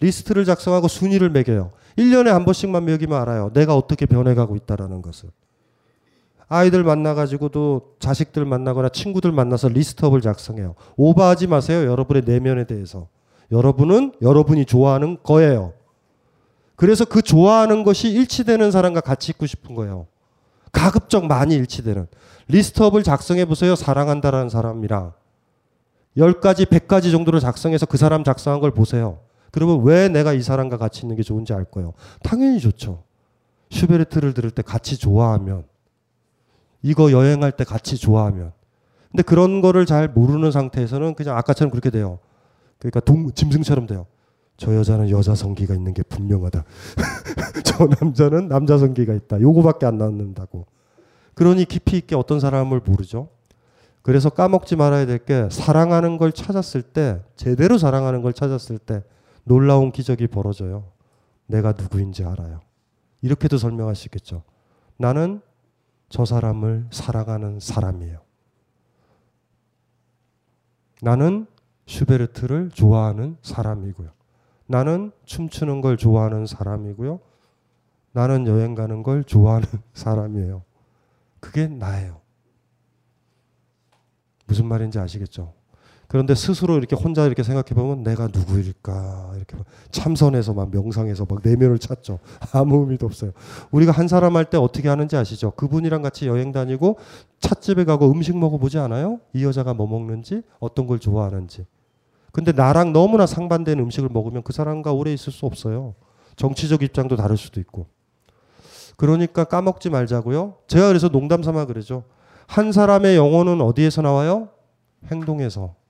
리스트를 0.00 0.44
작성하고 0.44 0.88
순위를 0.88 1.28
매겨요. 1.30 1.72
1년에 1.98 2.28
한 2.28 2.44
번씩만 2.44 2.84
매기면 2.86 3.20
알아요. 3.20 3.50
내가 3.52 3.76
어떻게 3.76 4.06
변해가고 4.06 4.56
있다라는 4.56 5.02
것을. 5.02 5.30
아이들 6.52 6.84
만나가지고도 6.84 7.94
자식들 7.98 8.44
만나거나 8.44 8.90
친구들 8.90 9.32
만나서 9.32 9.68
list 9.68 9.91
up을 9.91 10.20
작성해요. 10.20 10.74
오버하지 10.96 11.46
마세요. 11.46 11.90
여러분의 11.90 12.24
내면에 12.26 12.64
대해서. 12.64 13.08
여러분은 13.50 14.12
여러분이 14.20 14.66
좋아하는 14.66 15.16
거예요. 15.22 15.72
그래서 16.76 17.06
그 17.06 17.22
좋아하는 17.22 17.84
것이 17.84 18.10
일치되는 18.10 18.70
사람과 18.70 19.00
같이 19.00 19.32
있고 19.32 19.46
싶은 19.46 19.74
거예요. 19.74 20.06
가급적 20.72 21.24
많이 21.24 21.54
일치되는. 21.54 22.06
list 22.48 22.72
up을 22.72 23.02
작성해 23.02 23.46
보세요. 23.46 23.74
사랑한다라는 23.74 24.50
사람이랑. 24.50 25.14
10가지, 26.18 26.66
100가지 26.66 27.10
정도로 27.10 27.40
작성해서 27.40 27.86
그 27.86 27.96
사람 27.96 28.24
작성한 28.24 28.60
걸 28.60 28.72
보세요. 28.72 29.20
그러면 29.50 29.82
왜 29.84 30.08
내가 30.08 30.34
이 30.34 30.42
사람과 30.42 30.76
같이 30.76 31.00
있는 31.02 31.16
게 31.16 31.22
좋은지 31.22 31.54
알 31.54 31.64
거예요. 31.64 31.94
당연히 32.22 32.60
좋죠. 32.60 33.04
슈베르트를 33.70 34.34
들을 34.34 34.50
때 34.50 34.60
같이 34.60 34.98
좋아하면 34.98 35.64
이거 36.82 37.12
여행할 37.12 37.52
때 37.52 37.64
같이 37.64 37.96
좋아하면. 37.96 38.52
근데 39.10 39.22
그런 39.22 39.60
거를 39.60 39.86
잘 39.86 40.08
모르는 40.08 40.50
상태에서는 40.50 41.14
그냥 41.14 41.36
아까처럼 41.36 41.70
그렇게 41.70 41.90
돼요. 41.90 42.18
그러니까 42.78 43.00
동, 43.00 43.30
짐승처럼 43.32 43.86
돼요. 43.86 44.06
저 44.56 44.74
여자는 44.74 45.10
여자 45.10 45.34
성기가 45.34 45.74
있는 45.74 45.94
게 45.94 46.02
분명하다. 46.02 46.64
저 47.64 47.86
남자는 48.00 48.48
남자 48.48 48.78
성기가 48.78 49.12
있다. 49.14 49.40
요거밖에 49.40 49.86
안 49.86 49.98
나는다고. 49.98 50.66
그러니 51.34 51.64
깊이 51.64 51.96
있게 51.98 52.14
어떤 52.16 52.40
사람을 52.40 52.80
모르죠. 52.84 53.28
그래서 54.02 54.30
까먹지 54.30 54.76
말아야 54.76 55.06
될 55.06 55.18
게 55.24 55.48
사랑하는 55.50 56.18
걸 56.18 56.32
찾았을 56.32 56.82
때 56.82 57.20
제대로 57.36 57.78
사랑하는 57.78 58.20
걸 58.22 58.32
찾았을 58.32 58.78
때 58.78 59.02
놀라운 59.44 59.92
기적이 59.92 60.26
벌어져요. 60.26 60.84
내가 61.46 61.72
누구인지 61.72 62.24
알아요. 62.24 62.60
이렇게도 63.20 63.58
설명할 63.58 63.94
수 63.94 64.06
있겠죠. 64.08 64.42
나는 64.96 65.40
저 66.12 66.26
사람을 66.26 66.88
사랑하는 66.90 67.58
사람이에요. 67.58 68.20
나는 71.00 71.46
슈베르트를 71.86 72.68
좋아하는 72.68 73.38
사람이고요. 73.40 74.10
나는 74.66 75.10
춤추는 75.24 75.80
걸 75.80 75.96
좋아하는 75.96 76.44
사람이고요. 76.44 77.18
나는 78.12 78.46
여행 78.46 78.74
가는 78.74 79.02
걸 79.02 79.24
좋아하는 79.24 79.66
사람이에요. 79.94 80.62
그게 81.40 81.66
나예요. 81.66 82.20
무슨 84.46 84.66
말인지 84.66 84.98
아시겠죠? 84.98 85.54
그런데 86.12 86.34
스스로 86.34 86.76
이렇게 86.76 86.94
혼자 86.94 87.24
이렇게 87.24 87.42
생각해 87.42 87.68
보면 87.74 88.02
내가 88.02 88.28
누구일까 88.30 89.32
이렇게 89.34 89.56
참선해서 89.92 90.52
막 90.52 90.70
명상해서 90.70 91.24
막 91.26 91.38
내면을 91.42 91.78
찾죠. 91.78 92.18
아무 92.52 92.80
의미도 92.80 93.06
없어요. 93.06 93.30
우리가 93.70 93.92
한 93.92 94.08
사람 94.08 94.36
할 94.36 94.44
때 94.44 94.58
어떻게 94.58 94.90
하는지 94.90 95.16
아시죠? 95.16 95.52
그분이랑 95.52 96.02
같이 96.02 96.26
여행 96.26 96.52
다니고 96.52 96.98
찻집에 97.40 97.84
가고 97.84 98.10
음식 98.12 98.36
먹어보지 98.36 98.76
않아요? 98.76 99.20
이 99.32 99.42
여자가 99.42 99.72
뭐 99.72 99.86
먹는지 99.86 100.42
어떤 100.60 100.86
걸 100.86 100.98
좋아하는지. 100.98 101.64
근데 102.30 102.52
나랑 102.52 102.92
너무나 102.92 103.24
상반되는 103.24 103.82
음식을 103.84 104.10
먹으면 104.12 104.42
그 104.42 104.52
사람과 104.52 104.92
오래 104.92 105.14
있을 105.14 105.32
수 105.32 105.46
없어요. 105.46 105.94
정치적 106.36 106.82
입장도 106.82 107.16
다를 107.16 107.38
수도 107.38 107.58
있고. 107.58 107.86
그러니까 108.98 109.44
까먹지 109.44 109.88
말자고요. 109.88 110.56
제가 110.66 110.88
그래서 110.88 111.08
농담 111.08 111.42
삼아 111.42 111.64
그러죠. 111.64 112.04
한 112.46 112.70
사람의 112.70 113.16
영혼은 113.16 113.62
어디에서 113.62 114.02
나와요? 114.02 114.50
행동에서. 115.10 115.80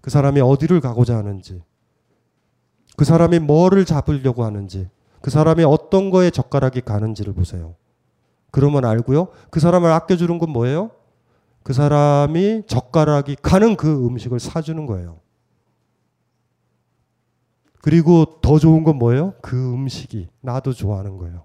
그 0.00 0.10
사람이 0.10 0.40
어디를 0.40 0.80
가고자 0.80 1.16
하는지, 1.16 1.62
그 2.96 3.04
사람이 3.04 3.38
뭐를 3.40 3.84
잡으려고 3.84 4.44
하는지, 4.44 4.88
그 5.20 5.30
사람이 5.30 5.64
어떤 5.64 6.10
거에 6.10 6.30
젓가락이 6.30 6.80
가는지를 6.82 7.32
보세요. 7.34 7.74
그러면 8.50 8.84
알고요. 8.84 9.28
그 9.50 9.60
사람을 9.60 9.90
아껴주는 9.92 10.38
건 10.38 10.50
뭐예요? 10.50 10.90
그 11.62 11.72
사람이 11.72 12.64
젓가락이 12.66 13.36
가는 13.42 13.76
그 13.76 14.06
음식을 14.06 14.40
사주는 14.40 14.86
거예요. 14.86 15.20
그리고 17.82 18.40
더 18.42 18.58
좋은 18.58 18.84
건 18.84 18.96
뭐예요? 18.96 19.34
그 19.40 19.72
음식이 19.72 20.28
나도 20.40 20.72
좋아하는 20.72 21.16
거예요. 21.16 21.44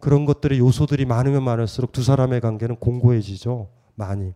그런 0.00 0.26
것들의 0.26 0.58
요소들이 0.58 1.06
많으면 1.06 1.42
많을수록 1.42 1.92
두 1.92 2.02
사람의 2.02 2.40
관계는 2.40 2.76
공고해지죠. 2.76 3.68
많이. 3.94 4.32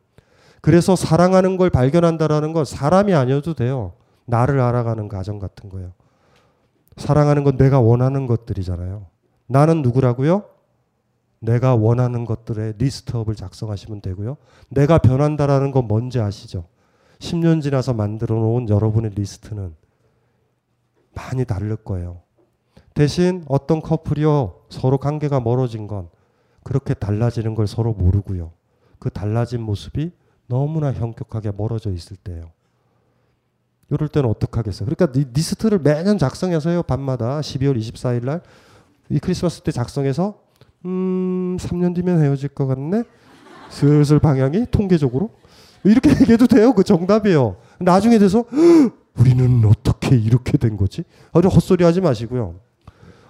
그래서 0.62 0.94
사랑하는 0.96 1.56
걸 1.56 1.70
발견한다라는 1.70 2.52
건 2.52 2.64
사람이 2.64 3.12
아니어도 3.12 3.52
돼요. 3.52 3.92
나를 4.24 4.60
알아가는 4.60 5.08
과정 5.08 5.38
같은 5.38 5.68
거예요. 5.68 5.92
사랑하는 6.96 7.42
건 7.42 7.56
내가 7.56 7.80
원하는 7.80 8.26
것들이잖아요. 8.26 9.06
나는 9.48 9.82
누구라고요? 9.82 10.44
내가 11.40 11.74
원하는 11.74 12.24
것들의 12.24 12.74
리스트업을 12.78 13.34
작성하시면 13.34 14.02
되고요. 14.02 14.36
내가 14.68 14.98
변한다라는 14.98 15.72
건 15.72 15.88
뭔지 15.88 16.20
아시죠? 16.20 16.66
10년 17.18 17.60
지나서 17.60 17.92
만들어 17.92 18.36
놓은 18.36 18.68
여러분의 18.68 19.10
리스트는 19.16 19.74
많이 21.14 21.44
다를 21.44 21.74
거예요. 21.74 22.20
대신 22.94 23.44
어떤 23.48 23.80
커플이요 23.80 24.60
서로 24.68 24.98
관계가 24.98 25.40
멀어진 25.40 25.88
건 25.88 26.08
그렇게 26.62 26.94
달라지는 26.94 27.56
걸 27.56 27.66
서로 27.66 27.92
모르고요. 27.92 28.52
그 29.00 29.10
달라진 29.10 29.60
모습이 29.62 30.12
너무나 30.52 30.92
현격하게 30.92 31.52
멀어져 31.56 31.90
있을 31.90 32.16
때예요. 32.16 32.50
이럴 33.90 34.08
때는 34.08 34.28
어떻게 34.28 34.56
하겠어요? 34.56 34.88
그러니까 34.88 35.18
리, 35.18 35.26
리스트를 35.32 35.78
매년 35.78 36.18
작성해서요. 36.18 36.82
밤마다 36.82 37.40
12월 37.40 37.78
24일 37.78 38.24
날 38.24 38.42
이 39.12 39.18
크리스마스 39.18 39.60
때 39.60 39.70
작성해서 39.70 40.38
음, 40.86 41.58
3년 41.60 41.94
뒤면 41.94 42.22
헤어질 42.22 42.48
것 42.50 42.66
같네. 42.66 43.04
슬슬 43.68 44.18
방향이 44.18 44.66
통계적으로 44.70 45.30
이렇게 45.84 46.10
얘기해도 46.18 46.46
돼요. 46.46 46.72
그 46.72 46.82
정답이에요. 46.82 47.56
나중에 47.78 48.18
돼서 48.18 48.44
우리는 49.18 49.64
어떻게 49.66 50.16
이렇게 50.16 50.56
된 50.56 50.78
거지? 50.78 51.04
아주 51.32 51.48
헛소리 51.48 51.84
하지 51.84 52.00
마시고요. 52.00 52.54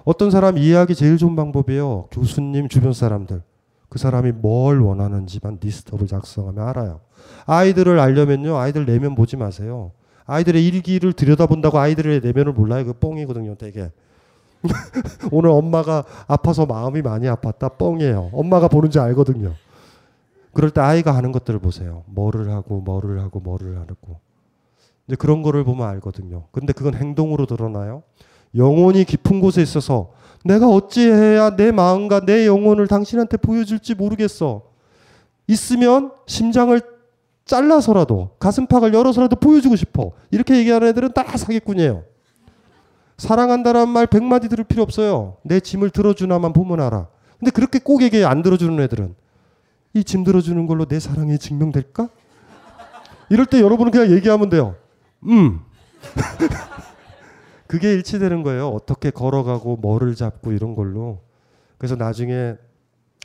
어떤 0.05 0.31
사람 0.31 0.57
이해하기 0.57 0.95
제일 0.95 1.17
좋은 1.17 1.35
방법이에요. 1.35 2.09
교수님 2.13 2.69
주변 2.69 2.93
사람들. 2.93 3.43
그 3.93 3.99
사람이 3.99 4.33
뭘 4.33 4.81
원하는지만 4.81 5.59
리스트업을 5.61 6.07
작성하면 6.07 6.67
알아요. 6.67 7.01
아이들을 7.45 8.01
알려면요. 8.01 8.57
아이들 8.57 8.87
내면 8.87 9.15
보지 9.15 9.37
마세요. 9.37 9.93
아이들의 10.25 10.67
일기를 10.67 11.13
들여다본다고 11.13 11.79
아이들의 11.79 12.23
내면을 12.23 12.55
몰라요. 12.55 12.87
그 12.87 12.95
뻥이거든요, 12.95 13.55
되게. 13.57 13.91
오늘 15.31 15.51
엄마가 15.51 16.05
아파서 16.27 16.65
마음이 16.65 17.03
많이 17.03 17.27
아팠다. 17.27 17.77
뻥이에요. 17.77 18.31
엄마가 18.33 18.69
보는지 18.69 18.99
알거든요. 18.99 19.53
그럴 20.55 20.71
때 20.71 20.81
아이가 20.81 21.15
하는 21.15 21.31
것들을 21.31 21.61
보세요. 21.61 22.05
뭐를 22.07 22.51
하고, 22.51 22.81
뭐를 22.81 23.21
하고, 23.21 23.41
뭐를 23.41 23.79
하고. 23.79 24.21
이제 25.07 25.17
그런 25.17 25.43
거를 25.43 25.65
보면 25.65 25.87
알거든요. 25.87 26.45
근데 26.51 26.73
그건 26.73 26.95
행동으로 26.95 27.45
드러나요. 27.45 28.05
영혼이 28.55 29.05
깊은 29.05 29.41
곳에 29.41 29.61
있어서 29.61 30.13
내가 30.45 30.69
어찌해야 30.69 31.57
내 31.57 31.71
마음과 31.71 32.21
내 32.27 32.47
영혼을 32.47 32.87
당신한테 32.89 33.37
보여줄지 33.37 33.95
모르겠어. 33.95 34.63
있으면 35.47 36.13
심장을 36.27 36.81
잘라서라도 37.45 38.31
가슴팍을 38.39 38.95
열어서라도 38.95 39.37
보여주고 39.37 39.77
싶어. 39.77 40.13
이렇게 40.31 40.57
얘기하는 40.57 40.89
애들은 40.89 41.13
다 41.13 41.25
사기꾼이에요. 41.37 42.05
사랑한다는 43.19 43.89
말 43.89 44.07
백마디 44.07 44.49
들을 44.49 44.65
필요 44.65 44.83
없어요. 44.83 45.37
내 45.45 45.61
짐을 45.61 45.91
들어주나만 45.91 46.53
보면 46.53 46.81
알아. 46.81 47.07
근데 47.39 47.51
그렇게 47.51 47.79
꼭 47.79 48.03
얘기 48.03 48.25
안 48.25 48.43
들어주는 48.43 48.79
애들은 48.85 49.15
이 49.95 50.03
짐 50.05 50.25
들어주는 50.25 50.67
걸로 50.67 50.87
내 50.87 50.99
사랑이 50.99 51.39
증명될까? 51.39 52.09
이럴 53.29 53.47
때 53.47 53.61
여러분은 53.61 53.93
그냥 53.93 54.11
얘기하면 54.11 54.49
돼요. 54.49 54.75
음. 55.25 55.61
그게 57.73 57.95
일치되는 57.95 58.43
거예요. 58.43 58.69
어떻게 58.69 59.09
걸어가고 59.09 59.77
뭐를 59.77 60.15
잡고 60.15 60.53
이런 60.53 60.75
걸로. 60.75 61.21
그래서 61.79 61.97
나중에 61.97 62.57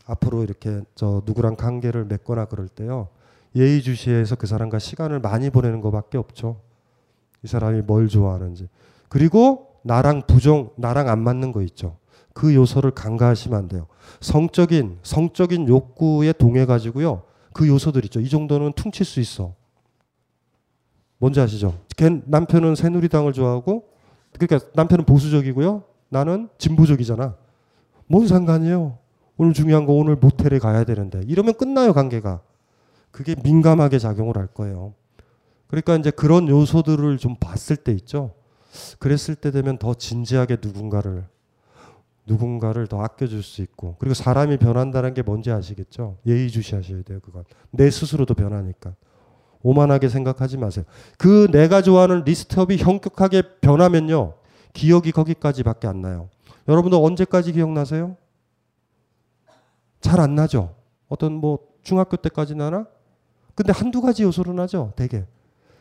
앞으로 0.05 0.41
이렇게 0.41 0.79
저 0.95 1.21
누구랑 1.25 1.57
관계를 1.57 2.05
맺거나 2.05 2.45
그럴 2.45 2.69
때요. 2.69 3.09
예의주시해서 3.57 4.37
그 4.37 4.47
사람과 4.47 4.79
시간을 4.79 5.19
많이 5.19 5.49
보내는 5.49 5.81
것밖에 5.81 6.17
없죠. 6.17 6.61
이 7.43 7.47
사람이 7.49 7.81
뭘 7.81 8.07
좋아하는지. 8.07 8.69
그리고 9.09 9.81
나랑 9.83 10.21
부정, 10.27 10.69
나랑 10.77 11.09
안 11.09 11.19
맞는 11.19 11.51
거 11.51 11.61
있죠. 11.63 11.97
그 12.33 12.55
요소를 12.55 12.91
간과하시면 12.91 13.59
안 13.59 13.67
돼요. 13.67 13.87
성적인, 14.21 14.99
성적인 15.03 15.67
욕구에 15.67 16.31
동해 16.31 16.65
가지고요. 16.65 17.23
그 17.51 17.67
요소들 17.67 18.05
있죠. 18.05 18.21
이 18.21 18.29
정도는 18.29 18.71
퉁칠 18.77 19.05
수 19.05 19.19
있어. 19.19 19.55
뭔지 21.17 21.41
아시죠? 21.41 21.77
걔 21.97 22.21
남편은 22.27 22.75
새누리당을 22.75 23.33
좋아하고, 23.33 23.96
그러니까 24.39 24.69
남편은 24.73 25.05
보수적이고요. 25.05 25.83
나는 26.09 26.49
진보적이잖아. 26.57 27.35
뭔 28.07 28.27
상관이에요? 28.27 28.97
오늘 29.37 29.53
중요한 29.53 29.85
거 29.85 29.93
오늘 29.93 30.15
모텔에 30.15 30.59
가야 30.59 30.83
되는데. 30.83 31.21
이러면 31.27 31.55
끝나요, 31.55 31.93
관계가. 31.93 32.41
그게 33.11 33.35
민감하게 33.43 33.99
작용을 33.99 34.37
할 34.37 34.47
거예요. 34.47 34.93
그러니까 35.67 35.95
이제 35.95 36.11
그런 36.11 36.47
요소들을 36.47 37.17
좀 37.17 37.35
봤을 37.39 37.75
때 37.75 37.91
있죠. 37.91 38.33
그랬을 38.99 39.35
때 39.35 39.51
되면 39.51 39.77
더 39.77 39.93
진지하게 39.93 40.57
누군가를 40.61 41.25
누군가를 42.25 42.87
더 42.87 43.01
아껴줄 43.01 43.41
수 43.41 43.61
있고 43.61 43.95
그리고 43.99 44.13
사람이 44.13 44.57
변한다는 44.57 45.13
게 45.13 45.21
뭔지 45.21 45.49
아시겠죠? 45.49 46.17
예의주시하셔야 46.25 47.03
돼요. 47.03 47.19
그건 47.21 47.45
내 47.71 47.89
스스로도 47.89 48.33
변하니까 48.33 48.95
오만하게 49.63 50.09
생각하지 50.09 50.57
마세요. 50.57 50.85
그 51.17 51.47
내가 51.51 51.81
좋아하는 51.81 52.23
리스트업이 52.23 52.77
현격하게 52.77 53.43
변하면요 53.61 54.33
기억이 54.73 55.11
거기까지밖에 55.11 55.87
안 55.87 56.01
나요. 56.01 56.29
여러분들 56.67 56.99
언제까지 57.01 57.53
기억나세요? 57.53 58.15
잘 60.01 60.19
안 60.19 60.35
나죠. 60.35 60.75
어떤 61.07 61.33
뭐 61.33 61.59
중학교 61.83 62.17
때까지 62.17 62.55
나나? 62.55 62.85
근데 63.55 63.71
한두 63.73 64.01
가지 64.01 64.23
요소로 64.23 64.53
나죠, 64.53 64.93
되게. 64.95 65.25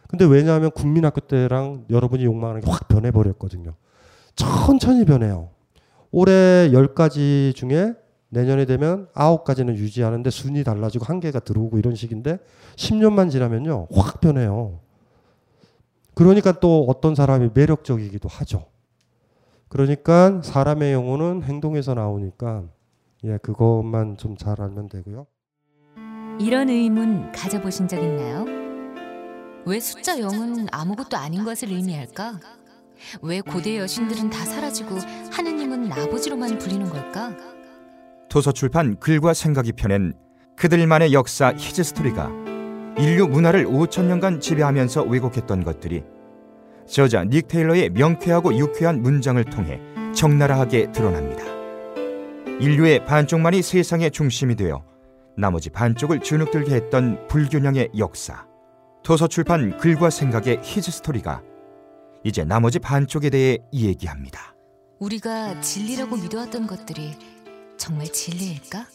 근데 0.09 0.25
왜냐하면 0.25 0.71
국민학교 0.71 1.21
때랑 1.21 1.85
여러분이 1.91 2.25
욕망하는 2.25 2.61
게 2.63 2.71
확 2.71 2.89
변해버렸거든요. 2.89 3.75
천천히 4.37 5.05
변해요. 5.05 5.51
올해 6.11 6.71
10가지 6.71 7.55
중에 7.55 7.95
내년에 8.29 8.65
되면 8.65 9.09
9가지는 9.15 9.77
유지하는데 9.77 10.29
순위 10.31 10.65
달라지고 10.65 11.05
한 11.05 11.21
개가 11.21 11.41
들어오고 11.41 11.79
이런 11.79 11.95
식인데 11.95 12.39
10년만 12.77 13.31
지나면요. 13.31 13.89
확 13.93 14.21
변해요. 14.21 14.81
그러니까 16.15 16.53
또 16.61 16.87
어떤 16.89 17.15
사람이 17.15 17.51
매력적이기도 17.55 18.29
하죠. 18.29 18.65
그러니까 19.69 20.41
사람의 20.43 20.93
영혼은 20.93 21.43
행동에서 21.43 21.95
나오니까 21.95 22.65
예, 23.25 23.39
그것만 23.39 24.17
좀 24.17 24.37
잘 24.37 24.61
알면 24.61 24.89
되고요. 24.89 25.27
이런 26.39 26.69
의문 26.69 27.33
가져보신 27.33 27.89
적 27.89 27.97
있나요? 28.03 28.45
왜 29.65 29.81
숫자 29.81 30.17
0은 30.19 30.69
아무것도 30.71 31.17
아닌 31.17 31.45
것을 31.45 31.73
의미할까? 31.73 32.39
왜 33.23 33.41
고대 33.41 33.79
여신들은 33.79 34.31
다 34.31 34.45
사라지고 34.45 34.97
하느님은 35.33 35.93
아버지로만 35.93 36.59
불리는 36.59 36.89
걸까? 36.89 37.37
도서출판 38.37 39.01
글과 39.01 39.33
생각이 39.33 39.73
펴낸 39.73 40.13
그들만의 40.57 41.15
역사 41.15 41.55
히즈스토리가 41.57 42.31
인류 42.99 43.27
문화를 43.27 43.65
5천 43.65 44.05
년간 44.05 44.41
지배하면서 44.41 45.05
왜곡했던 45.05 45.65
것들이 45.65 46.05
저자 46.87 47.25
닉 47.25 47.49
테일러의 47.49 47.89
명쾌하고 47.91 48.55
유쾌한 48.59 49.01
문장을 49.01 49.43
통해 49.45 49.81
적나라하게 50.15 50.93
드러납니다. 50.93 51.45
인류의 52.61 53.07
반쪽만이 53.07 53.63
세상의 53.63 54.11
중심이 54.11 54.55
되어 54.55 54.85
나머지 55.39 55.71
반쪽을 55.71 56.21
주눅들게 56.21 56.75
했던 56.75 57.27
불균형의 57.29 57.93
역사. 57.97 58.47
도서출판 59.03 59.79
글과 59.79 60.11
생각의 60.11 60.61
히즈스토리가 60.63 61.43
이제 62.23 62.45
나머지 62.45 62.81
반쪽에 62.81 63.31
대해 63.31 63.57
이야기합니다. 63.73 64.55
우리가 64.99 65.63
진리라고 65.63 66.17
믿어왔던 66.17 66.67
것들이 66.67 67.36
정말 67.77 68.07
진리일까? 68.09 68.87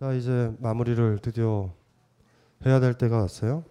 자 0.00 0.12
이제 0.12 0.50
마무리를 0.58 1.18
드디어 1.22 1.70
해야 2.66 2.80
될 2.80 2.94
때가 2.94 3.18
왔어요. 3.18 3.64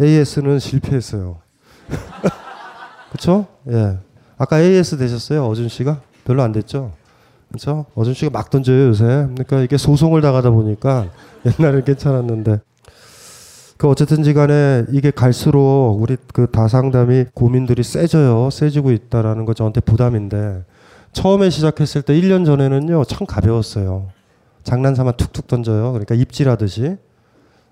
AS는 0.00 0.58
실패했어요. 0.58 1.40
그렇죠? 3.10 3.46
예. 3.68 3.98
아까 4.36 4.60
AS 4.60 4.98
되셨어요, 4.98 5.46
어준 5.46 5.68
씨가? 5.68 6.00
별로 6.24 6.42
안 6.42 6.52
됐죠? 6.52 6.92
그렇죠? 7.48 7.86
어준 7.94 8.14
씨가 8.14 8.30
막 8.30 8.50
던져요 8.50 8.88
요새. 8.88 9.04
그러니까 9.04 9.60
이게 9.60 9.76
소송을 9.76 10.20
당하다 10.20 10.50
보니까 10.50 11.10
옛날엔 11.60 11.84
괜찮았는데. 11.84 12.60
그 13.76 13.88
어쨌든지 13.88 14.32
간에 14.32 14.86
이게 14.90 15.10
갈수록 15.10 15.98
우리 16.00 16.16
그 16.32 16.50
다상담이 16.50 17.26
고민들이 17.34 17.82
세져요. 17.82 18.48
세지고 18.50 18.90
있다라는 18.90 19.44
거 19.44 19.52
저한테 19.54 19.80
부담인데 19.80 20.64
처음에 21.16 21.48
시작했을 21.48 22.02
때 22.02 22.12
1년 22.12 22.44
전에는요. 22.44 23.04
참 23.04 23.26
가벼웠어요. 23.26 24.10
장난삼아 24.64 25.12
툭툭 25.12 25.46
던져요. 25.46 25.92
그러니까 25.92 26.14
입질하듯이. 26.14 26.96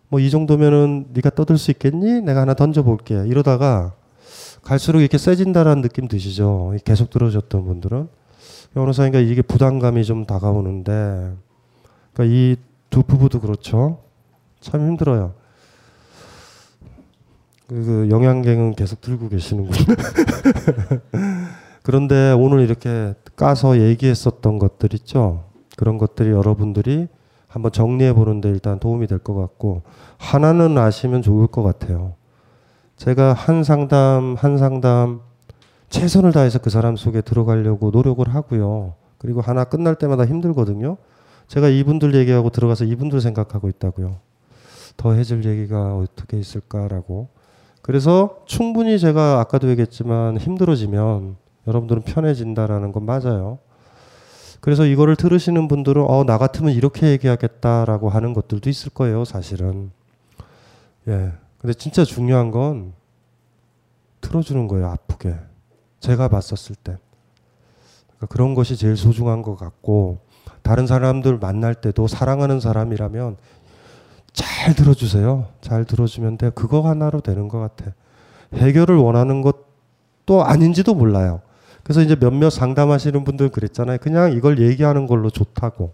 뭐 0.08 0.18
이 0.20 0.30
정도면은 0.30 1.08
네가 1.12 1.28
떠들 1.30 1.58
수 1.58 1.70
있겠니? 1.70 2.22
내가 2.22 2.40
하나 2.40 2.54
던져볼게. 2.54 3.24
이러다가 3.26 3.92
갈수록 4.62 5.00
이렇게 5.00 5.18
세진다라는 5.18 5.82
느낌 5.82 6.08
드시죠? 6.08 6.74
계속 6.84 7.10
들어줬던 7.10 7.64
분들은 7.66 8.08
변호사니까 8.72 9.18
이게 9.18 9.42
부담감이 9.42 10.04
좀 10.04 10.24
다가오는데 10.24 11.34
그러니까 12.14 12.34
이 12.34 12.56
두 12.88 13.02
부부도 13.02 13.40
그렇죠. 13.40 13.98
참 14.60 14.80
힘들어요. 14.86 15.34
그, 17.66 17.74
그 17.74 18.08
영양갱은 18.08 18.76
계속 18.76 19.00
들고 19.00 19.28
계시는군. 19.28 19.74
그런데 21.82 22.30
오늘 22.38 22.60
이렇게 22.60 23.14
까서 23.36 23.78
얘기했었던 23.78 24.58
것들 24.58 24.94
있죠. 24.94 25.44
그런 25.76 25.98
것들이 25.98 26.30
여러분들이 26.30 27.08
한번 27.48 27.72
정리해 27.72 28.12
보는데 28.12 28.48
일단 28.48 28.78
도움이 28.78 29.06
될 29.06 29.18
것 29.18 29.34
같고 29.34 29.82
하나는 30.18 30.76
아시면 30.78 31.22
좋을 31.22 31.46
것 31.46 31.62
같아요. 31.62 32.14
제가 32.96 33.32
한 33.32 33.64
상담 33.64 34.34
한 34.38 34.58
상담 34.58 35.20
최선을 35.88 36.32
다해서 36.32 36.58
그 36.58 36.70
사람 36.70 36.96
속에 36.96 37.20
들어가려고 37.20 37.90
노력을 37.90 38.26
하고요. 38.28 38.94
그리고 39.18 39.40
하나 39.40 39.64
끝날 39.64 39.94
때마다 39.94 40.24
힘들거든요. 40.26 40.96
제가 41.48 41.68
이분들 41.68 42.14
얘기하고 42.14 42.50
들어가서 42.50 42.84
이분들 42.84 43.20
생각하고 43.20 43.68
있다고요. 43.68 44.16
더 44.96 45.12
해줄 45.12 45.44
얘기가 45.44 45.96
어떻게 45.96 46.38
있을까라고. 46.38 47.28
그래서 47.82 48.38
충분히 48.46 48.98
제가 48.98 49.40
아까도 49.40 49.68
얘기했지만 49.70 50.38
힘들어지면 50.38 51.36
여러분들은 51.66 52.02
편해진다라는 52.02 52.92
건 52.92 53.04
맞아요. 53.04 53.58
그래서 54.60 54.86
이거를 54.86 55.16
들으시는 55.16 55.68
분들은 55.68 56.02
어, 56.08 56.24
나 56.24 56.38
같으면 56.38 56.72
이렇게 56.72 57.08
얘기하겠다라고 57.10 58.08
하는 58.08 58.32
것들도 58.32 58.70
있을 58.70 58.90
거예요, 58.90 59.24
사실은. 59.24 59.90
예. 61.06 61.32
근데 61.58 61.74
진짜 61.74 62.04
중요한 62.04 62.50
건 62.50 62.94
틀어주는 64.22 64.66
거예요, 64.68 64.88
아프게. 64.88 65.34
제가 66.00 66.28
봤었을 66.28 66.76
때. 66.76 66.96
그러니까 68.06 68.26
그런 68.28 68.54
것이 68.54 68.76
제일 68.76 68.96
소중한 68.96 69.42
것 69.42 69.56
같고, 69.56 70.20
다른 70.62 70.86
사람들 70.86 71.38
만날 71.38 71.74
때도 71.74 72.06
사랑하는 72.06 72.58
사람이라면 72.58 73.36
잘 74.32 74.74
들어주세요. 74.74 75.46
잘 75.60 75.84
들어주면 75.84 76.38
돼. 76.38 76.50
그거 76.50 76.80
하나로 76.80 77.20
되는 77.20 77.48
것 77.48 77.60
같아. 77.60 77.92
해결을 78.54 78.96
원하는 78.96 79.42
것도 79.42 80.42
아닌지도 80.42 80.94
몰라요. 80.94 81.42
그래서 81.84 82.00
이제 82.00 82.16
몇몇 82.16 82.50
상담하시는 82.50 83.22
분들 83.24 83.50
그랬잖아요. 83.50 83.98
그냥 83.98 84.32
이걸 84.32 84.58
얘기하는 84.58 85.06
걸로 85.06 85.30
좋다고. 85.30 85.92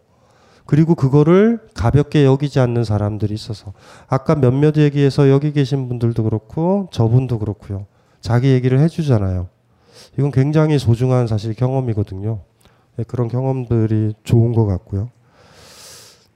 그리고 0.64 0.94
그거를 0.94 1.58
가볍게 1.74 2.24
여기지 2.24 2.60
않는 2.60 2.84
사람들이 2.84 3.34
있어서 3.34 3.72
아까 4.08 4.36
몇몇 4.36 4.76
얘기해서 4.76 5.28
여기 5.28 5.52
계신 5.52 5.88
분들도 5.88 6.22
그렇고 6.22 6.88
저분도 6.92 7.40
그렇고요. 7.40 7.86
자기 8.20 8.52
얘기를 8.52 8.78
해주잖아요. 8.78 9.48
이건 10.16 10.30
굉장히 10.30 10.78
소중한 10.78 11.26
사실 11.26 11.54
경험이거든요. 11.54 12.38
예, 13.00 13.02
그런 13.02 13.26
경험들이 13.26 14.14
좋은 14.22 14.52
것 14.52 14.66
같고요. 14.66 15.10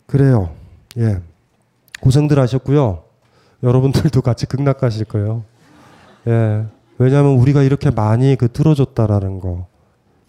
그래요. 0.06 0.50
예. 0.98 1.20
고생들 2.00 2.38
하셨고요. 2.38 3.04
여러분들도 3.62 4.20
같이 4.20 4.46
극락 4.46 4.78
가실 4.78 5.04
거예요. 5.04 5.44
예. 6.26 6.64
왜냐하면 6.98 7.32
우리가 7.32 7.62
이렇게 7.62 7.90
많이 7.90 8.36
그 8.36 8.50
들어줬다라는 8.50 9.40
거, 9.40 9.66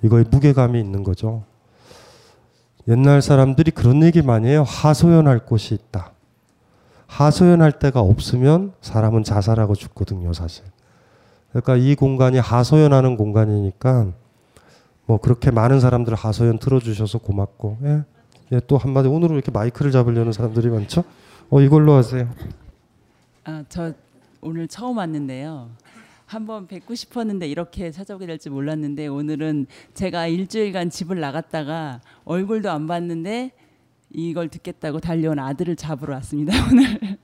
이거에 0.04 0.24
무게감이 0.30 0.80
있는 0.80 1.04
거죠. 1.04 1.44
옛날 2.88 3.22
사람들이 3.22 3.72
그런 3.72 4.04
얘기 4.04 4.22
많이 4.22 4.48
해요. 4.48 4.64
하소연할 4.64 5.46
곳이 5.46 5.74
있다. 5.74 6.12
하소연할 7.08 7.80
데가 7.80 8.00
없으면 8.00 8.74
사람은 8.82 9.24
자살하고 9.24 9.76
죽거든요, 9.76 10.34
사실. 10.34 10.66
그러니까 11.50 11.78
이 11.78 11.96
공간이 11.96 12.38
하소연하는 12.38 13.16
공간이니까 13.18 14.08
뭐 15.06 15.18
그렇게 15.20 15.52
많은 15.52 15.80
사람들 15.80 16.14
하소연 16.16 16.60
들어주셔서 16.60 17.20
고맙고, 17.20 17.78
예. 17.84 18.04
예, 18.52 18.62
또 18.68 18.78
한마디 18.78 19.08
오늘은 19.08 19.36
이렇게 19.36 19.52
마이크를 19.52 19.92
잡으려는 19.92 20.32
사람들이 20.32 20.70
많죠? 20.70 21.04
어, 21.50 21.62
이걸로 21.62 21.94
하세요. 21.94 22.30
아, 23.44 23.64
저 23.70 23.94
오늘 24.42 24.68
처음 24.68 24.98
왔는데요. 24.98 25.70
한번 26.26 26.68
뵙고 26.68 26.96
싶었는데 26.96 27.48
이렇게 27.48 27.92
찾아오게 27.92 28.26
될지 28.26 28.50
몰랐는데 28.50 29.08
오늘은 29.08 29.68
제가 29.94 30.28
일주일간 30.28 30.90
집을 30.90 31.20
나갔다가 31.20 32.02
얼굴도 32.24 32.72
안 32.72 32.88
봤는데 32.88 33.52
이걸 34.12 34.50
듣겠다고 34.50 35.00
달려온 35.00 35.40
아들을 35.40 35.76
잡으러 35.76 36.14
왔습니다 36.16 36.54
오늘. 36.72 37.00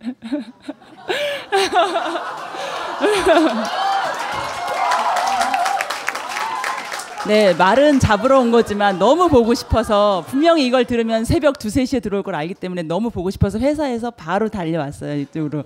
네, 7.28 7.54
말은 7.54 8.00
잡으러 8.00 8.40
온 8.40 8.50
거지만 8.50 8.98
너무 8.98 9.30
보고 9.30 9.54
싶어서 9.54 10.26
분명히 10.28 10.66
이걸 10.66 10.86
들으면 10.86 11.24
새벽 11.24 11.64
2, 11.64 11.68
3시에 11.68 12.02
들어올 12.02 12.24
걸 12.24 12.34
알기 12.34 12.56
때문에 12.56 12.82
너무 12.82 13.12
보고 13.12 13.30
싶어서 13.30 13.60
회사에서 13.60 14.10
바로 14.10 14.50
달려왔어요. 14.50 15.20
이쪽으로. 15.20 15.64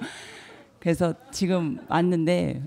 그래서 0.79 1.13
지금 1.31 1.79
왔는데 1.87 2.61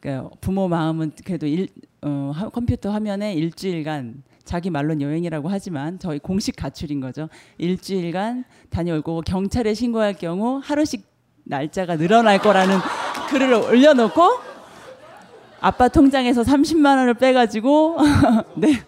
그러니까 0.00 0.30
부모 0.40 0.68
마음은 0.68 1.12
그래도 1.24 1.46
일, 1.46 1.68
어, 2.02 2.32
컴퓨터 2.52 2.90
화면에 2.90 3.34
일주일간 3.34 4.22
자기 4.44 4.70
말론 4.70 5.02
여행이라고 5.02 5.48
하지만 5.48 5.98
저희 5.98 6.18
공식 6.18 6.56
가출인 6.56 7.00
거죠. 7.00 7.28
일주일간 7.58 8.44
다녀오고 8.70 9.22
경찰에 9.22 9.74
신고할 9.74 10.14
경우 10.14 10.60
하루씩 10.62 11.06
날짜가 11.44 11.96
늘어날 11.96 12.38
거라는 12.38 12.78
글을 13.30 13.52
올려놓고 13.54 14.22
아빠 15.60 15.88
통장에서 15.88 16.42
30만 16.42 16.98
원을 16.98 17.14
빼가지고 17.14 17.98
네 18.56 18.80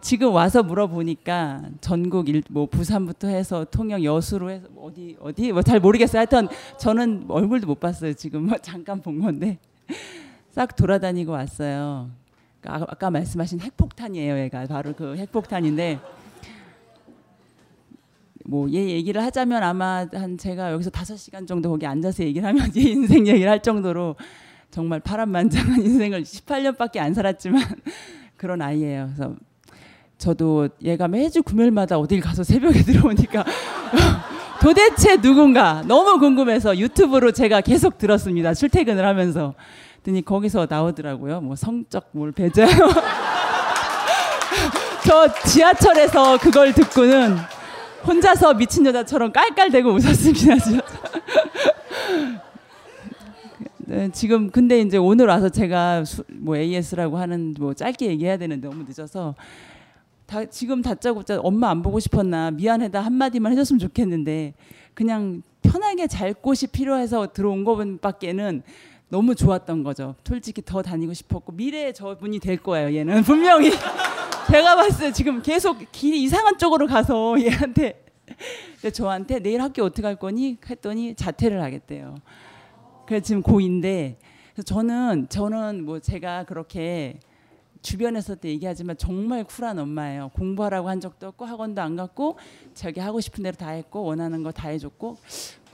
지금 0.00 0.32
와서 0.32 0.62
물어보니까 0.62 1.62
전국 1.80 2.28
일, 2.28 2.42
뭐 2.50 2.66
부산부터 2.66 3.28
해서 3.28 3.64
통영 3.70 4.04
여수로 4.04 4.50
해서 4.50 4.68
어디 4.76 5.16
어디 5.18 5.50
뭐 5.50 5.62
잘 5.62 5.80
모르겠어요. 5.80 6.18
하여튼 6.20 6.46
저는 6.78 7.24
얼굴도 7.28 7.66
못 7.66 7.80
봤어요. 7.80 8.12
지금 8.12 8.46
뭐 8.46 8.58
잠깐 8.62 9.00
본 9.00 9.18
건데 9.18 9.58
싹 10.54 10.76
돌아다니고 10.76 11.32
왔어요. 11.32 12.10
그러니까 12.60 12.86
아까 12.88 13.10
말씀하신 13.10 13.58
핵폭탄이에요. 13.58 14.38
얘가 14.38 14.64
바로 14.66 14.92
그 14.92 15.16
핵폭탄인데 15.16 15.98
뭐 18.44 18.68
얘 18.68 18.88
얘기를 18.90 19.20
하자면 19.20 19.64
아마 19.64 20.06
한 20.12 20.38
제가 20.38 20.70
여기서 20.70 20.90
다섯 20.90 21.16
시간 21.16 21.44
정도 21.44 21.70
거기 21.70 21.86
앉아서 21.86 22.22
얘기를 22.22 22.48
하면 22.48 22.70
얘 22.78 22.82
인생 22.82 23.26
얘기를 23.26 23.50
할 23.50 23.62
정도로 23.62 24.14
정말 24.70 25.00
파란만장한 25.00 25.82
인생을 25.82 26.22
18년밖에 26.22 26.98
안 26.98 27.14
살았지만 27.14 27.60
그런 28.38 28.62
아이예요. 28.62 29.10
그래서 29.12 29.34
저도 30.18 30.68
얘가 30.84 31.08
매주 31.08 31.42
금요일마다 31.42 31.98
어딜 31.98 32.20
가서 32.20 32.44
새벽에 32.44 32.82
들어오니까 32.82 33.44
도대체 34.60 35.20
누군가 35.20 35.82
너무 35.82 36.20
궁금해서 36.20 36.78
유튜브로 36.78 37.32
제가 37.32 37.60
계속 37.60 37.98
들었습니다. 37.98 38.54
출퇴근을 38.54 39.04
하면서. 39.04 39.56
그랬더니 40.04 40.22
거기서 40.22 40.66
나오더라고요. 40.68 41.40
뭐 41.40 41.56
성적 41.56 42.10
뭘 42.12 42.30
배제요. 42.30 42.68
저 45.04 45.28
지하철에서 45.46 46.38
그걸 46.38 46.72
듣고는 46.72 47.36
혼자서 48.06 48.54
미친 48.54 48.86
여자처럼 48.86 49.32
깔깔대고 49.32 49.90
웃었습니다. 49.90 50.54
네, 53.86 54.10
지금 54.12 54.50
근데 54.50 54.80
이제 54.80 54.96
오늘 54.96 55.26
와서 55.26 55.48
제가 55.48 56.04
수, 56.04 56.22
뭐 56.28 56.56
AS라고 56.56 57.18
하는 57.18 57.54
뭐 57.58 57.74
짧게 57.74 58.06
얘기해야 58.06 58.36
되는데 58.36 58.68
너무 58.68 58.84
늦어서 58.84 59.34
다 60.26 60.44
지금 60.46 60.80
다짜고짜 60.80 61.40
엄마 61.40 61.68
안 61.70 61.82
보고 61.82 62.00
싶었나 62.00 62.50
미안해다 62.50 63.00
한마디만 63.00 63.52
해줬으면 63.52 63.78
좋겠는데 63.78 64.54
그냥 64.94 65.42
편하게 65.60 66.06
잘 66.06 66.32
곳이 66.32 66.66
필요해서 66.68 67.32
들어온 67.32 67.64
것밖에는 67.64 68.62
너무 69.08 69.34
좋았던 69.34 69.82
거죠. 69.82 70.14
솔직히 70.24 70.62
더 70.64 70.82
다니고 70.82 71.12
싶었고 71.12 71.52
미래의 71.52 71.94
저분이 71.94 72.40
될 72.40 72.56
거예요. 72.56 72.96
얘는 72.96 73.22
분명히 73.24 73.70
제가 74.50 74.88
때 74.98 75.12
지금 75.12 75.42
계속 75.42 75.78
길이 75.92 76.22
이상한 76.22 76.58
쪽으로 76.58 76.86
가서 76.86 77.38
얘한테 77.40 78.04
저한테 78.92 79.38
내일 79.38 79.60
학교 79.60 79.84
어떻게 79.84 80.06
할 80.06 80.16
거니 80.16 80.58
했더니 80.68 81.14
자퇴를 81.14 81.62
하겠대요. 81.62 82.16
그래서 83.06 83.24
지금 83.24 83.42
고2인데 83.42 84.16
저는 84.64 85.28
저는 85.28 85.84
뭐 85.84 85.98
제가 86.00 86.44
그렇게 86.44 87.18
주변에서 87.82 88.34
때 88.34 88.48
얘기하지만 88.48 88.96
정말 88.96 89.44
쿨한 89.44 89.78
엄마예요. 89.78 90.30
공부하라고 90.34 90.88
한 90.88 91.00
적도 91.00 91.28
없고 91.28 91.44
학원도 91.44 91.82
안 91.82 91.96
갔고 91.96 92.38
자기 92.72 93.00
하고 93.00 93.20
싶은 93.20 93.42
대로 93.42 93.54
다 93.56 93.70
했고 93.70 94.02
원하는 94.02 94.42
거 94.42 94.52
다 94.52 94.68
해줬고 94.68 95.18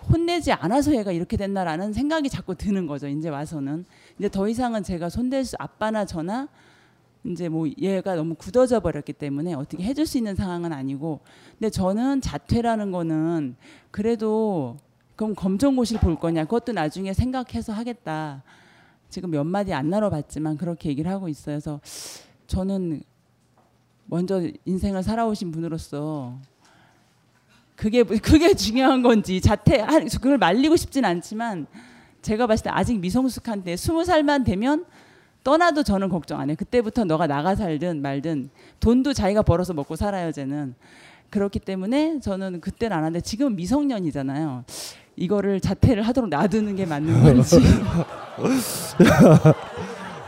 혼내지 0.08 0.52
않아서 0.52 0.94
얘가 0.96 1.12
이렇게 1.12 1.36
됐나라는 1.36 1.92
생각이 1.92 2.28
자꾸 2.28 2.54
드는 2.54 2.86
거죠. 2.86 3.08
이제 3.08 3.28
와서는 3.28 3.84
이제 4.18 4.28
더 4.28 4.48
이상은 4.48 4.82
제가 4.82 5.08
손댈 5.08 5.44
수 5.44 5.56
아빠나 5.58 6.04
저나 6.04 6.48
이제 7.24 7.48
뭐 7.48 7.68
얘가 7.78 8.14
너무 8.14 8.34
굳어져 8.34 8.80
버렸기 8.80 9.12
때문에 9.12 9.54
어떻게 9.54 9.82
해줄 9.82 10.06
수 10.06 10.16
있는 10.16 10.34
상황은 10.34 10.72
아니고 10.72 11.20
근데 11.58 11.70
저는 11.70 12.20
자퇴라는 12.20 12.92
거는 12.92 13.56
그래도 13.90 14.76
그럼 15.16 15.34
검정고시를 15.34 16.00
볼 16.00 16.16
거냐? 16.16 16.44
그것도 16.44 16.72
나중에 16.72 17.12
생각해서 17.12 17.74
하겠다. 17.74 18.42
지금 19.10 19.30
몇 19.32 19.44
마디 19.44 19.74
안 19.74 19.90
나눠봤지만 19.90 20.56
그렇게 20.56 20.88
얘기를 20.88 21.10
하고 21.10 21.28
있어요. 21.28 21.56
그래서 21.56 21.80
저는 22.46 23.02
먼저 24.06 24.42
인생을 24.64 25.02
살아오신 25.02 25.50
분으로서 25.50 26.38
그게 27.80 28.02
그게 28.20 28.52
중요한 28.54 29.00
건지 29.02 29.40
자퇴 29.40 29.84
그걸 30.12 30.36
말리고 30.36 30.76
싶진 30.76 31.06
않지만 31.06 31.66
제가 32.20 32.46
봤을 32.46 32.64
때 32.64 32.70
아직 32.70 32.98
미성숙한데 32.98 33.76
스무 33.76 34.04
살만 34.04 34.44
되면 34.44 34.84
떠나도 35.42 35.82
저는 35.82 36.10
걱정 36.10 36.38
안 36.38 36.50
해요. 36.50 36.56
그때부터 36.58 37.04
너가 37.04 37.26
나가 37.26 37.54
살든 37.54 38.02
말든 38.02 38.50
돈도 38.80 39.14
자기가 39.14 39.40
벌어서 39.40 39.72
먹고 39.72 39.96
살아요, 39.96 40.30
쟤는. 40.30 40.74
그렇기 41.30 41.60
때문에 41.60 42.20
저는 42.20 42.60
그때는 42.60 42.94
안 42.94 43.04
하는데 43.04 43.22
지금은 43.22 43.56
미성년이잖아요. 43.56 44.64
이거를 45.16 45.60
자퇴를 45.60 46.02
하도록 46.02 46.28
놔두는 46.28 46.76
게 46.76 46.84
맞는 46.84 47.22
건지. 47.22 47.56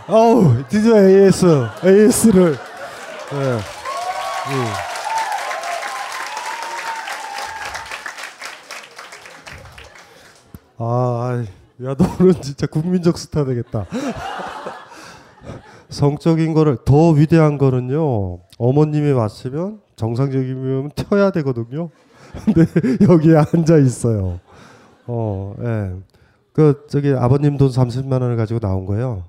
아우 0.09 0.65
드디어 0.69 0.97
AS 0.97 1.69
AS를 1.85 2.57
예. 3.33 3.37
음. 3.37 4.92
아, 10.85 11.45
야 11.85 11.95
너는 11.97 12.43
진짜 12.43 12.67
국민적 12.67 13.17
스타 13.17 13.45
되겠다. 13.45 13.87
성적인 15.89 16.55
거를 16.55 16.77
더 16.85 17.11
위대한 17.11 17.57
거는요. 17.57 18.41
어머님이 18.59 19.13
왔으면 19.13 19.81
정상적이면 19.95 20.91
튀어야 20.97 21.31
되거든요. 21.31 21.91
근데 22.45 22.65
여기에 23.07 23.37
앉아 23.37 23.77
있어요. 23.79 24.41
어, 25.07 25.55
예. 25.61 25.93
그 26.53 26.85
저기 26.89 27.13
아버님 27.13 27.59
돈 27.59 27.69
30만 27.69 28.21
원을 28.21 28.37
가지고 28.37 28.59
나온 28.59 28.85
거예요. 28.87 29.25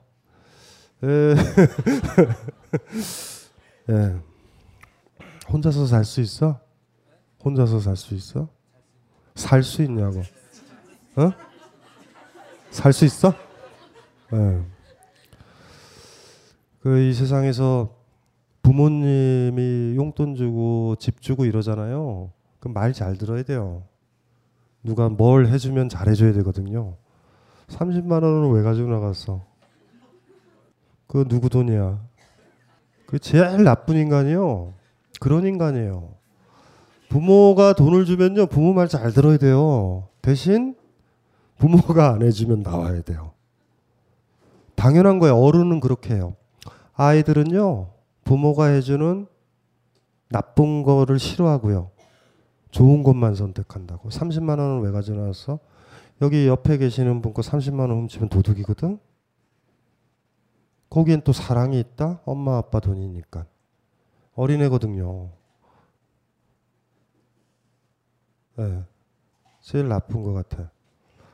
예. 1.04 1.36
예. 3.92 4.16
혼자서 5.52 5.86
살 5.86 6.04
수 6.04 6.20
있어? 6.22 6.60
혼자서 7.46 7.80
살 7.80 7.96
수 7.96 8.16
있어? 8.16 8.48
살 9.36 9.62
수 9.64 9.84
있냐고. 9.84 10.24
어? 11.16 11.32
살 12.72 12.92
수 12.94 13.06
있어? 13.06 13.34
예. 14.34 14.62
그이 16.82 17.14
세상에서 17.14 17.90
부모님이 18.62 19.96
용돈 19.96 20.36
주고 20.36 20.96
집 20.98 21.22
주고 21.22 21.46
이러잖아요. 21.46 22.32
그럼 22.60 22.74
말 22.74 22.94
잘 22.94 23.18
들어야 23.18 23.44
돼요. 23.44 23.84
누가 24.84 25.08
뭘 25.10 25.48
해주면 25.48 25.90
잘해줘야 25.90 26.34
되거든요. 26.34 26.96
30만 27.68 28.12
원은 28.24 28.52
왜 28.52 28.64
가지고 28.64 28.90
나갔어? 28.90 29.46
그 31.08 31.26
누구 31.28 31.50
돈이야? 31.50 32.02
그 33.06 33.20
제일 33.20 33.64
나쁜 33.64 33.96
인간이요. 33.98 34.74
그런 35.20 35.46
인간이에요. 35.46 36.10
부모가 37.10 37.74
돈을 37.74 38.06
주면요, 38.06 38.48
부모 38.48 38.74
말 38.74 38.88
잘 38.88 39.12
들어야 39.14 39.38
돼요. 39.38 40.08
대신 40.22 40.76
부모가 41.64 42.10
안 42.10 42.22
해주면 42.22 42.62
나와야 42.62 43.02
돼요. 43.04 43.32
당연한 44.76 45.20
거예요. 45.20 45.38
어른은 45.38 45.80
그렇게 45.80 46.14
해요. 46.14 46.36
아이들은요, 46.94 47.90
부모가 48.26 48.66
해주는 48.66 49.28
나쁜 50.28 50.84
거를 50.84 51.20
싫어하고요. 51.20 51.90
좋은 52.72 53.02
것만 53.02 53.36
선택한다고. 53.36 54.10
30만 54.10 54.60
원을 54.60 54.82
왜 54.82 54.92
가져나왔어? 54.92 55.60
여기 56.22 56.48
옆에 56.50 56.78
계시는 56.78 57.22
분 57.22 57.34
거 57.34 57.42
30만 57.42 57.80
원 57.80 57.92
훔치면 57.92 58.28
도둑이거든? 58.28 59.00
거기엔 60.90 61.22
또 61.22 61.32
사랑이 61.32 61.80
있다? 61.80 62.20
엄마 62.26 62.58
아빠 62.58 62.82
돈이니까. 62.82 63.46
어린애거든요. 64.36 65.30
네. 68.58 68.84
제일 69.62 69.88
나쁜 69.88 70.24
것 70.24 70.34
같아. 70.34 70.73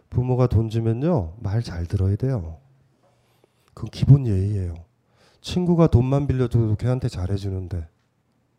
부모가 0.09 0.47
돈 0.47 0.69
주면요, 0.69 1.33
말 1.39 1.61
잘 1.61 1.85
들어야 1.85 2.15
돼요. 2.15 2.57
그건 3.73 3.89
기본 3.91 4.27
예의예요. 4.27 4.75
친구가 5.41 5.87
돈만 5.87 6.27
빌려줘도 6.27 6.75
걔한테 6.75 7.07
잘해주는데. 7.09 7.87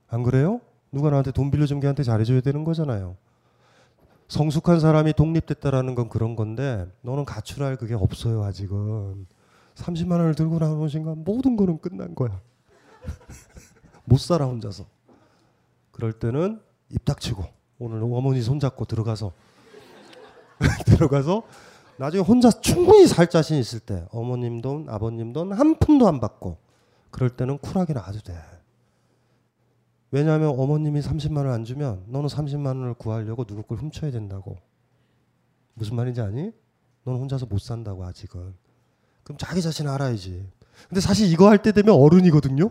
안 0.08 0.22
그래요? 0.22 0.60
누가 0.92 1.10
나한테 1.10 1.30
돈 1.32 1.50
빌려주면 1.50 1.80
걔한테 1.80 2.02
잘해줘야 2.02 2.40
되는 2.40 2.64
거잖아요. 2.64 3.16
성숙한 4.28 4.80
사람이 4.80 5.12
독립됐다라는 5.14 5.94
건 5.94 6.08
그런 6.08 6.36
건데 6.36 6.86
너는 7.02 7.24
가출할 7.24 7.76
그게 7.76 7.94
없어요 7.94 8.44
아직은. 8.44 9.26
30만 9.74 10.12
원을 10.12 10.34
들고 10.34 10.58
나오는 10.58 10.88
순간 10.88 11.22
모든 11.24 11.56
거는 11.56 11.78
끝난 11.78 12.14
거야. 12.14 12.40
못 14.04 14.18
살아 14.20 14.46
혼자서. 14.46 14.84
그럴 15.90 16.12
때는 16.12 16.60
입 16.90 17.04
닥치고 17.04 17.44
오늘 17.78 18.02
어머니 18.02 18.40
손잡고 18.40 18.84
들어가서 18.84 19.32
들어가서 20.86 21.42
나중에 21.96 22.22
혼자 22.22 22.50
충분히 22.50 23.06
살 23.06 23.28
자신 23.28 23.56
있을 23.58 23.80
때 23.80 24.06
어머님 24.12 24.60
돈, 24.60 24.88
아버님 24.88 25.32
돈 25.32 25.52
한 25.52 25.76
푼도 25.76 26.06
안 26.08 26.20
받고 26.20 26.56
그럴 27.10 27.30
때는 27.30 27.58
쿨하게 27.58 27.92
놔도 27.92 28.20
돼. 28.20 28.34
왜냐하면 30.12 30.48
어머님이 30.58 31.00
30만 31.00 31.38
원안 31.38 31.64
주면 31.64 32.04
너는 32.08 32.28
30만 32.28 32.66
원을 32.66 32.94
구하려고 32.94 33.44
누구 33.44 33.62
걸 33.62 33.78
훔쳐야 33.78 34.10
된다고. 34.10 34.56
무슨 35.74 35.96
말인지 35.96 36.20
아니? 36.20 36.52
너는 37.04 37.20
혼자서 37.20 37.46
못 37.46 37.60
산다고 37.60 38.04
아직은. 38.04 38.54
그럼 39.22 39.38
자기 39.38 39.62
자신 39.62 39.88
알아야지. 39.88 40.48
근데 40.88 41.00
사실 41.00 41.30
이거 41.30 41.48
할 41.48 41.58
때 41.62 41.72
되면 41.72 41.94
어른이거든요. 41.94 42.70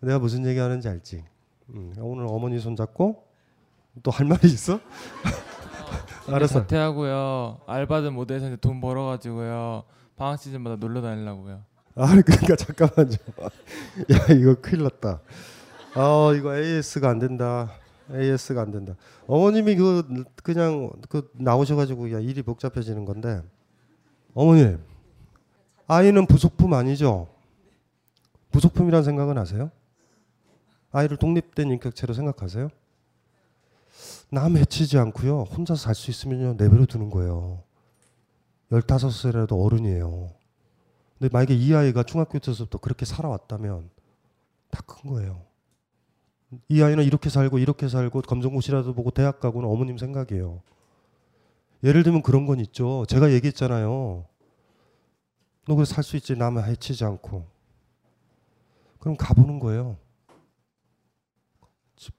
내가 0.00 0.18
무슨 0.18 0.44
얘기 0.46 0.58
하는지 0.58 0.88
알지? 0.88 1.24
음, 1.70 1.94
오늘 1.98 2.26
어머니 2.28 2.58
손 2.58 2.76
잡고 2.76 3.24
또 4.02 4.10
할 4.10 4.26
말이 4.26 4.48
있어? 4.48 4.80
알았어. 6.28 6.60
자퇴하고요. 6.60 7.60
알바든 7.66 8.12
모델에서 8.12 8.54
돈 8.56 8.80
벌어가지고요. 8.80 9.84
방학 10.16 10.38
시즌마다 10.38 10.76
놀러 10.76 11.02
다니려고요. 11.02 11.62
아 11.96 12.06
그러니까 12.06 12.56
잠깐만요. 12.56 13.16
야 14.12 14.34
이거 14.34 14.54
큰일 14.60 14.84
났다. 14.84 15.20
아 15.94 16.32
이거 16.36 16.56
AS가 16.56 17.10
안 17.10 17.18
된다. 17.18 17.72
AS가 18.12 18.62
안 18.62 18.70
된다. 18.70 18.94
어머님이 19.26 19.76
그 19.76 20.24
그냥 20.42 20.90
그 21.08 21.30
나오셔가지고 21.34 22.12
야 22.12 22.18
일이 22.20 22.42
복잡해지는 22.42 23.04
건데 23.04 23.42
어머님 24.34 24.78
아이는 25.86 26.26
부속품 26.26 26.72
아니죠? 26.74 27.28
부속품이란 28.50 29.02
생각은 29.02 29.38
하세요? 29.38 29.70
아이를 30.92 31.16
독립된 31.16 31.70
인격체로 31.72 32.12
생각하세요? 32.14 32.68
남 34.32 34.56
해치지 34.56 34.96
않고요. 34.98 35.42
혼자 35.42 35.74
살 35.74 35.94
수 35.94 36.10
있으면요. 36.10 36.54
내버려 36.54 36.86
두는 36.86 37.10
거예요. 37.10 37.62
15살이라도 38.70 39.62
어른이에요. 39.62 40.30
근데 41.18 41.30
만약에 41.30 41.54
이 41.54 41.74
아이가 41.74 42.02
중학교 42.02 42.38
때부터 42.38 42.78
그렇게 42.78 43.04
살아왔다면 43.04 43.90
다 44.70 44.82
큰 44.86 45.10
거예요. 45.10 45.42
이 46.68 46.82
아이는 46.82 47.04
이렇게 47.04 47.28
살고 47.28 47.58
이렇게 47.58 47.88
살고 47.88 48.22
검정고시라도 48.22 48.94
보고 48.94 49.10
대학 49.10 49.38
가고는 49.40 49.68
어머님 49.68 49.98
생각이에요. 49.98 50.62
예를 51.84 52.02
들면 52.02 52.22
그런 52.22 52.46
건 52.46 52.58
있죠. 52.60 53.04
제가 53.08 53.32
얘기했잖아요. 53.32 54.24
너 55.66 55.74
그래 55.74 55.84
살 55.84 56.02
수 56.04 56.16
있지 56.16 56.34
남을 56.36 56.66
해치지 56.66 57.04
않고. 57.04 57.46
그럼 58.98 59.16
가보는 59.16 59.58
거예요. 59.60 59.98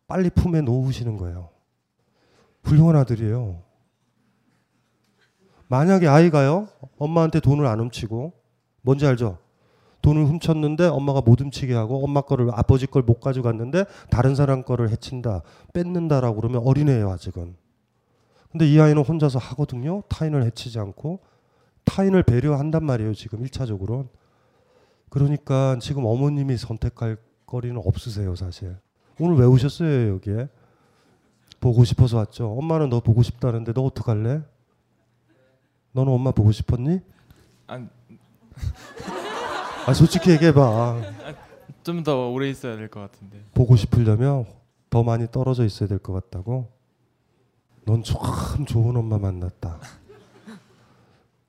빨리 0.07 0.30
품에 0.30 0.61
놓으시는 0.61 1.18
거예요. 1.18 1.49
훌륭한 2.64 2.95
아들이에요. 2.95 3.61
만약에 5.68 6.07
아이가요, 6.07 6.68
엄마한테 6.97 7.39
돈을 7.39 7.66
안 7.66 7.80
훔치고, 7.80 8.34
뭔지 8.82 9.05
알죠? 9.05 9.39
돈을 10.01 10.26
훔쳤는데 10.26 10.88
엄마가 10.88 11.22
못 11.22 11.39
훔치게 11.39 11.74
하고 11.74 12.03
엄마 12.03 12.22
거를 12.22 12.49
아버지 12.51 12.88
걸 12.88 13.03
못 13.03 13.22
가져갔는데 13.22 13.86
다른 14.09 14.36
사람 14.36 14.64
거를 14.64 14.89
해친다, 14.89 15.41
뺏는다라고 15.74 16.36
그러면 16.36 16.61
어린애예요, 16.66 17.09
아직은. 17.09 17.55
근데 18.51 18.68
이 18.70 18.80
아이는 18.80 19.01
혼자서 19.03 19.39
하거든요. 19.39 20.03
타인을 20.09 20.43
해치지 20.43 20.78
않고 20.78 21.20
타인을 21.86 22.24
배려한단 22.24 22.86
말이에요, 22.86 23.14
지금 23.14 23.43
1차적으로. 23.43 24.09
그러니까 25.09 25.78
지금 25.80 26.05
어머님이 26.05 26.57
선택할 26.57 27.18
거리는 27.45 27.82
없으세요, 27.84 28.36
사실. 28.36 28.76
오늘 29.20 29.38
왜 29.38 29.45
오셨어요, 29.45 30.16
여기에? 30.16 30.49
보고 31.64 31.86
싶어서 31.86 32.18
왔죠. 32.18 32.51
엄마는 32.57 32.89
너 32.89 32.99
보고 32.99 33.24
싶다는데 33.24 33.72
너 33.72 33.84
어떡할래? 33.84 34.41
너는 35.93 36.11
엄마 36.11 36.32
보고 36.32 36.51
싶었니? 36.51 36.99
안... 37.68 37.89
아 39.88 39.93
솔직히 39.93 40.32
얘기해봐. 40.32 41.01
좀 41.84 42.03
더 42.03 42.30
오래 42.30 42.49
있어야 42.49 42.76
될 42.76 42.89
것 42.89 42.99
같은데. 42.99 43.41
보고 43.53 43.78
싶으려면 43.78 44.45
더 44.89 45.03
많이 45.03 45.26
떨어져 45.32 45.64
있어야 45.64 45.88
될 45.88 45.99
것 45.99 46.11
같다고? 46.11 46.68
넌 47.86 48.03
참 48.03 48.66
좋은 48.66 48.97
엄마 48.97 49.18
만났다. 49.18 49.80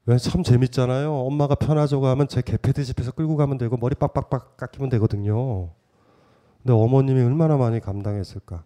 왜 0.06 0.16
참 0.18 0.44
재밌잖아요. 0.44 1.12
엄마가 1.12 1.56
편하자고 1.56 2.06
하면 2.06 2.28
제 2.28 2.40
개패드 2.40 2.84
집에서 2.84 3.10
끌고 3.10 3.34
가면 3.36 3.58
되고 3.58 3.76
머리 3.76 3.96
빡빡빡 3.96 4.56
깎이면 4.58 4.90
되거든요. 4.90 5.70
근데 6.62 6.72
어머님이 6.72 7.20
얼마나 7.22 7.56
많이 7.56 7.80
감당했을까. 7.80 8.62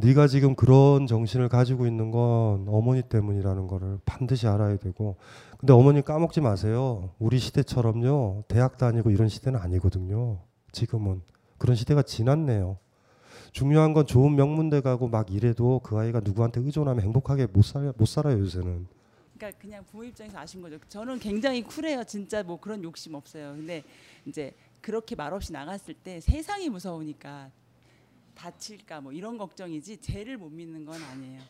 네가 0.00 0.28
지금 0.28 0.54
그런 0.54 1.08
정신을 1.08 1.48
가지고 1.48 1.84
있는 1.84 2.12
건 2.12 2.66
어머니 2.68 3.02
때문이라는 3.02 3.66
거를 3.66 3.98
반드시 4.04 4.46
알아야 4.46 4.76
되고 4.76 5.16
근데 5.58 5.72
어머니 5.72 6.02
까먹지 6.04 6.40
마세요. 6.40 7.10
우리 7.18 7.40
시대처럼요. 7.40 8.44
대학 8.46 8.78
다니고 8.78 9.10
이런 9.10 9.28
시대는 9.28 9.58
아니거든요. 9.58 10.38
지금은 10.70 11.20
그런 11.58 11.74
시대가 11.74 12.02
지났네요. 12.02 12.78
중요한 13.50 13.92
건 13.92 14.06
좋은 14.06 14.36
명문대 14.36 14.82
가고 14.82 15.08
막 15.08 15.32
이래도 15.32 15.80
그 15.82 15.98
아이가 15.98 16.20
누구한테 16.20 16.60
의존하면 16.60 17.02
행복하게 17.02 17.46
못 17.46 17.64
살아 17.64 17.92
못 17.96 18.06
살아요 18.06 18.38
요새는. 18.38 18.86
그러니까 19.36 19.58
그냥 19.60 19.84
부모 19.84 20.04
입장에서 20.04 20.38
아신 20.38 20.62
거죠. 20.62 20.78
저는 20.88 21.18
굉장히 21.18 21.62
쿨해요. 21.62 22.04
진짜 22.04 22.44
뭐 22.44 22.60
그런 22.60 22.84
욕심 22.84 23.14
없어요. 23.14 23.52
근데 23.56 23.82
이제 24.26 24.52
그렇게 24.80 25.16
말없이 25.16 25.52
나갔을 25.52 25.94
때 25.94 26.20
세상이 26.20 26.68
무서우니까 26.68 27.50
다칠까 28.38 29.00
뭐 29.00 29.12
이런 29.12 29.36
걱정이지 29.36 29.98
쟤를 29.98 30.36
못 30.36 30.50
믿는 30.50 30.84
건 30.84 30.94
아니에요. 31.02 31.40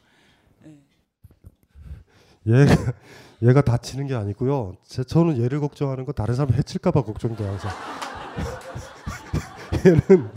네. 0.64 0.78
얘가 2.47 2.74
얘가 3.43 3.61
다치는 3.61 4.07
게 4.07 4.14
아니고요. 4.14 4.74
제, 4.86 5.05
저는 5.05 5.41
얘를 5.43 5.61
걱정하는 5.61 6.05
건 6.07 6.14
다른 6.14 6.34
사람 6.34 6.55
해칠까봐 6.55 7.03
걱정돼요 7.03 7.49
항상. 7.51 7.70
얘는 9.86 10.30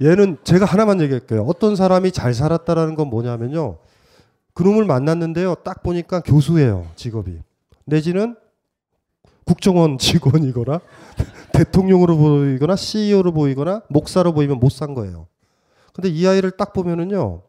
얘는 0.00 0.36
제가 0.44 0.64
하나만 0.64 1.00
얘기할게요. 1.00 1.42
어떤 1.44 1.74
사람이 1.74 2.12
잘 2.12 2.32
살았다라는 2.34 2.94
건 2.94 3.08
뭐냐면요. 3.08 3.78
그놈을 4.54 4.84
만났는데요. 4.84 5.56
딱 5.56 5.82
보니까 5.82 6.20
교수예요 6.20 6.86
직업이. 6.94 7.40
내지는 7.84 8.36
국정원 9.44 9.98
직원이거나 9.98 10.80
대통령으로 11.52 12.16
보이거나 12.16 12.76
CEO로 12.76 13.32
보이거나 13.32 13.82
목사로 13.88 14.32
보이면 14.32 14.60
못 14.60 14.70
산 14.70 14.94
거예요. 14.94 15.26
근데 15.96 16.10
이 16.10 16.26
아이를 16.26 16.50
딱 16.50 16.74
보면은요. 16.74 17.40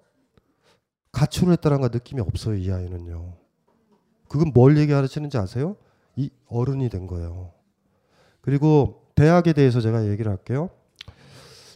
가출을 1.12 1.52
했다는 1.52 1.82
가 1.82 1.90
느낌이 1.90 2.22
없어요. 2.22 2.56
이 2.56 2.72
아이는요. 2.72 3.34
그건 4.30 4.54
뭘 4.54 4.78
얘기하시는지 4.78 5.38
아세요? 5.38 5.76
이 6.16 6.30
어른이 6.48 6.88
된 6.88 7.08
거예요. 7.08 7.52
그리고 8.40 9.04
대학에 9.16 9.52
대해서 9.52 9.82
제가 9.82 10.08
얘기를 10.08 10.32
할게요. 10.32 10.70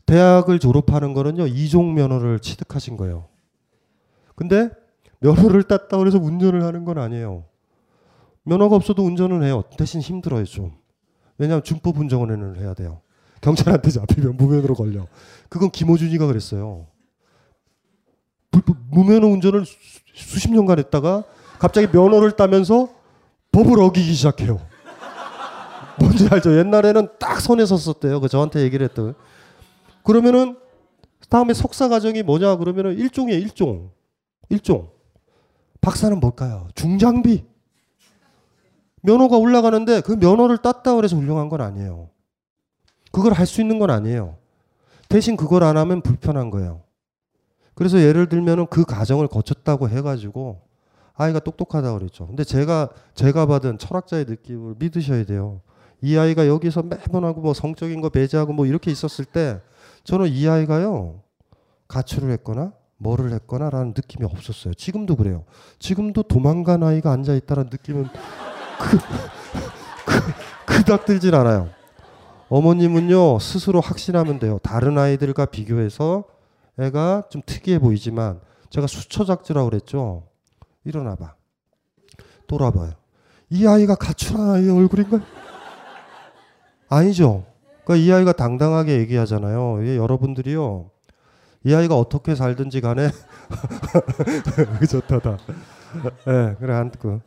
대학을 0.06 0.60
졸업하는 0.60 1.14
거는요. 1.14 1.48
이종 1.48 1.94
면허를 1.94 2.40
취득하신 2.40 2.96
거예요. 2.96 3.28
근데 4.36 4.70
면허를 5.20 5.64
땄다 5.64 5.98
그래서 5.98 6.20
운전을 6.20 6.64
하는 6.64 6.86
건 6.86 7.00
아니에요. 7.00 7.44
면허가 8.44 8.78
없어도 8.78 9.04
운전을 9.04 9.44
해요. 9.44 9.66
대신 9.78 10.00
힘들어요, 10.00 10.46
좀. 10.46 10.72
왜냐하면 11.38 11.66
준법 11.66 11.98
운전을 11.98 12.60
해야 12.60 12.74
돼요. 12.74 13.02
경찰한테 13.42 13.90
잡히면 13.90 14.38
무면허로 14.38 14.76
걸려. 14.76 15.08
그건 15.50 15.72
김호준이가 15.72 16.28
그랬어요. 16.28 16.88
무면허 18.90 19.28
운전을 19.28 19.66
수, 19.66 19.76
수십 20.14 20.52
년간 20.52 20.80
했다가 20.80 21.24
갑자기 21.60 21.88
면허를 21.92 22.32
따면서 22.32 22.90
법을 23.52 23.82
어기기 23.82 24.14
시작해요. 24.14 24.60
뭔지 26.00 26.28
알죠? 26.32 26.58
옛날에는 26.58 27.10
딱 27.20 27.42
선에 27.42 27.66
섰었대요. 27.66 28.22
그 28.22 28.28
저한테 28.28 28.62
얘기를 28.62 28.84
했던. 28.84 29.14
그러면은 30.04 30.58
다음에 31.30 31.54
석사 31.54 31.88
과정이 31.88 32.24
뭐냐 32.24 32.58
그러면은 32.58 32.98
일종이에요. 32.98 33.40
일종. 33.40 33.92
일종. 34.50 34.90
박사는 35.80 36.20
뭘까요? 36.20 36.68
중장비. 36.76 37.46
면허가 39.02 39.38
올라가는데 39.38 40.02
그 40.02 40.14
면허를 40.14 40.60
땄다 40.60 40.96
그래서 40.96 41.16
훌륭한 41.16 41.50
건 41.50 41.62
아니에요. 41.62 42.10
그걸 43.12 43.34
할 43.34 43.46
수 43.46 43.62
있는 43.62 43.80
건 43.80 43.90
아니에요. 43.90 44.38
대신 45.10 45.36
그걸 45.36 45.64
안 45.64 45.78
하면 45.78 46.02
불편한 46.02 46.50
거예요. 46.50 46.82
그래서 47.76 48.00
예를 48.00 48.30
들면은 48.30 48.68
그 48.68 48.86
과정을 48.86 49.28
거쳤다고 49.28 49.90
해가지고 49.90 50.62
아이가 51.16 51.40
똑똑하다 51.40 51.94
그랬죠. 51.94 52.28
근데 52.28 52.44
제가 52.44 52.90
제가 53.16 53.46
받은 53.46 53.78
철학자의 53.78 54.26
느낌을 54.28 54.76
믿으셔야 54.80 55.26
돼요. 55.26 55.62
이 56.02 56.18
아이가 56.18 56.48
여기서 56.48 56.84
매번 56.84 57.26
하고 57.26 57.42
뭐 57.42 57.54
성적인 57.54 58.02
거 58.02 58.10
배제하고 58.10 58.54
뭐 58.54 58.66
이렇게 58.66 58.90
있었을 58.92 59.26
때 59.26 59.60
저는 60.04 60.28
이 60.30 60.48
아이가요 60.48 61.22
가출을 61.88 62.32
했거나 62.32 62.74
뭐를 62.98 63.32
했거나라는 63.34 63.90
느낌이 63.90 64.26
없었어요. 64.26 64.74
지금도 64.74 65.16
그래요. 65.16 65.44
지금도 65.80 66.24
도망간 66.24 66.84
아이가 66.84 67.12
앉아 67.12 67.34
있다는 67.34 67.70
느낌은 67.72 68.08
그, 68.80 68.98
그, 70.06 70.74
그닥 70.78 71.06
들진 71.06 71.34
않아요. 71.36 71.70
어머님은요 72.52 73.40
스스로 73.40 73.80
확신하면 73.80 74.38
돼요. 74.38 74.60
다른 74.62 74.98
아이들과 74.98 75.46
비교해서 75.46 76.26
애가 76.78 77.24
좀 77.30 77.42
특이해 77.46 77.80
보이지만 77.80 78.42
제가 78.70 78.88
수처작주라고 78.88 79.70
그랬죠. 79.70 80.28
일어나봐. 80.84 81.34
돌아봐요. 82.48 82.92
이 83.50 83.66
아이가 83.66 83.96
가출한 83.96 84.50
아이의 84.50 84.70
얼굴인가요? 84.70 85.22
아니죠. 86.90 87.46
그러니까 87.86 87.96
이 88.06 88.12
아이가 88.12 88.34
당당하게 88.34 89.00
얘기하잖아요. 89.00 89.84
이 89.86 89.96
여러분들이요. 89.96 90.92
이 91.64 91.74
아이가 91.74 91.98
어떻게 91.98 92.36
살든지 92.36 92.82
간에 92.82 93.12
좋다다. 94.92 95.38
예, 96.28 96.32
네, 96.32 96.56
그래 96.60 96.74
안고 96.74 97.22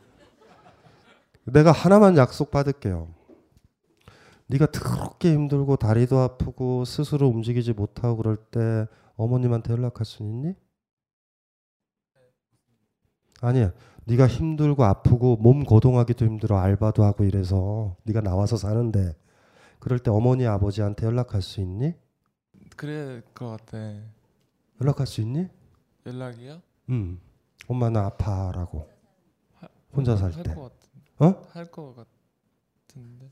내가 1.45 1.73
하나만 1.73 2.19
약속 2.19 2.51
받을게요. 2.51 3.09
네가 4.47 4.67
더럽게 4.71 5.33
힘들고 5.33 5.77
다리도 5.77 6.19
아프고 6.21 6.85
스스로 6.85 7.29
움직이지 7.29 7.73
못하고 7.73 8.19
그럴 8.19 8.37
때 8.37 8.87
어머님한테 9.17 9.73
연락할 9.73 10.05
수 10.05 10.23
있니? 10.23 10.55
아니야. 13.41 13.73
네가 14.07 14.27
힘들고 14.27 14.85
아프고 14.85 15.37
몸 15.37 15.65
거동하기도 15.65 16.25
힘들어 16.27 16.59
알바도 16.59 17.05
하고 17.05 17.25
이래서 17.25 17.97
네가 18.05 18.21
나와서 18.21 18.57
사는데 18.57 19.15
그럴 19.79 19.99
때 19.99 20.11
어머니 20.11 20.47
아버지한테 20.47 21.07
연락할 21.07 21.43
수 21.43 21.61
있니? 21.61 21.95
그래 22.77 23.23
것 23.35 23.49
같아. 23.51 23.79
연락할 24.81 25.07
수 25.07 25.21
있니? 25.21 25.49
연락이요? 26.07 26.61
응. 26.91 27.19
엄마 27.69 27.89
나 27.91 28.07
아파라고. 28.07 28.89
혼자 29.95 30.17
살 30.17 30.33
때. 30.33 30.51
할것 30.51 30.73
같은. 30.73 30.91
어? 31.19 31.47
할 31.53 31.71
것 31.71 31.95
같은데. 31.95 33.31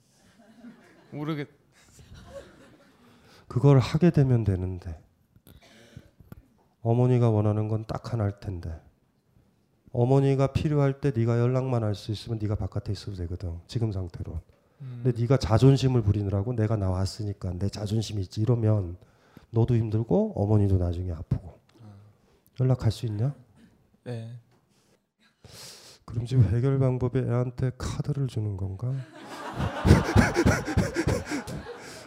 모르겠. 1.13 1.49
그걸 3.49 3.79
하게 3.79 4.11
되면 4.11 4.45
되는데. 4.45 4.99
어머니가 6.83 7.31
원하는 7.31 7.69
건 7.69 7.85
딱 7.87 8.13
하나일 8.13 8.41
텐데. 8.41 8.81
어머니가 9.93 10.49
필요할 10.53 11.01
때 11.01 11.13
네가 11.15 11.39
연락만 11.39 11.83
할 11.85 11.95
수 11.95 12.11
있으면 12.13 12.39
네가 12.41 12.55
바깥에 12.57 12.93
있어도 12.93 13.17
되거든. 13.19 13.59
지금 13.67 13.93
상태로. 13.93 14.41
음. 14.81 15.01
근데 15.05 15.21
네가 15.21 15.37
자존심을 15.37 16.03
부리느라고 16.03 16.55
내가 16.55 16.77
나왔으니까 16.77 17.53
내 17.59 17.69
자존심이 17.69 18.23
있지 18.23 18.41
이러면 18.41 18.97
너도 19.51 19.77
힘들고 19.77 20.33
어머니도 20.35 20.79
나중에 20.79 21.13
아프고. 21.13 21.61
연락할 22.59 22.91
수 22.91 23.07
있냐? 23.07 23.35
네. 24.05 24.35
그럼 26.05 26.27
지금 26.27 26.45
해결 26.55 26.79
방법이 26.79 27.19
애한테 27.21 27.71
카드를 27.79 28.27
주는 28.29 28.57
건가? 28.57 28.93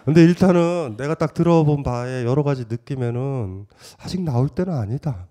근데 0.06 0.22
일단은 0.22 0.98
내가 0.98 1.16
딱 1.16 1.34
들어본 1.34 1.82
바에 1.84 2.26
여러 2.26 2.44
가지 2.44 2.66
느낌에는 2.70 3.66
아직 3.98 4.22
나올 4.22 4.50
때는 4.50 4.74
아니다. 4.74 5.28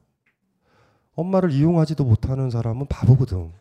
엄마를 1.14 1.52
이용하지도 1.52 2.04
못하는 2.04 2.50
사람은 2.50 2.86
바보거든. 2.86 3.52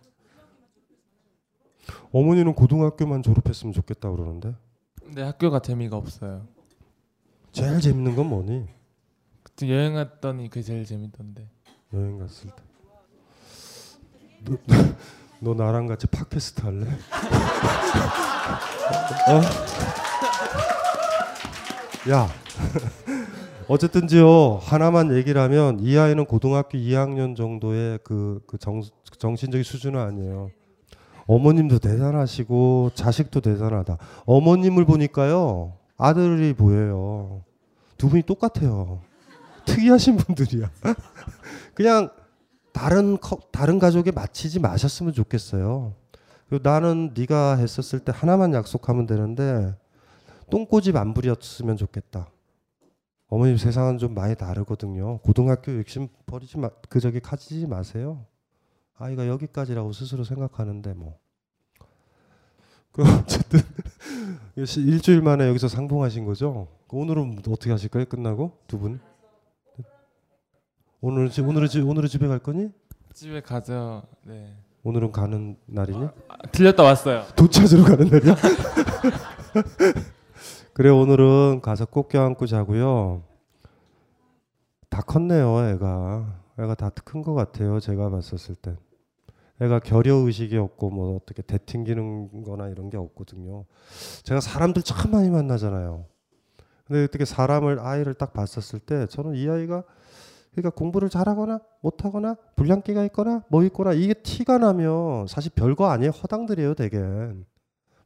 어머니는 2.11 2.55
고등학교만 2.55 3.21
졸업했으면 3.21 3.73
좋겠다 3.73 4.09
그러는데. 4.09 4.55
근데 5.03 5.21
학교가 5.21 5.59
재미가 5.59 5.97
없어요. 5.97 6.47
제일 7.51 7.79
재밌는 7.79 8.15
건 8.15 8.27
뭐니? 8.27 8.65
그때 9.43 9.69
여행 9.69 9.93
갔더니 9.93 10.49
그게 10.49 10.63
제일 10.63 10.85
재밌던데. 10.85 11.47
여행 11.93 12.17
갔을 12.17 12.49
때. 12.49 12.63
너, 15.43 15.53
너 15.53 15.65
나랑 15.65 15.87
같이 15.87 16.07
팟캐스트 16.07 16.61
할래? 16.61 16.87
어? 19.27 19.41
야. 22.09 22.29
어쨌든지요 23.67 24.59
하나만 24.61 25.13
얘기를 25.15 25.41
하면 25.41 25.79
이 25.81 25.97
아이는 25.97 26.25
고등학교 26.25 26.77
2학년 26.77 27.35
정도의 27.35 27.99
그, 28.03 28.41
그 28.47 28.57
정, 28.57 28.81
정신적인 29.17 29.63
수준은 29.63 29.99
아니에요. 29.99 30.49
어머님도 31.27 31.79
대단하시고 31.79 32.91
자식도 32.95 33.41
대단하다. 33.41 33.97
어머님을 34.25 34.85
보니까요 34.85 35.73
아들이 35.97 36.53
보여요. 36.53 37.43
두 37.97 38.09
분이 38.09 38.23
똑같아요. 38.23 39.01
특이하신 39.65 40.17
분들이야. 40.17 40.69
그냥 41.73 42.09
다른 42.73 43.17
다른 43.51 43.79
가족에 43.79 44.11
맞히지 44.11 44.59
마셨으면 44.59 45.13
좋겠어요. 45.13 45.93
나는 46.61 47.13
네가 47.15 47.55
했었을 47.55 47.99
때 47.99 48.11
하나만 48.13 48.53
약속하면 48.53 49.05
되는데 49.05 49.75
똥꼬집 50.49 50.95
안 50.97 51.13
부렸으면 51.13 51.77
좋겠다. 51.77 52.29
어머님 53.27 53.57
세상은 53.57 53.97
좀 53.97 54.13
많이 54.13 54.35
다르거든요. 54.35 55.19
고등학교 55.19 55.75
욕심 55.75 56.07
버리지 56.25 56.59
마, 56.59 56.69
그 56.89 56.99
저기 56.99 57.19
가지지 57.19 57.65
마세요. 57.65 58.25
아이가 58.95 59.27
여기까지라고 59.27 59.93
스스로 59.93 60.23
생각하는데 60.23 60.93
뭐. 60.93 61.17
그럼 62.91 63.21
어쨌든 63.23 63.59
일주일 64.55 65.21
만에 65.21 65.47
여기서 65.47 65.67
상봉하신 65.67 66.25
거죠? 66.25 66.67
오늘은 66.89 67.39
어떻게 67.47 67.71
하실 67.71 67.89
까요? 67.89 68.05
끝나고 68.05 68.59
두 68.67 68.77
분? 68.77 68.99
오늘은 71.03 71.29
집 71.31 71.45
오늘은 71.45 71.67
집 71.67 71.85
오늘은 71.85 72.07
집에 72.07 72.27
갈 72.27 72.39
거니? 72.39 72.69
집에 73.13 73.41
가죠. 73.41 74.03
네. 74.23 74.55
오늘은 74.83 75.11
가는 75.11 75.57
날이니? 75.65 76.05
아, 76.29 76.37
들렸다 76.51 76.81
왔어요. 76.83 77.23
돈 77.35 77.49
찾으러 77.51 77.83
가는 77.83 78.07
날이야? 78.07 78.35
그래 80.73 80.89
오늘은 80.89 81.59
가서 81.61 81.85
꼭 81.85 82.07
껴안고 82.07 82.45
자고요. 82.47 83.21
다 84.89 85.01
컸네요, 85.01 85.67
애가. 85.71 86.39
애가 86.59 86.75
다 86.75 86.89
큰 87.03 87.21
것 87.21 87.33
같아요. 87.33 87.81
제가 87.81 88.09
봤었을 88.09 88.55
땐. 88.55 88.77
애가 89.61 89.79
결여 89.79 90.15
의식이 90.15 90.55
없고 90.57 90.89
뭐 90.89 91.17
어떻게 91.17 91.41
대튕기는 91.41 92.43
거나 92.45 92.69
이런 92.69 92.89
게 92.89 92.95
없거든요. 92.95 93.65
제가 94.23 94.39
사람들 94.39 94.83
참 94.83 95.11
많이 95.11 95.29
만나잖아요. 95.29 96.05
근데 96.85 97.03
어떻게 97.03 97.25
사람을 97.25 97.79
아이를 97.79 98.13
딱 98.13 98.31
봤었을 98.33 98.79
때 98.79 99.05
저는 99.07 99.35
이 99.35 99.49
아이가 99.49 99.83
그러니까 100.53 100.69
공부를 100.71 101.09
잘하거나 101.09 101.59
못하거나 101.81 102.35
불량기가 102.55 103.03
있거나 103.05 103.43
뭐 103.49 103.63
있거나 103.63 103.93
이게 103.93 104.13
티가 104.13 104.59
나면 104.59 105.27
사실 105.27 105.51
별거 105.53 105.87
아니에요. 105.87 106.11
허당들이에요, 106.11 106.75
되게. 106.75 106.99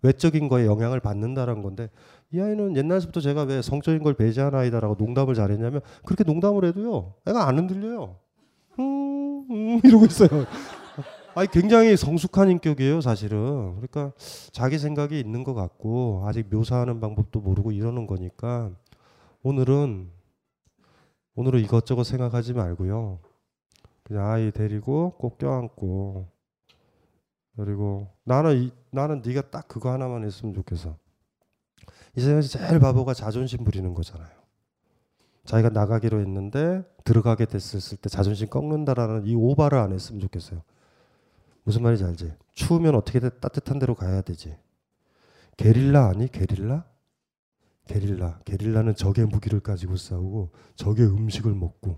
외적인 0.02 0.48
거에 0.48 0.66
영향을 0.66 1.00
받는다라는 1.00 1.62
건데 1.62 1.90
이 2.32 2.40
아이는 2.40 2.76
옛날부터 2.76 3.20
제가 3.20 3.44
왜 3.44 3.62
성적인 3.62 4.04
걸 4.04 4.14
배제하는 4.14 4.58
아이다라고 4.60 4.96
농담을 4.98 5.34
잘했냐면 5.34 5.82
그렇게 6.06 6.24
농담을 6.24 6.66
해도요 6.66 7.16
애가 7.28 7.48
안 7.48 7.58
흔들려요 7.58 8.16
음, 8.80 9.46
음 9.50 9.82
이러고 9.84 10.06
있어요 10.06 10.30
아니 11.36 11.48
굉장히 11.50 11.98
성숙한 11.98 12.50
인격이에요 12.52 13.02
사실은 13.02 13.76
그러니까 13.76 14.12
자기 14.52 14.78
생각이 14.78 15.20
있는 15.20 15.44
것 15.44 15.54
같고 15.54 16.24
아직 16.26 16.48
묘사하는 16.50 17.00
방법도 17.00 17.40
모르고 17.40 17.72
이러는 17.72 18.08
거니까 18.08 18.72
오늘은 19.44 20.10
오늘은 21.38 21.62
이것저것 21.62 22.04
생각하지 22.04 22.54
말고요 22.54 23.20
그냥 24.04 24.26
아이 24.28 24.52
데리고 24.52 25.12
꼭 25.18 25.38
껴안고 25.38 26.28
그리고 27.56 28.08
나는 28.24 28.58
이, 28.58 28.72
나는 28.92 29.22
네가 29.26 29.50
딱 29.50 29.68
그거 29.68 29.92
하나만 29.92 30.24
했으면 30.24 30.54
좋겠어. 30.54 30.96
이 32.16 32.22
세상에서 32.22 32.48
제일 32.48 32.80
바보가 32.80 33.14
자존심 33.14 33.64
부리는 33.64 33.94
거잖아요. 33.94 34.30
자기가 35.44 35.70
나가기로 35.70 36.20
했는데 36.20 36.84
들어가게 37.04 37.46
됐을 37.46 37.98
때 37.98 38.10
자존심 38.10 38.50
꺾는다라는 38.50 39.26
이 39.26 39.34
오바를 39.36 39.78
안 39.80 39.92
했으면 39.92 40.22
좋겠어요. 40.22 40.62
무슨 41.64 41.82
말인지 41.82 42.04
알지? 42.04 42.34
추우면 42.54 42.96
어떻게든 42.96 43.30
따뜻한 43.42 43.80
데로 43.80 43.96
가야 43.96 44.22
되지. 44.22 44.56
게릴라 45.58 46.10
아니? 46.10 46.28
게릴라? 46.32 46.86
게릴라. 47.88 48.40
게릴라는 48.46 48.96
적의 48.96 49.26
무기를 49.26 49.60
가지고 49.60 49.96
싸우고 49.96 50.52
적의 50.76 51.08
음식을 51.08 51.54
먹고 51.54 51.98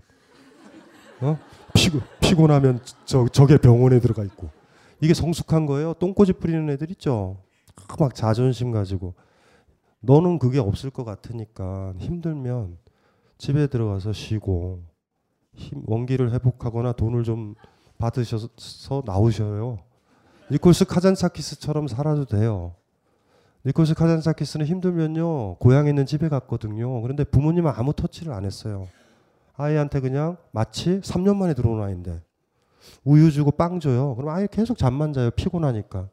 어? 1.20 1.38
피곤 1.74 2.00
피곤하면 2.20 2.80
저 3.04 3.26
적의 3.28 3.58
병원에 3.58 4.00
들어가 4.00 4.24
있고 4.24 4.50
이게 5.00 5.14
성숙한 5.14 5.66
거예요. 5.66 5.94
똥꼬집 5.94 6.40
부리는 6.40 6.68
애들 6.70 6.90
있죠. 6.92 7.42
막 7.98 8.14
자존심 8.14 8.70
가지고 8.70 9.14
너는 10.00 10.38
그게 10.38 10.58
없을 10.58 10.90
것 10.90 11.04
같으니까 11.04 11.94
힘들면 11.98 12.78
집에 13.38 13.66
들어가서 13.66 14.12
쉬고 14.12 14.84
힘, 15.54 15.82
원기를 15.86 16.32
회복하거나 16.32 16.92
돈을 16.92 17.24
좀 17.24 17.54
받으셔서 17.98 19.02
나오셔요. 19.04 19.78
니코스 20.50 20.86
카잔차키스처럼 20.86 21.86
살아도 21.86 22.24
돼요. 22.24 22.74
니코스 23.66 23.94
카잔차키스는 23.94 24.66
힘들면요 24.66 25.56
고향에 25.56 25.90
있는 25.90 26.06
집에 26.06 26.28
갔거든요. 26.28 27.02
그런데 27.02 27.24
부모님은 27.24 27.72
아무 27.74 27.92
터치를 27.92 28.32
안 28.32 28.44
했어요. 28.44 28.88
아이한테 29.56 30.00
그냥 30.00 30.38
마치 30.52 31.00
3년 31.00 31.36
만에 31.36 31.52
들어온 31.52 31.82
아이인데 31.82 32.22
우유 33.04 33.30
주고 33.30 33.50
빵 33.50 33.78
줘요. 33.80 34.14
그럼 34.16 34.30
아이 34.30 34.46
계속 34.48 34.78
잠만 34.78 35.12
자요. 35.12 35.30
피곤하니까. 35.30 36.08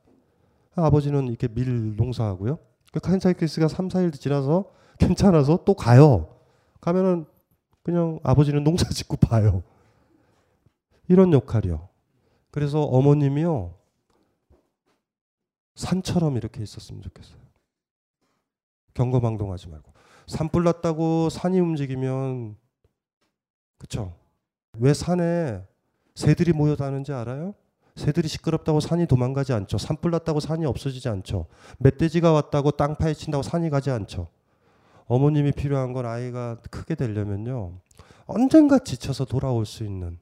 아버지는 0.76 1.28
이렇게 1.28 1.48
밀 1.48 1.96
농사하고요. 1.96 2.60
그 2.92 3.00
카잔차키스가 3.00 3.68
3, 3.68 3.88
4일 3.88 4.14
지나서 4.14 4.66
괜찮아서 5.00 5.60
또 5.66 5.74
가요. 5.74 6.36
가면은 6.82 7.26
그냥 7.84 8.20
아버지는 8.24 8.64
농사 8.64 8.90
짓고 8.90 9.18
봐요. 9.18 9.64
이런 11.08 11.32
역할이요. 11.32 11.88
그래서 12.52 12.82
어머님이요. 12.82 13.77
산처럼 15.78 16.36
이렇게 16.38 16.62
있었으면 16.62 17.02
좋겠어요. 17.04 17.38
경거망동하지 18.96 19.70
말고. 19.70 19.94
산불 20.26 20.64
났다고 20.64 21.30
산이 21.30 21.60
움직이면 21.60 22.58
그쵸? 23.78 24.14
왜 24.80 24.94
산에 24.94 25.64
새들이 26.16 26.52
모여 26.52 26.76
다는지 26.76 27.14
알아요? 27.14 27.54
새들이 27.96 28.28
시끄럽다고 28.28 28.80
산이 28.80 29.06
도망가지 29.06 29.54
않죠. 29.54 29.78
산불 29.78 30.12
났다고 30.12 30.40
산이 30.40 30.66
없어지지 30.66 31.10
않죠. 31.10 31.46
멧돼지가 31.78 32.32
왔다고 32.32 32.72
땅 32.72 32.96
파헤친다고 32.96 33.44
산이 33.44 33.70
가지 33.70 33.92
않죠. 33.92 34.28
어머님이 35.06 35.52
필요한 35.52 35.94
건 35.94 36.06
아이가 36.06 36.60
크게 36.70 36.96
되려면요. 36.96 37.80
언젠가 38.26 38.80
지쳐서 38.80 39.26
돌아올 39.26 39.66
수 39.66 39.84
있는 39.84 40.20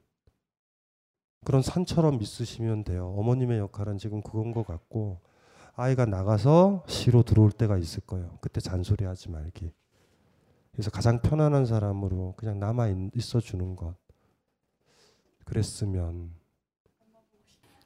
그런 1.44 1.62
산처럼 1.62 2.20
있으시면 2.20 2.84
돼요. 2.84 3.14
어머님의 3.16 3.58
역할은 3.58 3.98
지금 3.98 4.20
그건 4.20 4.52
것 4.52 4.66
같고 4.66 5.20
아이가 5.76 6.06
나가서 6.06 6.84
시로 6.88 7.22
들어올 7.22 7.52
때가 7.52 7.76
있을 7.76 8.00
거예요. 8.06 8.38
그때 8.40 8.60
잔소리하지 8.60 9.30
말기. 9.30 9.72
그래서 10.72 10.90
가장 10.90 11.20
편안한 11.20 11.66
사람으로 11.66 12.34
그냥 12.36 12.58
남아 12.58 12.88
있어 13.14 13.40
주는 13.40 13.76
것. 13.76 13.94
그랬으면 15.44 16.30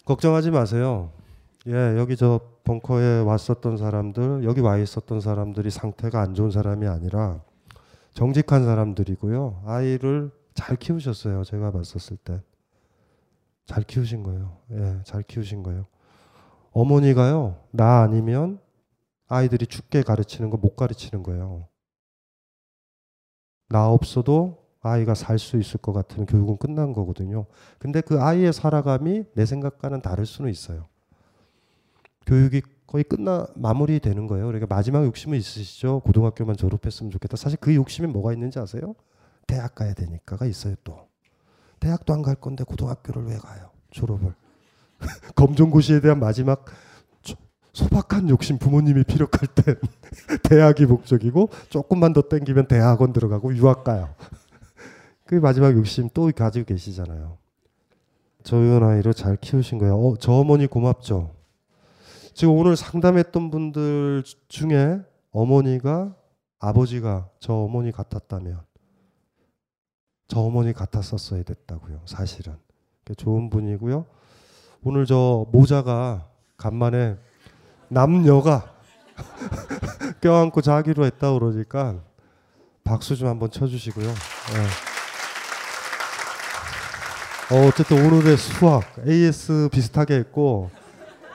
걱정하지 0.04 0.50
마세요. 0.50 1.12
예, 1.66 1.96
여기 1.98 2.16
저 2.16 2.40
벙커에 2.64 3.20
왔었던 3.20 3.76
사람들, 3.76 4.44
여기 4.44 4.60
와 4.60 4.78
있었던 4.78 5.20
사람들이 5.20 5.70
상태가 5.70 6.20
안 6.20 6.34
좋은 6.34 6.50
사람이 6.50 6.86
아니라 6.86 7.42
정직한 8.14 8.64
사람들이고요. 8.64 9.62
아이를 9.66 10.30
잘 10.54 10.76
키우셨어요. 10.76 11.44
제가 11.44 11.70
봤었을 11.72 12.16
때. 12.16 12.40
잘 13.66 13.82
키우신 13.82 14.22
거예요. 14.22 14.56
예, 14.72 15.00
잘 15.04 15.22
키우신 15.22 15.62
거예요. 15.62 15.86
어머니가요, 16.72 17.56
나 17.72 18.02
아니면 18.02 18.60
아이들이 19.28 19.66
죽게 19.66 20.02
가르치는 20.02 20.50
거 20.50 20.56
못 20.56 20.76
가르치는 20.76 21.22
거예요. 21.22 21.68
나 23.68 23.88
없어도 23.88 24.58
아이가 24.82 25.14
살 25.14 25.38
수 25.38 25.58
있을 25.58 25.78
것 25.80 25.92
같으면 25.92 26.26
교육은 26.26 26.56
끝난 26.56 26.92
거거든요. 26.92 27.46
근데 27.78 28.00
그 28.00 28.20
아이의 28.20 28.52
살아감이 28.52 29.24
내 29.34 29.46
생각과는 29.46 30.00
다를 30.02 30.26
수는 30.26 30.50
있어요. 30.50 30.86
교육이 32.26 32.62
거의 32.86 33.04
끝나 33.04 33.46
마무리되는 33.54 34.26
거예요. 34.26 34.46
그러니까 34.46 34.74
마지막 34.74 35.04
욕심은 35.04 35.38
있으시죠. 35.38 36.00
고등학교만 36.00 36.56
졸업했으면 36.56 37.10
좋겠다. 37.12 37.36
사실 37.36 37.58
그 37.60 37.74
욕심이 37.74 38.08
뭐가 38.08 38.32
있는지 38.32 38.58
아세요? 38.58 38.94
대학 39.46 39.74
가야 39.74 39.94
되니까가 39.94 40.46
있어요. 40.46 40.74
또 40.84 41.08
대학도 41.80 42.12
안 42.12 42.22
갈 42.22 42.34
건데 42.34 42.64
고등학교를 42.64 43.26
왜 43.26 43.36
가요? 43.36 43.70
졸업을 43.90 44.34
검정고시에 45.34 46.00
대한 46.00 46.20
마지막 46.20 46.64
소박한 47.72 48.28
욕심 48.28 48.58
부모님이 48.58 49.04
피력할 49.04 49.48
땐 49.48 49.76
대학이 50.42 50.86
목적이고 50.86 51.50
조금만 51.68 52.12
더 52.12 52.22
땡기면 52.22 52.66
대학원 52.66 53.12
들어가고 53.12 53.54
유학 53.56 53.84
가요. 53.84 54.14
그 55.24 55.36
마지막 55.36 55.72
욕심 55.76 56.08
또 56.12 56.30
가지고 56.34 56.66
계시잖아요. 56.66 57.38
저은 58.42 58.82
아이를 58.82 59.14
잘 59.14 59.36
키우신 59.36 59.78
거예요. 59.78 59.96
어, 59.96 60.16
저 60.18 60.32
어머니 60.32 60.66
고맙죠. 60.66 61.34
지금 62.34 62.54
오늘 62.54 62.76
상담했던 62.76 63.50
분들 63.50 64.24
중에 64.48 65.00
어머니가 65.30 66.16
아버지가 66.58 67.28
저 67.38 67.54
어머니 67.54 67.92
같았다면 67.92 68.60
저 70.26 70.40
어머니 70.40 70.72
같았었어야 70.72 71.42
됐다고요. 71.42 72.02
사실은 72.06 72.56
좋은 73.16 73.50
분이고요. 73.50 74.06
오늘 74.82 75.04
저 75.04 75.44
모자가 75.52 76.26
간만에 76.56 77.16
남녀가 77.88 78.72
껴안고 80.22 80.62
자기로 80.62 81.04
했다 81.04 81.32
그러니까 81.34 82.00
박수 82.82 83.14
좀 83.14 83.28
한번 83.28 83.50
쳐주시고요. 83.50 84.06
네. 84.06 84.14
어, 87.52 87.66
어쨌든 87.66 88.06
오늘의 88.06 88.38
수학 88.38 88.84
AS 89.06 89.68
비슷하게 89.70 90.14
했고 90.14 90.70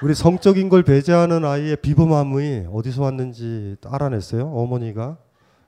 우리 0.02 0.16
성적인 0.16 0.70
걸 0.70 0.82
배제하는 0.82 1.46
아이의 1.46 1.76
비범함이 1.78 2.66
어디서 2.74 3.04
왔는지 3.04 3.76
알아냈어요. 3.86 4.48
어머니가 4.48 5.18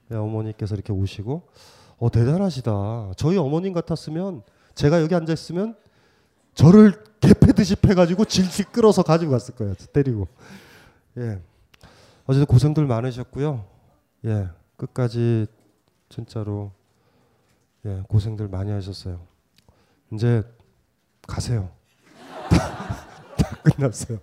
네, 0.10 0.18
어머니께서 0.18 0.74
이렇게 0.74 0.94
오시고 0.94 1.44
어 2.00 2.10
대단하시다. 2.10 3.12
저희 3.18 3.38
어머님 3.38 3.74
같았으면 3.74 4.42
제가 4.74 5.02
여기 5.04 5.14
앉아 5.14 5.32
있으면 5.34 5.76
저를 6.58 6.92
개패듯이 7.22 7.76
패가지고 7.76 8.26
질질 8.26 8.66
끌어서 8.72 9.04
가지고 9.04 9.32
갔을 9.32 9.56
거예요. 9.56 9.76
때리고. 9.94 10.28
예. 11.18 11.40
어제도 12.26 12.46
고생들 12.48 12.86
많으셨고요. 12.86 13.64
예. 14.26 14.50
끝까지 14.76 15.46
진짜로 16.10 16.72
예 17.86 18.02
고생들 18.08 18.48
많이 18.48 18.72
하셨어요. 18.72 19.20
이제 20.12 20.44
가세요. 21.28 21.70
다 22.50 23.56
끝났어요. 23.64 24.18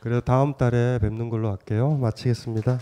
그래서 0.00 0.20
다음 0.20 0.54
달에 0.54 0.98
뵙는 0.98 1.28
걸로 1.28 1.50
할게요. 1.50 1.90
마치겠습니다. 1.96 2.78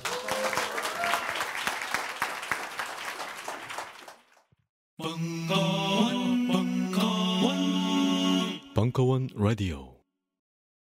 벙커원, 8.94 9.28